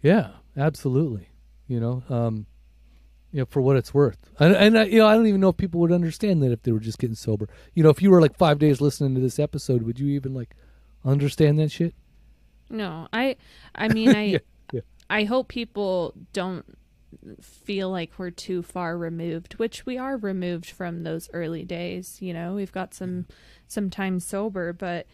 Yeah, 0.03 0.33
absolutely. 0.57 1.29
You 1.67 1.81
know, 1.81 2.03
um, 2.09 2.47
you 3.33 3.41
know, 3.41 3.47
for 3.47 3.61
what 3.61 3.77
it's 3.77 3.95
worth, 3.95 4.19
and, 4.41 4.55
and 4.57 4.79
I, 4.79 4.85
you 4.85 4.99
know, 4.99 5.07
I 5.07 5.15
don't 5.15 5.27
even 5.27 5.41
know 5.41 5.51
if 5.51 5.57
people 5.57 5.81
would 5.81 5.93
understand 5.93 6.43
that 6.43 6.51
if 6.51 6.63
they 6.63 6.73
were 6.73 6.81
just 6.81 6.99
getting 6.99 7.15
sober. 7.15 7.49
You 7.75 7.83
know, 7.83 7.91
if 7.91 8.03
you 8.03 8.11
were 8.11 8.21
like 8.21 8.37
five 8.37 8.59
days 8.59 8.81
listening 8.81 9.15
to 9.15 9.21
this 9.21 9.39
episode, 9.39 9.83
would 9.83 10.01
you 10.01 10.09
even 10.09 10.35
like 10.35 10.57
understand 11.05 11.59
that 11.61 11.71
shit? 11.71 11.95
No, 12.69 13.07
I 13.13 13.37
I 13.75 13.89
mean 13.89 14.09
I 14.17 14.25
Yeah, 14.25 14.39
yeah. 14.73 14.81
I 15.09 15.25
hope 15.25 15.49
people 15.49 16.15
don't 16.33 16.65
feel 17.41 17.91
like 17.91 18.12
we're 18.18 18.31
too 18.31 18.62
far 18.62 18.97
removed, 18.97 19.55
which 19.55 19.85
we 19.87 19.99
are 19.99 20.16
removed 20.16 20.71
from 20.71 21.03
those 21.03 21.29
early 21.33 21.64
days, 21.64 22.18
you 22.21 22.33
know. 22.33 22.55
We've 22.55 22.73
got 22.73 22.95
some 22.95 23.27
some 23.68 23.91
time 23.91 24.21
sober, 24.21 24.73
but 24.73 25.07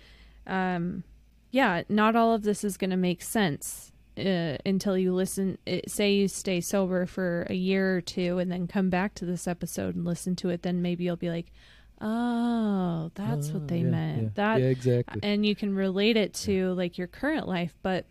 um 0.46 1.02
yeah, 1.50 1.82
not 1.88 2.16
all 2.16 2.34
of 2.34 2.42
this 2.42 2.64
is 2.64 2.76
going 2.76 2.90
to 2.90 2.96
make 2.96 3.22
sense 3.22 3.92
uh, 4.18 4.56
until 4.66 4.96
you 4.98 5.12
listen 5.14 5.58
it, 5.66 5.90
say 5.90 6.12
you 6.14 6.28
stay 6.28 6.60
sober 6.60 7.06
for 7.06 7.46
a 7.48 7.54
year 7.54 7.96
or 7.96 8.00
two 8.00 8.38
and 8.38 8.50
then 8.52 8.66
come 8.66 8.90
back 8.90 9.14
to 9.14 9.24
this 9.24 9.46
episode 9.46 9.94
and 9.94 10.04
listen 10.04 10.34
to 10.36 10.48
it 10.50 10.62
then 10.62 10.82
maybe 10.82 11.04
you'll 11.04 11.16
be 11.16 11.30
like 11.30 11.52
oh 12.00 13.10
that's 13.14 13.50
Oh, 13.50 13.54
what 13.54 13.68
they 13.68 13.78
yeah, 13.78 13.84
meant 13.90 14.22
yeah. 14.22 14.28
that 14.34 14.60
yeah, 14.60 14.66
exactly. 14.68 15.20
and 15.22 15.44
you 15.46 15.54
can 15.54 15.74
relate 15.74 16.16
it 16.16 16.34
to 16.34 16.72
like 16.74 16.98
your 16.98 17.06
current 17.08 17.46
life 17.48 17.74
but 17.82 18.04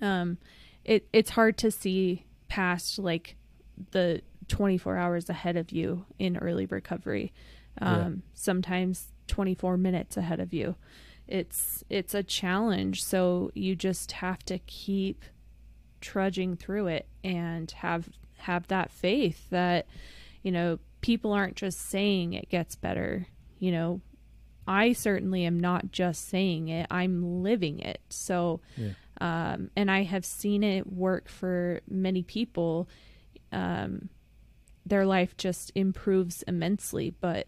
um 0.00 0.38
it 0.84 1.06
it's 1.12 1.30
hard 1.30 1.56
to 1.58 1.70
see 1.70 2.24
past 2.56 2.98
like 2.98 3.36
the 3.92 4.20
24 4.48 4.96
hours 4.96 5.28
ahead 5.30 5.56
of 5.56 5.70
you 5.72 6.04
in 6.18 6.36
early 6.36 6.66
recovery. 6.66 7.32
Um 7.80 7.98
Yeah. 7.98 8.10
sometimes 8.34 9.08
24 9.28 9.76
minutes 9.78 10.16
ahead 10.16 10.40
of 10.40 10.52
you. 10.52 10.74
It's 11.26 11.82
it's 11.88 12.14
a 12.14 12.22
challenge. 12.22 13.02
So 13.02 13.50
you 13.54 13.74
just 13.76 14.12
have 14.12 14.40
to 14.44 14.58
keep 14.58 15.24
trudging 16.00 16.56
through 16.56 16.88
it 16.88 17.06
and 17.24 17.70
have 17.70 18.08
have 18.38 18.66
that 18.68 18.90
faith 18.90 19.48
that 19.50 19.86
you 20.42 20.50
know 20.50 20.78
people 21.00 21.32
aren't 21.32 21.56
just 21.56 21.80
saying 21.80 22.32
it 22.34 22.48
gets 22.48 22.76
better. 22.76 23.26
You 23.58 23.72
know 23.72 24.00
i 24.64 24.92
certainly 24.92 25.44
am 25.44 25.58
not 25.58 25.90
just 25.90 26.28
saying 26.28 26.68
it 26.68 26.86
i'm 26.90 27.42
living 27.42 27.80
it. 27.80 28.00
So 28.10 28.60
Yeah. 28.76 28.90
Um 29.22 29.70
and 29.76 29.90
i 29.90 30.02
have 30.02 30.24
seen 30.24 30.62
it 30.62 30.84
work 30.92 31.28
for 31.28 31.80
many 31.88 32.22
people 32.22 32.88
um 33.52 34.08
their 34.84 35.06
life 35.06 35.36
just 35.36 35.70
improves 35.74 36.42
immensely 36.48 37.14
but 37.20 37.46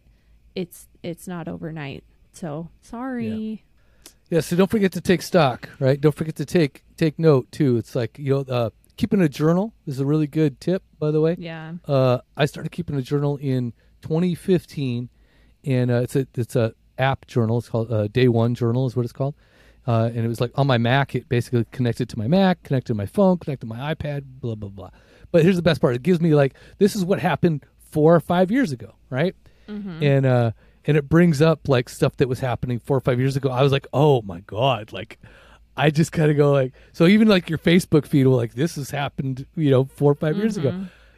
it's 0.54 0.86
it's 1.02 1.26
not 1.26 1.48
overnight 1.48 2.04
so 2.32 2.68
sorry 2.80 3.64
Yeah, 4.30 4.40
so 4.40 4.56
don't 4.56 4.70
forget 4.70 4.92
to 4.92 5.00
take 5.00 5.22
stock, 5.22 5.68
right? 5.78 6.00
Don't 6.00 6.14
forget 6.14 6.34
to 6.36 6.46
take 6.46 6.82
take 6.96 7.18
note 7.18 7.46
too. 7.52 7.76
It's 7.76 7.94
like 7.94 8.18
you 8.18 8.30
know, 8.34 8.44
uh, 8.58 8.70
keeping 8.96 9.20
a 9.20 9.28
journal 9.28 9.74
is 9.86 10.00
a 10.00 10.06
really 10.06 10.26
good 10.26 10.60
tip, 10.60 10.82
by 10.98 11.10
the 11.10 11.20
way. 11.20 11.36
yeah 11.38 11.74
Uh, 11.86 12.18
I 12.36 12.46
started 12.46 12.70
keeping 12.72 12.96
a 12.96 13.02
journal 13.02 13.36
in 13.36 13.72
2015, 14.02 15.08
and 15.64 15.90
uh, 15.90 16.00
it's 16.04 16.16
a 16.16 16.26
it's 16.34 16.56
a 16.56 16.74
app 16.98 17.26
journal. 17.26 17.58
It's 17.58 17.68
called 17.68 17.92
uh, 17.92 18.08
Day 18.08 18.28
One 18.28 18.54
Journal, 18.54 18.86
is 18.86 18.96
what 18.96 19.04
it's 19.04 19.12
called. 19.12 19.34
Uh, 19.86 20.10
and 20.14 20.24
it 20.24 20.28
was 20.28 20.40
like 20.40 20.50
on 20.54 20.66
my 20.66 20.78
Mac. 20.78 21.14
It 21.14 21.28
basically 21.28 21.66
connected 21.70 22.08
to 22.10 22.18
my 22.18 22.26
Mac, 22.26 22.62
connected 22.62 22.88
to 22.88 22.94
my 22.94 23.06
phone, 23.06 23.38
connected 23.38 23.66
to 23.68 23.74
my 23.74 23.94
iPad, 23.94 24.22
blah 24.40 24.54
blah 24.54 24.70
blah. 24.70 24.90
But 25.30 25.42
here's 25.42 25.56
the 25.56 25.62
best 25.62 25.80
part: 25.80 25.94
it 25.94 26.02
gives 26.02 26.20
me 26.20 26.34
like 26.34 26.54
this 26.78 26.96
is 26.96 27.04
what 27.04 27.18
happened 27.20 27.64
four 27.90 28.14
or 28.14 28.20
five 28.20 28.50
years 28.50 28.72
ago, 28.72 28.94
right? 29.10 29.34
And 30.02 30.26
uh, 30.26 30.50
and 30.86 30.96
it 30.96 31.08
brings 31.08 31.40
up 31.42 31.68
like 31.68 31.88
stuff 31.88 32.16
that 32.18 32.28
was 32.28 32.40
happening 32.40 32.78
four 32.78 32.96
or 32.96 33.00
five 33.00 33.18
years 33.20 33.36
ago. 33.36 33.50
I 33.50 33.62
was 33.62 33.72
like, 33.72 33.86
oh 33.92 34.22
my 34.22 34.40
god, 34.40 34.92
like 34.92 35.18
I 35.76 35.90
just 35.90 36.12
kind 36.12 36.30
of 36.30 36.36
go 36.36 36.52
like, 36.52 36.72
so 36.92 37.06
even 37.06 37.28
like 37.28 37.48
your 37.50 37.58
Facebook 37.58 38.06
feed 38.06 38.26
will 38.26 38.36
like 38.36 38.54
this 38.54 38.76
has 38.76 38.90
happened, 38.90 39.44
you 39.56 39.70
know, 39.70 39.84
four 39.84 40.12
or 40.12 40.14
5 40.14 40.36
years 40.36 40.56
ago. 40.56 40.70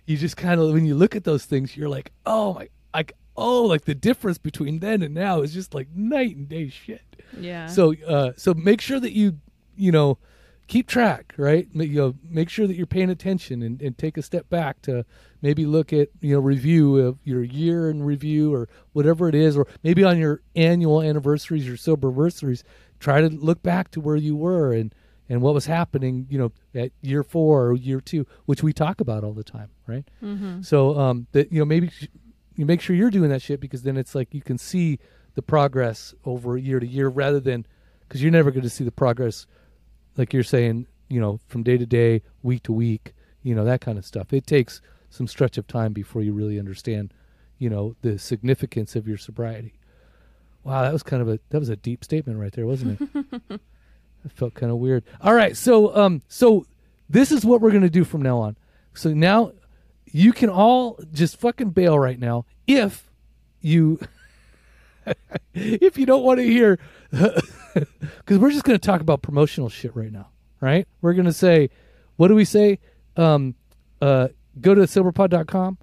You 0.06 0.16
just 0.16 0.36
kind 0.36 0.60
of 0.60 0.72
when 0.72 0.86
you 0.86 0.94
look 0.94 1.14
at 1.16 1.24
those 1.24 1.44
things, 1.44 1.76
you're 1.76 1.88
like, 1.88 2.12
oh 2.24 2.54
my, 2.54 2.68
like 2.94 3.12
oh, 3.36 3.62
like 3.62 3.84
the 3.84 3.94
difference 3.94 4.38
between 4.38 4.80
then 4.80 5.02
and 5.02 5.14
now 5.14 5.42
is 5.42 5.52
just 5.52 5.74
like 5.74 5.88
night 5.94 6.36
and 6.36 6.48
day 6.48 6.68
shit. 6.68 7.02
yeah 7.38 7.66
So 7.66 7.94
uh, 8.06 8.32
so 8.36 8.54
make 8.54 8.80
sure 8.80 9.00
that 9.00 9.12
you 9.12 9.38
you 9.76 9.92
know 9.92 10.18
keep 10.66 10.88
track, 10.88 11.32
right? 11.36 11.68
You 11.72 12.00
know, 12.00 12.14
make 12.28 12.48
sure 12.48 12.66
that 12.66 12.74
you're 12.74 12.86
paying 12.86 13.10
attention 13.10 13.62
and, 13.62 13.80
and 13.80 13.96
take 13.96 14.16
a 14.16 14.22
step 14.22 14.48
back 14.48 14.82
to 14.82 15.04
maybe 15.42 15.64
look 15.64 15.92
at 15.92 16.08
you 16.20 16.34
know 16.34 16.40
review 16.40 16.96
of 16.98 17.18
your 17.24 17.42
year 17.42 17.90
in 17.90 18.02
review 18.02 18.52
or 18.54 18.68
whatever 18.92 19.28
it 19.28 19.34
is, 19.34 19.56
or 19.56 19.66
maybe 19.82 20.04
on 20.04 20.18
your 20.18 20.42
annual 20.54 21.02
anniversaries, 21.02 21.66
your 21.66 21.76
sober 21.76 22.08
anniversaries, 22.08 22.64
try 22.98 23.20
to 23.20 23.28
look 23.28 23.62
back 23.62 23.90
to 23.92 24.00
where 24.00 24.16
you 24.16 24.36
were 24.36 24.72
and 24.72 24.94
and 25.28 25.42
what 25.42 25.54
was 25.54 25.66
happening, 25.66 26.26
you 26.30 26.38
know, 26.38 26.52
at 26.74 26.92
year 27.00 27.24
four 27.24 27.66
or 27.66 27.74
year 27.74 28.00
two, 28.00 28.26
which 28.44 28.62
we 28.62 28.72
talk 28.72 29.00
about 29.00 29.24
all 29.24 29.32
the 29.32 29.42
time, 29.42 29.70
right? 29.86 30.06
mm-hmm. 30.22 30.62
So 30.62 30.98
um, 30.98 31.26
that 31.32 31.52
you 31.52 31.58
know 31.58 31.64
maybe 31.64 31.90
you 32.56 32.66
make 32.66 32.80
sure 32.80 32.96
you're 32.96 33.10
doing 33.10 33.30
that 33.30 33.42
shit 33.42 33.60
because 33.60 33.82
then 33.82 33.96
it's 33.96 34.14
like 34.14 34.34
you 34.34 34.42
can 34.42 34.58
see 34.58 34.98
the 35.34 35.42
progress 35.42 36.14
over 36.24 36.56
year 36.56 36.80
to 36.80 36.86
year 36.86 37.08
rather 37.08 37.38
than 37.38 37.66
because 38.00 38.22
you're 38.22 38.32
never 38.32 38.50
going 38.50 38.62
to 38.62 38.70
see 38.70 38.84
the 38.84 38.90
progress 38.90 39.46
like 40.16 40.32
you're 40.32 40.42
saying 40.42 40.86
you 41.08 41.20
know 41.20 41.38
from 41.46 41.62
day 41.62 41.76
to 41.76 41.86
day, 41.86 42.22
week 42.42 42.62
to 42.64 42.72
week, 42.72 43.14
you 43.42 43.54
know 43.54 43.64
that 43.64 43.80
kind 43.80 43.98
of 43.98 44.06
stuff. 44.06 44.32
It 44.32 44.46
takes 44.46 44.80
some 45.10 45.26
stretch 45.26 45.56
of 45.58 45.66
time 45.66 45.92
before 45.92 46.22
you 46.22 46.32
really 46.32 46.58
understand 46.58 47.12
you 47.58 47.70
know 47.70 47.94
the 48.02 48.18
significance 48.18 48.96
of 48.96 49.06
your 49.06 49.18
sobriety. 49.18 49.74
Wow, 50.64 50.82
that 50.82 50.92
was 50.92 51.02
kind 51.02 51.22
of 51.22 51.28
a 51.28 51.38
that 51.50 51.58
was 51.58 51.68
a 51.68 51.76
deep 51.76 52.02
statement 52.02 52.38
right 52.38 52.52
there, 52.52 52.66
wasn't 52.66 53.00
it? 53.00 53.60
That 54.22 54.32
felt 54.32 54.54
kind 54.54 54.72
of 54.72 54.78
weird. 54.78 55.04
All 55.20 55.34
right, 55.34 55.56
so 55.56 55.94
um, 55.96 56.20
so 56.26 56.66
this 57.08 57.30
is 57.30 57.44
what 57.44 57.60
we're 57.60 57.70
gonna 57.70 57.88
do 57.88 58.02
from 58.02 58.22
now 58.22 58.38
on. 58.38 58.56
So 58.92 59.14
now 59.14 59.52
you 60.06 60.32
can 60.32 60.48
all 60.48 60.98
just 61.12 61.36
fucking 61.36 61.70
bail 61.70 61.98
right 61.98 62.18
now 62.18 62.44
if 62.66 63.10
you 63.60 63.98
if 65.54 65.98
you 65.98 66.06
don't 66.06 66.22
want 66.22 66.38
to 66.38 66.44
hear 66.44 66.78
because 67.10 68.38
we're 68.38 68.50
just 68.50 68.64
going 68.64 68.78
to 68.78 68.86
talk 68.86 69.00
about 69.00 69.22
promotional 69.22 69.68
shit 69.68 69.94
right 69.94 70.12
now 70.12 70.28
right? 70.60 70.88
We're 71.02 71.12
going 71.14 71.26
to 71.26 71.32
say 71.32 71.70
what 72.16 72.28
do 72.28 72.34
we 72.34 72.44
say? 72.44 72.78
Um, 73.16 73.54
uh, 74.00 74.28
go 74.60 74.74
to 74.74 74.82
soberpod.com 74.82 75.78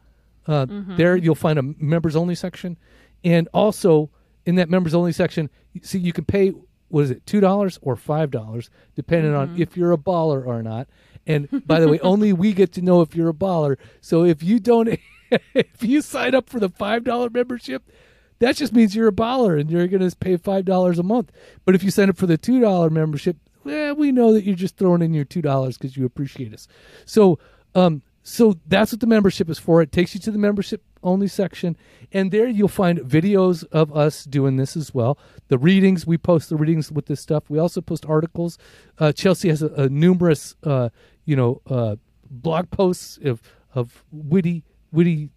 uh, 0.47 0.65
there 0.69 1.15
you'll 1.15 1.35
find 1.35 1.57
a 1.57 1.61
members 1.61 2.15
only 2.15 2.35
section. 2.35 2.77
And 3.23 3.47
also 3.53 4.09
in 4.45 4.55
that 4.55 4.69
members 4.69 4.93
only 4.93 5.13
section 5.13 5.49
see 5.81 5.99
you 5.99 6.11
can 6.13 6.25
pay 6.25 6.53
what 6.93 7.05
is 7.05 7.09
it 7.11 7.25
two 7.25 7.39
dollars 7.39 7.79
or 7.81 7.95
five 7.95 8.29
dollars 8.29 8.69
depending 8.95 9.33
on 9.33 9.59
if 9.59 9.75
you're 9.75 9.91
a 9.91 9.97
baller 9.97 10.45
or 10.45 10.61
not. 10.61 10.87
And 11.25 11.65
by 11.65 11.79
the 11.79 11.89
way 11.89 11.99
only 12.01 12.33
we 12.33 12.53
get 12.53 12.71
to 12.73 12.83
know 12.83 13.01
if 13.01 13.15
you're 13.15 13.29
a 13.29 13.33
baller. 13.33 13.77
So 13.99 14.23
if 14.23 14.43
you 14.43 14.59
don't 14.59 14.99
if 15.55 15.81
you 15.81 16.01
sign 16.01 16.35
up 16.35 16.49
for 16.49 16.59
the 16.59 16.69
five 16.69 17.03
dollar 17.03 17.31
membership 17.31 17.91
that 18.37 18.57
just 18.57 18.73
means 18.73 18.95
you're 18.95 19.07
a 19.07 19.13
baller 19.13 19.59
and 19.59 19.71
you're 19.71 19.87
going 19.87 20.07
to 20.07 20.15
pay 20.15 20.37
five 20.37 20.65
dollars 20.65 20.99
a 20.99 21.03
month. 21.03 21.31
But 21.65 21.73
if 21.73 21.83
you 21.83 21.89
sign 21.89 22.09
up 22.09 22.17
for 22.17 22.27
the 22.27 22.37
two 22.37 22.59
dollar 22.61 22.91
membership 22.91 23.37
well, 23.63 23.95
we 23.95 24.11
know 24.11 24.31
that 24.33 24.43
you're 24.43 24.55
just 24.55 24.77
throwing 24.77 25.01
in 25.01 25.15
your 25.15 25.25
two 25.25 25.41
dollars 25.41 25.79
because 25.79 25.97
you 25.97 26.05
appreciate 26.05 26.53
us. 26.53 26.67
So 27.05 27.39
um 27.73 28.03
so 28.21 28.59
that's 28.67 28.91
what 28.91 29.01
the 29.01 29.07
membership 29.07 29.49
is 29.49 29.57
for. 29.57 29.81
It 29.81 29.91
takes 29.91 30.13
you 30.13 30.19
to 30.21 30.31
the 30.31 30.37
membership 30.37 30.83
only 31.03 31.27
section 31.27 31.75
and 32.11 32.31
there 32.31 32.47
you'll 32.47 32.67
find 32.67 32.99
videos 32.99 33.63
of 33.71 33.95
us 33.95 34.23
doing 34.23 34.57
this 34.57 34.75
as 34.75 34.93
well 34.93 35.17
the 35.47 35.57
readings 35.57 36.07
we 36.07 36.17
post 36.17 36.49
the 36.49 36.55
readings 36.55 36.91
with 36.91 37.05
this 37.07 37.21
stuff 37.21 37.49
we 37.49 37.59
also 37.59 37.81
post 37.81 38.05
articles 38.07 38.57
uh, 38.99 39.11
chelsea 39.11 39.49
has 39.49 39.61
a, 39.61 39.67
a 39.73 39.89
numerous 39.89 40.55
uh, 40.63 40.89
you 41.25 41.35
know 41.35 41.61
uh, 41.67 41.95
blog 42.29 42.69
posts 42.71 43.19
of 43.23 43.41
of 43.75 44.03
witty 44.11 44.63
witty 44.91 45.29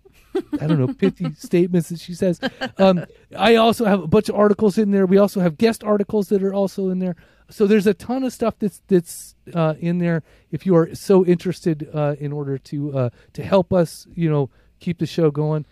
I 0.60 0.66
don't 0.66 0.78
know, 0.78 0.92
pithy 0.92 1.32
statements 1.36 1.88
that 1.88 2.00
she 2.00 2.14
says. 2.14 2.40
Um, 2.78 3.04
I 3.36 3.56
also 3.56 3.84
have 3.84 4.02
a 4.02 4.06
bunch 4.06 4.28
of 4.28 4.34
articles 4.34 4.78
in 4.78 4.90
there. 4.90 5.06
We 5.06 5.18
also 5.18 5.40
have 5.40 5.56
guest 5.56 5.82
articles 5.84 6.28
that 6.28 6.42
are 6.42 6.54
also 6.54 6.90
in 6.90 6.98
there. 6.98 7.16
So 7.48 7.66
there's 7.66 7.86
a 7.86 7.94
ton 7.94 8.24
of 8.24 8.32
stuff 8.32 8.58
that's 8.58 8.82
that's 8.88 9.36
uh, 9.54 9.74
in 9.78 9.98
there. 9.98 10.22
If 10.50 10.66
you 10.66 10.74
are 10.76 10.94
so 10.94 11.24
interested, 11.24 11.88
uh, 11.94 12.16
in 12.18 12.32
order 12.32 12.58
to 12.58 12.98
uh, 12.98 13.10
to 13.34 13.42
help 13.44 13.72
us, 13.72 14.06
you 14.14 14.28
know, 14.28 14.50
keep 14.80 14.98
the 14.98 15.06
show 15.06 15.30
going. 15.30 15.66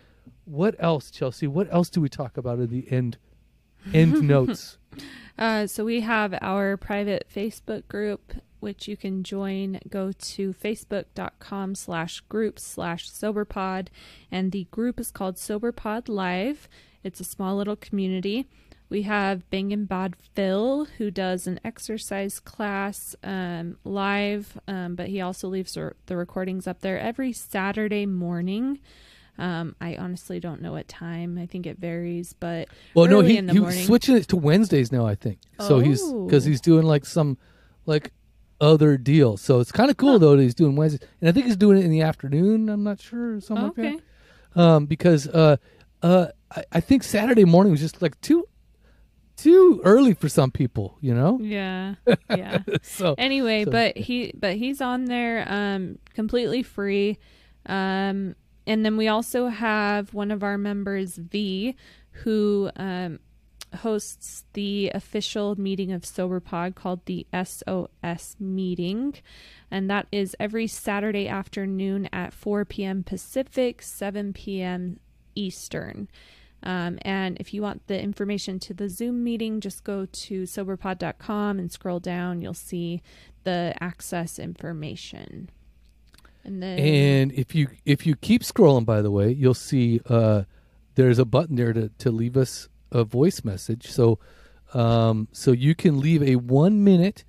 What 0.45 0.75
else, 0.79 1.11
Chelsea? 1.11 1.47
What 1.47 1.73
else 1.73 1.89
do 1.89 2.01
we 2.01 2.09
talk 2.09 2.37
about 2.37 2.59
in 2.59 2.69
the 2.69 2.91
end 2.91 3.19
end 3.93 4.23
notes? 4.29 4.79
Uh, 5.39 5.67
so 5.67 5.85
we 5.85 6.01
have 6.01 6.37
our 6.41 6.77
private 6.77 7.27
Facebook 7.35 7.89
group, 7.89 8.35
which 8.61 8.87
you 8.87 8.97
can 8.97 9.25
join. 9.25 9.81
Go 9.89 10.13
to 10.13 10.53
facebook.com 10.53 11.75
slash 11.75 12.21
group 12.21 12.59
slash 12.59 13.11
soberpod. 13.11 13.89
And 14.31 14.53
the 14.53 14.67
group 14.71 15.01
is 15.01 15.11
called 15.11 15.37
Soberpod 15.37 16.09
Live. 16.09 16.69
It's 17.03 17.21
a 17.21 17.25
small 17.25 17.57
little 17.57 17.77
community. 17.77 18.47
We 18.89 19.03
have 19.03 19.49
Bangin' 19.51 19.87
Bad 19.87 20.15
Phil, 20.35 20.87
who 20.99 21.11
does 21.11 21.47
an 21.47 21.59
exercise 21.65 22.39
class 22.39 23.17
um, 23.25 23.79
live, 23.83 24.59
um, 24.69 24.95
but 24.95 25.09
he 25.09 25.21
also 25.21 25.49
leaves 25.49 25.75
the 25.75 25.93
the 26.07 26.17
recordings 26.17 26.67
up 26.67 26.81
there 26.81 26.99
every 26.99 27.33
Saturday 27.33 28.07
morning. 28.07 28.81
Um, 29.37 29.75
I 29.81 29.97
honestly 29.97 30.39
don't 30.39 30.63
know 30.63 30.73
what 30.73 30.87
time. 30.87 31.39
I 31.39 31.47
think 31.47 31.67
it 31.67 31.79
varies, 31.79 32.35
but 32.39 32.69
Well, 32.95 33.07
no, 33.07 33.21
he 33.21 33.37
in 33.37 33.47
the 33.47 33.55
he 33.55 33.59
was 33.59 33.85
switching 33.85 34.17
it 34.17 34.29
to 34.29 34.37
Wednesdays 34.37 34.93
now. 34.93 35.07
I 35.07 35.17
think 35.17 35.39
so. 35.59 35.81
He's 35.81 36.01
because 36.03 36.47
Oh. 36.47 36.51
he's 36.51 36.61
doing 36.61 36.85
like 36.85 37.05
some 37.05 37.37
like 37.87 38.13
other 38.61 38.97
deal. 38.97 39.37
So 39.37 39.59
it's 39.61 39.73
kind 39.73 39.91
of 39.91 39.97
cool 39.97 40.19
though 40.21 40.37
that 40.37 40.43
he's 40.43 40.55
doing 40.55 40.77
Wednesdays, 40.77 41.09
and 41.21 41.29
I 41.29 41.33
think 41.33 41.47
he's 41.47 41.57
doing 41.57 41.79
it 41.79 41.85
in 41.85 41.91
the 41.91 42.03
afternoon. 42.03 42.69
I'm 42.69 42.85
not 42.85 43.01
sure, 43.01 43.41
something 43.41 43.67
okay. 43.67 43.91
like 43.95 44.03
that. 44.55 44.61
Um, 44.63 44.87
because 44.87 45.27
uh, 45.27 45.57
uh, 46.03 46.29
I, 46.55 46.65
I 46.73 46.81
think 46.81 47.03
Saturday 47.03 47.45
morning 47.45 47.73
was 47.73 47.81
just 47.81 48.01
like 48.01 48.21
too 48.21 48.47
too 49.37 49.81
early 49.85 50.15
for 50.15 50.29
some 50.29 50.51
people. 50.51 50.97
You 51.01 51.15
know, 51.15 51.39
Yeah. 51.41 51.95
Yeah. 52.31 52.63
so 52.83 53.15
anyway, 53.19 53.65
so- 53.65 53.71
but 53.71 53.97
he 53.97 54.33
but 54.39 54.57
he's 54.57 54.81
on 54.81 55.05
there 55.07 55.45
um 55.51 55.99
completely 56.15 56.63
free. 56.63 57.19
Um 57.67 58.37
and 58.67 58.85
then 58.85 58.97
we 58.97 59.09
also 59.09 59.49
have 59.49 60.15
one 60.15 60.31
of 60.31 60.43
our 60.43 60.57
members 60.59 61.17
V 61.17 61.77
who 62.23 62.71
um 62.77 63.19
hosts 63.79 64.45
the 64.53 64.89
official 64.95 65.59
meeting 65.61 65.91
of 65.91 66.03
SoberPod 66.03 66.77
called 66.77 67.05
the 67.07 67.27
SOS 67.33 68.37
meeting 68.39 69.15
and 69.69 69.91
that 69.91 70.07
is 70.13 70.37
every 70.39 70.69
Saturday 70.69 71.27
afternoon 71.27 72.09
at 72.13 72.33
4 72.33 72.65
p.m. 72.67 73.03
Pacific, 73.03 73.83
7 73.83 74.33
p.m. 74.33 75.01
Eastern. 75.35 76.07
Um, 76.65 76.99
and 77.03 77.37
if 77.39 77.53
you 77.53 77.63
want 77.63 77.87
the 77.87 78.01
information 78.01 78.59
to 78.61 78.75
the 78.75 78.89
Zoom 78.89 79.23
meeting, 79.23 79.61
just 79.61 79.85
go 79.85 80.07
to 80.07 80.43
soberpod.com 80.45 81.59
and 81.59 81.71
scroll 81.71 82.01
down. 82.01 82.41
You'll 82.41 82.55
see 82.55 83.03
the 83.45 83.75
access 83.81 84.39
information. 84.39 85.51
And 86.43 86.63
then, 86.63 86.79
And 86.79 87.33
if 87.33 87.55
you 87.55 87.69
if 87.85 88.07
you 88.07 88.17
keep 88.17 88.43
scrolling, 88.43 88.85
by 88.85 89.03
the 89.03 89.11
way, 89.11 89.31
you'll 89.31 89.55
see 89.55 90.01
uh, 90.09 90.43
there's 90.95 91.19
a 91.19 91.25
button 91.25 91.57
there 91.57 91.73
to, 91.73 91.91
to 91.99 92.11
leave 92.11 92.37
us 92.37 92.69
a 92.91 93.05
voice 93.05 93.45
message. 93.45 93.91
So 93.91 94.19
um, 94.73 95.29
so 95.33 95.53
you 95.53 95.75
can 95.75 96.01
leave 96.01 96.23
a 96.23 96.37
one 96.37 96.83
minute 96.83 97.25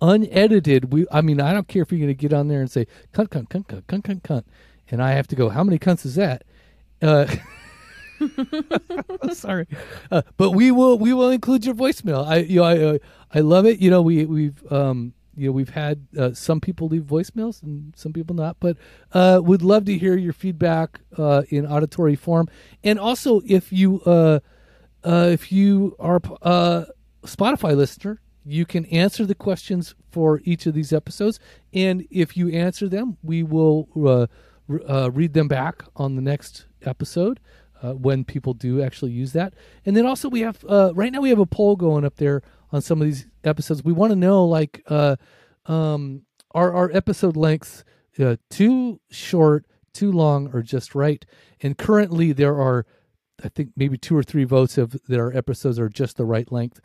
unedited. 0.00 0.92
We 0.92 1.06
I 1.10 1.20
mean 1.20 1.40
I 1.40 1.52
don't 1.52 1.68
care 1.68 1.82
if 1.82 1.92
you're 1.92 1.98
going 1.98 2.08
to 2.08 2.14
get 2.14 2.32
on 2.32 2.48
there 2.48 2.60
and 2.60 2.70
say 2.70 2.86
cunt 3.12 3.28
cunt 3.28 3.48
cunt 3.48 3.66
cunt 3.66 3.82
cunt 3.84 4.02
cunt 4.02 4.22
cunt, 4.22 4.44
and 4.90 5.02
I 5.02 5.12
have 5.12 5.28
to 5.28 5.36
go. 5.36 5.48
How 5.48 5.62
many 5.62 5.78
cunts 5.78 6.04
is 6.04 6.16
that? 6.16 6.44
Uh, 7.00 7.26
sorry, 9.32 9.66
uh, 10.10 10.22
but 10.36 10.50
we 10.50 10.70
will 10.70 10.98
we 10.98 11.12
will 11.12 11.30
include 11.30 11.64
your 11.64 11.74
voicemail. 11.74 12.26
I 12.26 12.38
you 12.38 12.56
know 12.56 12.64
I 12.64 12.78
uh, 12.78 12.98
I 13.34 13.40
love 13.40 13.66
it. 13.66 13.78
You 13.80 13.90
know 13.90 14.02
we 14.02 14.24
we've 14.24 14.72
um 14.72 15.14
you 15.36 15.46
know 15.46 15.52
we've 15.52 15.70
had 15.70 16.06
uh, 16.18 16.32
some 16.32 16.60
people 16.60 16.88
leave 16.88 17.02
voicemails 17.02 17.62
and 17.62 17.92
some 17.96 18.12
people 18.12 18.34
not, 18.36 18.56
but 18.60 18.76
uh, 19.12 19.40
would 19.42 19.62
love 19.62 19.84
to 19.86 19.96
hear 19.96 20.16
your 20.16 20.32
feedback 20.32 21.00
uh, 21.16 21.42
in 21.48 21.66
auditory 21.66 22.16
form, 22.16 22.48
and 22.84 22.98
also 22.98 23.40
if 23.46 23.72
you 23.72 24.00
uh, 24.02 24.40
uh, 25.04 25.28
if 25.30 25.50
you 25.50 25.96
are 25.98 26.20
a 26.42 26.86
Spotify 27.24 27.76
listener, 27.76 28.20
you 28.44 28.66
can 28.66 28.84
answer 28.86 29.24
the 29.24 29.34
questions 29.34 29.94
for 30.10 30.40
each 30.44 30.66
of 30.66 30.74
these 30.74 30.92
episodes, 30.92 31.38
and 31.72 32.06
if 32.10 32.36
you 32.36 32.50
answer 32.50 32.88
them, 32.88 33.16
we 33.22 33.42
will 33.42 33.88
uh, 33.96 34.26
uh, 34.88 35.10
read 35.10 35.32
them 35.32 35.48
back 35.48 35.82
on 35.96 36.16
the 36.16 36.22
next 36.22 36.66
episode 36.82 37.40
uh, 37.82 37.92
when 37.92 38.24
people 38.24 38.54
do 38.54 38.80
actually 38.82 39.10
use 39.12 39.32
that. 39.32 39.52
And 39.84 39.96
then 39.96 40.06
also 40.06 40.28
we 40.28 40.40
have 40.40 40.64
uh, 40.68 40.92
right 40.94 41.12
now 41.12 41.20
we 41.20 41.30
have 41.30 41.38
a 41.38 41.46
poll 41.46 41.76
going 41.76 42.04
up 42.04 42.16
there 42.16 42.42
on 42.70 42.80
some 42.80 43.00
of 43.00 43.06
these 43.06 43.26
episodes. 43.44 43.84
We 43.84 43.92
want 43.92 44.10
to 44.12 44.16
know 44.16 44.44
like 44.44 44.82
uh, 44.86 45.16
um, 45.66 46.22
are 46.52 46.72
our 46.72 46.90
episode 46.92 47.36
lengths 47.36 47.84
uh, 48.18 48.36
too 48.50 49.00
short, 49.10 49.66
too 49.92 50.12
long, 50.12 50.50
or 50.54 50.62
just 50.62 50.94
right? 50.94 51.24
And 51.60 51.76
currently 51.76 52.32
there 52.32 52.54
are, 52.60 52.86
I 53.44 53.48
think 53.48 53.70
maybe 53.76 53.96
two 53.98 54.16
or 54.16 54.22
three 54.22 54.44
votes 54.44 54.78
of 54.78 54.92
that 55.08 55.18
our 55.18 55.34
episodes 55.36 55.78
are 55.78 55.88
just 55.88 56.16
the 56.16 56.24
right 56.24 56.50
length. 56.52 56.80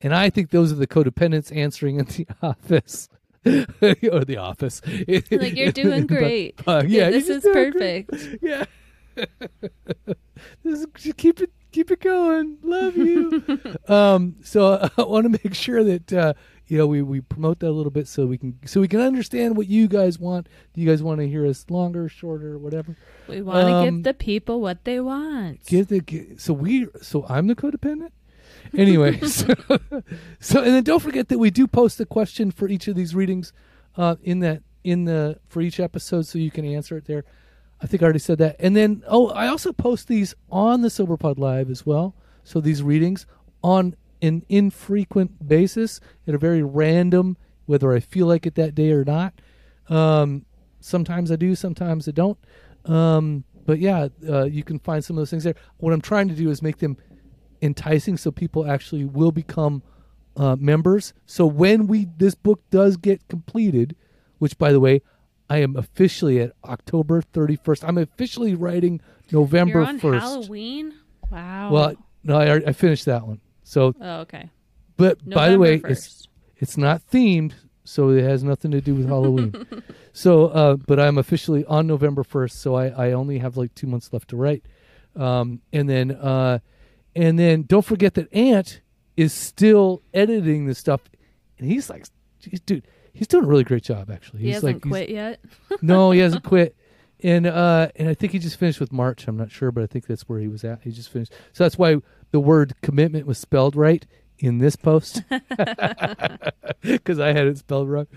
And 0.00 0.14
I 0.14 0.30
think 0.30 0.50
those 0.50 0.72
are 0.72 0.76
the 0.76 0.86
codependents 0.86 1.54
answering 1.56 1.98
in 1.98 2.06
the 2.06 2.26
office. 2.42 3.08
or 3.46 4.24
the 4.24 4.36
office. 4.38 4.80
like, 4.86 5.56
you're 5.56 5.72
doing 5.72 6.06
But- 6.06 6.16
great. 6.16 6.60
uh, 6.66 6.84
yeah, 6.86 7.10
this 7.10 7.28
is 7.28 7.42
doing 7.42 7.70
great. 7.72 8.08
perfect. 8.08 8.42
Yeah. 8.42 8.64
this 10.64 10.80
is, 10.80 10.86
just 10.96 11.16
keep 11.16 11.40
it 11.40 11.50
keep 11.70 11.90
it 11.90 12.00
going. 12.00 12.58
Love 12.62 12.96
you. 12.96 13.42
um, 13.88 14.36
so 14.42 14.88
I 14.98 15.02
want 15.02 15.24
to 15.24 15.40
make 15.44 15.54
sure 15.54 15.82
that 15.84 16.12
uh, 16.12 16.34
you 16.66 16.78
know 16.78 16.86
we, 16.86 17.02
we 17.02 17.20
promote 17.20 17.60
that 17.60 17.68
a 17.68 17.72
little 17.72 17.90
bit 17.90 18.06
so 18.08 18.26
we 18.26 18.38
can 18.38 18.58
so 18.66 18.80
we 18.80 18.88
can 18.88 19.00
understand 19.00 19.56
what 19.56 19.66
you 19.68 19.88
guys 19.88 20.18
want. 20.18 20.48
Do 20.74 20.80
you 20.80 20.88
guys 20.88 21.02
want 21.02 21.20
to 21.20 21.28
hear 21.28 21.46
us 21.46 21.64
longer, 21.68 22.08
shorter, 22.08 22.58
whatever? 22.58 22.96
We 23.28 23.42
want 23.42 23.66
to 23.68 23.74
Um, 23.74 23.84
give 23.96 24.04
the 24.04 24.14
people 24.14 24.60
what 24.60 24.84
they 24.84 25.00
want. 25.00 25.64
Give 25.66 25.86
the 25.86 26.00
gi- 26.00 26.36
so 26.38 26.52
we 26.52 26.88
so 27.00 27.24
I'm 27.28 27.46
the 27.46 27.54
codependent. 27.56 28.10
Anyway, 28.76 29.18
so, 29.20 29.52
so 30.40 30.58
and 30.62 30.68
then 30.74 30.82
don't 30.84 31.00
forget 31.00 31.28
that 31.28 31.38
we 31.38 31.50
do 31.50 31.66
post 31.66 32.00
a 32.00 32.06
question 32.06 32.50
for 32.50 32.68
each 32.68 32.86
of 32.88 32.94
these 32.94 33.14
readings 33.14 33.52
uh, 33.96 34.16
in 34.22 34.38
that 34.40 34.62
in 34.84 35.04
the 35.04 35.38
for 35.48 35.60
each 35.60 35.78
episode, 35.80 36.26
so 36.26 36.38
you 36.38 36.50
can 36.50 36.64
answer 36.64 36.96
it 36.96 37.06
there. 37.06 37.24
I 37.82 37.86
think 37.86 38.02
I 38.02 38.04
already 38.04 38.20
said 38.20 38.38
that. 38.38 38.56
And 38.58 38.76
then 38.76 39.02
oh, 39.08 39.30
I 39.30 39.48
also 39.48 39.72
post 39.72 40.08
these 40.08 40.34
on 40.50 40.82
the 40.82 40.88
SoberPod 40.88 41.38
Live 41.38 41.70
as 41.70 41.84
well. 41.84 42.14
So 42.44 42.60
these 42.60 42.82
readings 42.82 43.26
on 43.62 43.96
an 44.20 44.44
infrequent 44.48 45.46
basis 45.46 46.00
at 46.26 46.34
a 46.34 46.38
very 46.38 46.62
random, 46.62 47.36
whether 47.66 47.92
I 47.92 48.00
feel 48.00 48.26
like 48.26 48.46
it 48.46 48.54
that 48.54 48.74
day 48.74 48.92
or 48.92 49.04
not. 49.04 49.34
Um, 49.88 50.46
sometimes 50.80 51.32
I 51.32 51.36
do, 51.36 51.54
sometimes 51.54 52.08
I 52.08 52.12
don't. 52.12 52.38
Um, 52.84 53.44
but 53.66 53.80
yeah, 53.80 54.08
uh, 54.28 54.44
you 54.44 54.62
can 54.62 54.78
find 54.78 55.04
some 55.04 55.16
of 55.16 55.20
those 55.20 55.30
things 55.30 55.44
there. 55.44 55.54
What 55.78 55.92
I'm 55.92 56.00
trying 56.00 56.28
to 56.28 56.34
do 56.34 56.50
is 56.50 56.62
make 56.62 56.78
them 56.78 56.96
enticing 57.60 58.16
so 58.16 58.30
people 58.30 58.68
actually 58.68 59.04
will 59.04 59.32
become 59.32 59.82
uh, 60.36 60.56
members. 60.56 61.14
So 61.26 61.46
when 61.46 61.86
we 61.86 62.08
this 62.16 62.34
book 62.34 62.62
does 62.70 62.96
get 62.96 63.26
completed, 63.28 63.96
which 64.38 64.56
by 64.58 64.72
the 64.72 64.80
way, 64.80 65.02
I 65.52 65.58
am 65.58 65.76
officially 65.76 66.40
at 66.40 66.52
October 66.64 67.20
31st. 67.20 67.86
I'm 67.86 67.98
officially 67.98 68.54
writing 68.54 69.02
November 69.30 69.80
You're 69.80 69.88
on 69.88 70.00
1st. 70.00 70.20
Halloween. 70.20 70.94
Wow. 71.30 71.70
Well, 71.70 71.94
no, 72.24 72.36
I, 72.38 72.54
I 72.54 72.72
finished 72.72 73.04
that 73.04 73.26
one. 73.26 73.38
So, 73.62 73.94
oh, 74.00 74.20
okay. 74.20 74.48
but 74.96 75.28
by 75.28 75.50
the 75.50 75.58
way, 75.58 75.78
1st. 75.78 75.90
it's 75.90 76.28
it's 76.56 76.76
not 76.78 77.02
themed, 77.10 77.52
so 77.84 78.08
it 78.08 78.22
has 78.22 78.42
nothing 78.42 78.70
to 78.70 78.80
do 78.80 78.94
with 78.94 79.06
Halloween. 79.06 79.66
so, 80.14 80.46
uh, 80.46 80.76
but 80.76 80.98
I'm 80.98 81.18
officially 81.18 81.66
on 81.66 81.86
November 81.86 82.22
1st, 82.22 82.52
so 82.52 82.74
I, 82.74 82.86
I 82.86 83.12
only 83.12 83.36
have 83.36 83.58
like 83.58 83.74
two 83.74 83.86
months 83.86 84.10
left 84.10 84.28
to 84.28 84.36
write. 84.36 84.64
Um, 85.16 85.60
and 85.70 85.86
then, 85.86 86.12
uh, 86.12 86.60
and 87.14 87.38
then 87.38 87.64
don't 87.64 87.84
forget 87.84 88.14
that 88.14 88.32
Ant 88.32 88.80
is 89.18 89.34
still 89.34 90.00
editing 90.14 90.64
this 90.64 90.78
stuff, 90.78 91.02
and 91.58 91.68
he's 91.70 91.90
like, 91.90 92.06
geez, 92.40 92.60
dude, 92.60 92.86
he's 93.12 93.26
doing 93.26 93.44
a 93.44 93.46
really 93.46 93.64
great 93.64 93.82
job. 93.82 94.10
Actually, 94.10 94.40
he 94.40 94.46
he's 94.46 94.56
hasn't 94.56 94.84
like, 94.84 94.90
quit 94.90 95.08
yet. 95.08 95.40
no, 95.82 96.10
he 96.10 96.20
hasn't 96.20 96.44
quit. 96.44 96.76
And 97.22 97.46
uh, 97.46 97.88
and 97.96 98.08
I 98.08 98.14
think 98.14 98.32
he 98.32 98.38
just 98.38 98.58
finished 98.58 98.80
with 98.80 98.92
March. 98.92 99.28
I'm 99.28 99.36
not 99.36 99.50
sure, 99.50 99.70
but 99.70 99.84
I 99.84 99.86
think 99.86 100.06
that's 100.06 100.28
where 100.28 100.40
he 100.40 100.48
was 100.48 100.64
at. 100.64 100.82
He 100.82 100.90
just 100.90 101.10
finished. 101.10 101.32
So 101.52 101.64
that's 101.64 101.78
why 101.78 101.96
the 102.32 102.40
word 102.40 102.74
commitment 102.82 103.26
was 103.26 103.38
spelled 103.38 103.76
right 103.76 104.04
in 104.38 104.58
this 104.58 104.74
post 104.74 105.22
because 106.82 107.20
I 107.20 107.28
had 107.28 107.46
it 107.46 107.58
spelled 107.58 107.88
wrong. 107.88 108.08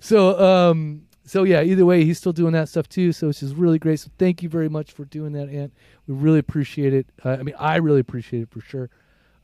So 0.00 0.40
um, 0.42 1.02
so 1.24 1.42
yeah. 1.42 1.62
Either 1.62 1.84
way, 1.84 2.04
he's 2.04 2.16
still 2.16 2.32
doing 2.32 2.52
that 2.52 2.70
stuff 2.70 2.88
too. 2.88 3.12
So 3.12 3.28
it's 3.28 3.40
just 3.40 3.54
really 3.54 3.78
great. 3.78 4.00
So 4.00 4.10
thank 4.18 4.42
you 4.42 4.48
very 4.48 4.70
much 4.70 4.92
for 4.92 5.04
doing 5.04 5.32
that, 5.32 5.50
Ant. 5.50 5.74
We 6.06 6.14
really 6.14 6.38
appreciate 6.38 6.94
it. 6.94 7.06
Uh, 7.22 7.36
I 7.38 7.42
mean, 7.42 7.54
I 7.58 7.76
really 7.76 8.00
appreciate 8.00 8.42
it 8.44 8.50
for 8.50 8.60
sure. 8.60 8.88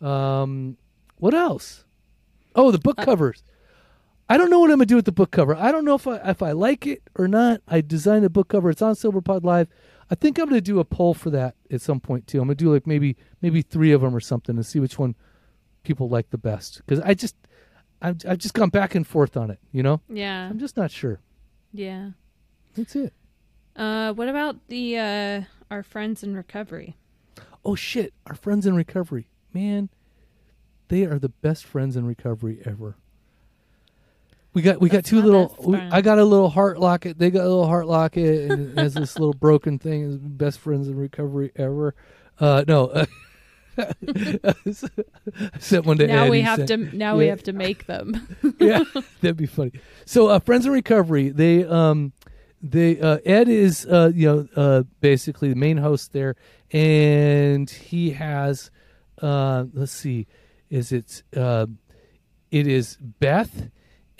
Um, 0.00 0.78
what 1.18 1.34
else? 1.34 1.84
Oh, 2.54 2.70
the 2.70 2.78
book 2.78 2.96
covers. 2.96 3.42
I 4.30 4.36
don't 4.36 4.48
know 4.48 4.60
what 4.60 4.70
I'm 4.70 4.76
gonna 4.76 4.86
do 4.86 4.94
with 4.94 5.06
the 5.06 5.12
book 5.12 5.32
cover. 5.32 5.56
I 5.56 5.72
don't 5.72 5.84
know 5.84 5.96
if 5.96 6.06
I 6.06 6.16
if 6.18 6.40
I 6.40 6.52
like 6.52 6.86
it 6.86 7.02
or 7.16 7.26
not. 7.26 7.62
I 7.66 7.80
designed 7.80 8.24
the 8.24 8.30
book 8.30 8.46
cover. 8.48 8.70
It's 8.70 8.80
on 8.80 8.94
SoberPod 8.94 9.42
Live. 9.42 9.66
I 10.08 10.14
think 10.14 10.38
I'm 10.38 10.46
gonna 10.48 10.60
do 10.60 10.78
a 10.78 10.84
poll 10.84 11.14
for 11.14 11.30
that 11.30 11.56
at 11.68 11.80
some 11.80 11.98
point 11.98 12.28
too. 12.28 12.38
I'm 12.40 12.46
gonna 12.46 12.54
do 12.54 12.72
like 12.72 12.86
maybe 12.86 13.16
maybe 13.42 13.60
three 13.60 13.90
of 13.90 14.02
them 14.02 14.14
or 14.14 14.20
something 14.20 14.54
and 14.54 14.64
see 14.64 14.78
which 14.78 15.00
one 15.00 15.16
people 15.82 16.08
like 16.08 16.30
the 16.30 16.38
best. 16.38 16.76
Because 16.86 17.00
I 17.00 17.14
just 17.14 17.34
I've 18.00 18.18
I've 18.24 18.38
just 18.38 18.54
gone 18.54 18.68
back 18.68 18.94
and 18.94 19.04
forth 19.04 19.36
on 19.36 19.50
it. 19.50 19.58
You 19.72 19.82
know, 19.82 20.00
Yeah. 20.08 20.48
I'm 20.48 20.60
just 20.60 20.76
not 20.76 20.92
sure. 20.92 21.20
Yeah. 21.72 22.10
That's 22.76 22.94
it. 22.94 23.12
Uh, 23.74 24.12
what 24.12 24.28
about 24.28 24.68
the 24.68 24.96
uh 24.96 25.42
our 25.72 25.82
friends 25.82 26.22
in 26.22 26.36
recovery? 26.36 26.96
Oh 27.64 27.74
shit! 27.74 28.14
Our 28.26 28.34
friends 28.36 28.64
in 28.64 28.76
recovery, 28.76 29.28
man, 29.52 29.88
they 30.86 31.04
are 31.04 31.18
the 31.18 31.28
best 31.28 31.64
friends 31.64 31.96
in 31.96 32.06
recovery 32.06 32.60
ever. 32.64 32.96
We 34.52 34.62
got 34.62 34.80
we 34.80 34.88
got 34.88 35.04
two 35.04 35.22
little. 35.22 35.54
We. 35.60 35.76
I 35.76 36.00
got 36.00 36.18
a 36.18 36.24
little 36.24 36.48
heart 36.48 36.80
locket. 36.80 37.18
They 37.18 37.30
got 37.30 37.42
a 37.44 37.48
little 37.48 37.66
heart 37.66 37.86
locket, 37.86 38.50
and 38.50 38.70
it 38.70 38.78
has 38.78 38.94
this 38.94 39.18
little 39.18 39.34
broken 39.34 39.78
thing. 39.78 40.08
It's 40.08 40.16
Best 40.16 40.58
friends 40.58 40.88
in 40.88 40.96
recovery 40.96 41.52
ever. 41.54 41.94
Uh, 42.40 42.64
no, 42.66 43.06
I 43.78 44.54
sent 45.58 45.86
one 45.86 45.98
to 45.98 46.06
now 46.06 46.24
Ed, 46.24 46.30
we 46.30 46.40
have 46.40 46.58
said- 46.58 46.68
to 46.68 46.96
now 46.96 47.16
we 47.16 47.26
have 47.28 47.42
to 47.44 47.52
make 47.52 47.86
them. 47.86 48.26
yeah, 48.58 48.82
that'd 49.20 49.36
be 49.36 49.46
funny. 49.46 49.72
So, 50.04 50.28
uh, 50.28 50.38
friends 50.40 50.66
in 50.66 50.72
recovery, 50.72 51.28
they 51.28 51.64
um, 51.64 52.12
they 52.62 53.00
uh, 53.00 53.18
Ed 53.24 53.48
is 53.48 53.86
uh, 53.86 54.10
you 54.14 54.26
know 54.26 54.48
uh, 54.56 54.82
basically 55.00 55.50
the 55.50 55.56
main 55.56 55.76
host 55.76 56.12
there, 56.12 56.36
and 56.72 57.70
he 57.70 58.10
has 58.12 58.70
uh, 59.22 59.64
let's 59.74 59.92
see, 59.92 60.26
is 60.70 60.92
it 60.92 61.22
uh, 61.36 61.66
it 62.50 62.66
is 62.66 62.96
Beth, 62.96 63.70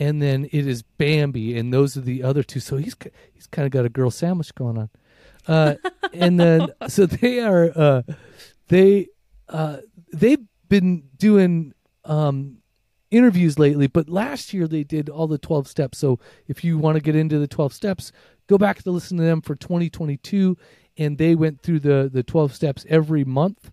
and 0.00 0.20
then 0.20 0.48
it 0.50 0.66
is 0.66 0.82
Bambi, 0.82 1.56
and 1.56 1.72
those 1.72 1.96
are 1.96 2.00
the 2.00 2.24
other 2.24 2.42
two. 2.42 2.58
So 2.58 2.78
he's 2.78 2.96
he's 3.32 3.46
kind 3.46 3.66
of 3.66 3.70
got 3.70 3.84
a 3.84 3.90
girl 3.90 4.10
sandwich 4.10 4.52
going 4.54 4.78
on, 4.78 4.90
uh, 5.46 5.74
and 6.12 6.40
then 6.40 6.68
so 6.88 7.06
they 7.06 7.38
are 7.40 7.70
uh, 7.76 8.02
they 8.68 9.08
uh, 9.48 9.76
they've 10.12 10.44
been 10.68 11.04
doing 11.18 11.74
um, 12.06 12.56
interviews 13.10 13.58
lately, 13.58 13.86
but 13.86 14.08
last 14.08 14.54
year 14.54 14.66
they 14.66 14.84
did 14.84 15.08
all 15.08 15.26
the 15.26 15.38
12 15.38 15.68
steps. 15.68 15.98
So 15.98 16.18
if 16.48 16.64
you 16.64 16.78
want 16.78 16.96
to 16.96 17.02
get 17.02 17.16
into 17.16 17.38
the 17.38 17.48
12 17.48 17.72
steps, 17.72 18.12
go 18.46 18.56
back 18.56 18.82
to 18.82 18.90
listen 18.90 19.18
to 19.18 19.24
them 19.24 19.42
for 19.42 19.54
2022 19.54 20.56
and 20.96 21.18
they 21.18 21.34
went 21.34 21.60
through 21.60 21.80
the 21.80 22.10
the 22.12 22.22
12 22.22 22.54
steps 22.54 22.86
every 22.88 23.24
month. 23.24 23.70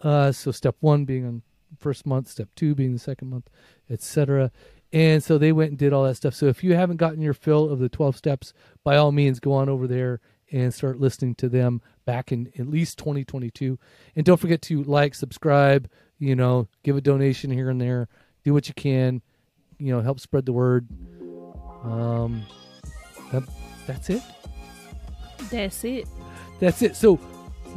Uh 0.00 0.32
so 0.32 0.50
step 0.50 0.76
1 0.80 1.04
being 1.04 1.26
on 1.26 1.42
first 1.78 2.06
month, 2.06 2.28
step 2.28 2.48
2 2.56 2.74
being 2.74 2.94
the 2.94 2.98
second 2.98 3.28
month, 3.30 3.48
etc. 3.90 4.50
And 4.92 5.22
so 5.22 5.36
they 5.36 5.52
went 5.52 5.70
and 5.70 5.78
did 5.78 5.92
all 5.92 6.04
that 6.04 6.16
stuff. 6.16 6.34
So 6.34 6.46
if 6.46 6.64
you 6.64 6.74
haven't 6.74 6.96
gotten 6.96 7.20
your 7.20 7.34
fill 7.34 7.68
of 7.70 7.78
the 7.78 7.88
12 7.88 8.16
steps, 8.16 8.52
by 8.84 8.96
all 8.96 9.12
means 9.12 9.38
go 9.38 9.52
on 9.52 9.68
over 9.68 9.86
there 9.86 10.20
and 10.50 10.72
start 10.72 10.98
listening 10.98 11.34
to 11.34 11.48
them 11.48 11.82
back 12.06 12.32
in 12.32 12.50
at 12.58 12.68
least 12.68 12.98
2022. 12.98 13.78
And 14.16 14.24
don't 14.24 14.40
forget 14.40 14.62
to 14.62 14.82
like, 14.84 15.14
subscribe, 15.14 15.90
you 16.18 16.34
know, 16.34 16.68
give 16.82 16.96
a 16.96 17.02
donation 17.02 17.50
here 17.50 17.68
and 17.68 17.80
there 17.80 18.08
do 18.44 18.54
what 18.54 18.68
you 18.68 18.74
can, 18.74 19.20
you 19.78 19.94
know, 19.94 20.00
help 20.00 20.20
spread 20.20 20.46
the 20.46 20.52
word. 20.52 20.88
Um, 21.84 22.42
that, 23.30 23.42
that's 23.86 24.10
it. 24.10 24.22
That's 25.50 25.84
it. 25.84 26.08
That's 26.58 26.82
it. 26.82 26.96
So, 26.96 27.16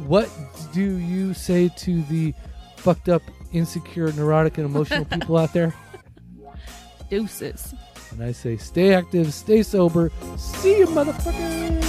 what 0.06 0.30
do 0.72 0.82
you 0.82 1.34
say 1.34 1.68
to 1.68 2.02
the 2.04 2.32
fucked 2.76 3.08
up, 3.08 3.22
insecure, 3.52 4.10
neurotic, 4.12 4.58
and 4.58 4.66
emotional 4.66 5.04
people 5.12 5.36
out 5.36 5.52
there? 5.52 5.74
And 8.10 8.22
I 8.22 8.32
say, 8.32 8.56
stay 8.56 8.94
active, 8.94 9.32
stay 9.34 9.62
sober. 9.62 10.10
See 10.36 10.78
you, 10.78 10.86
motherfuckers. 10.86 11.81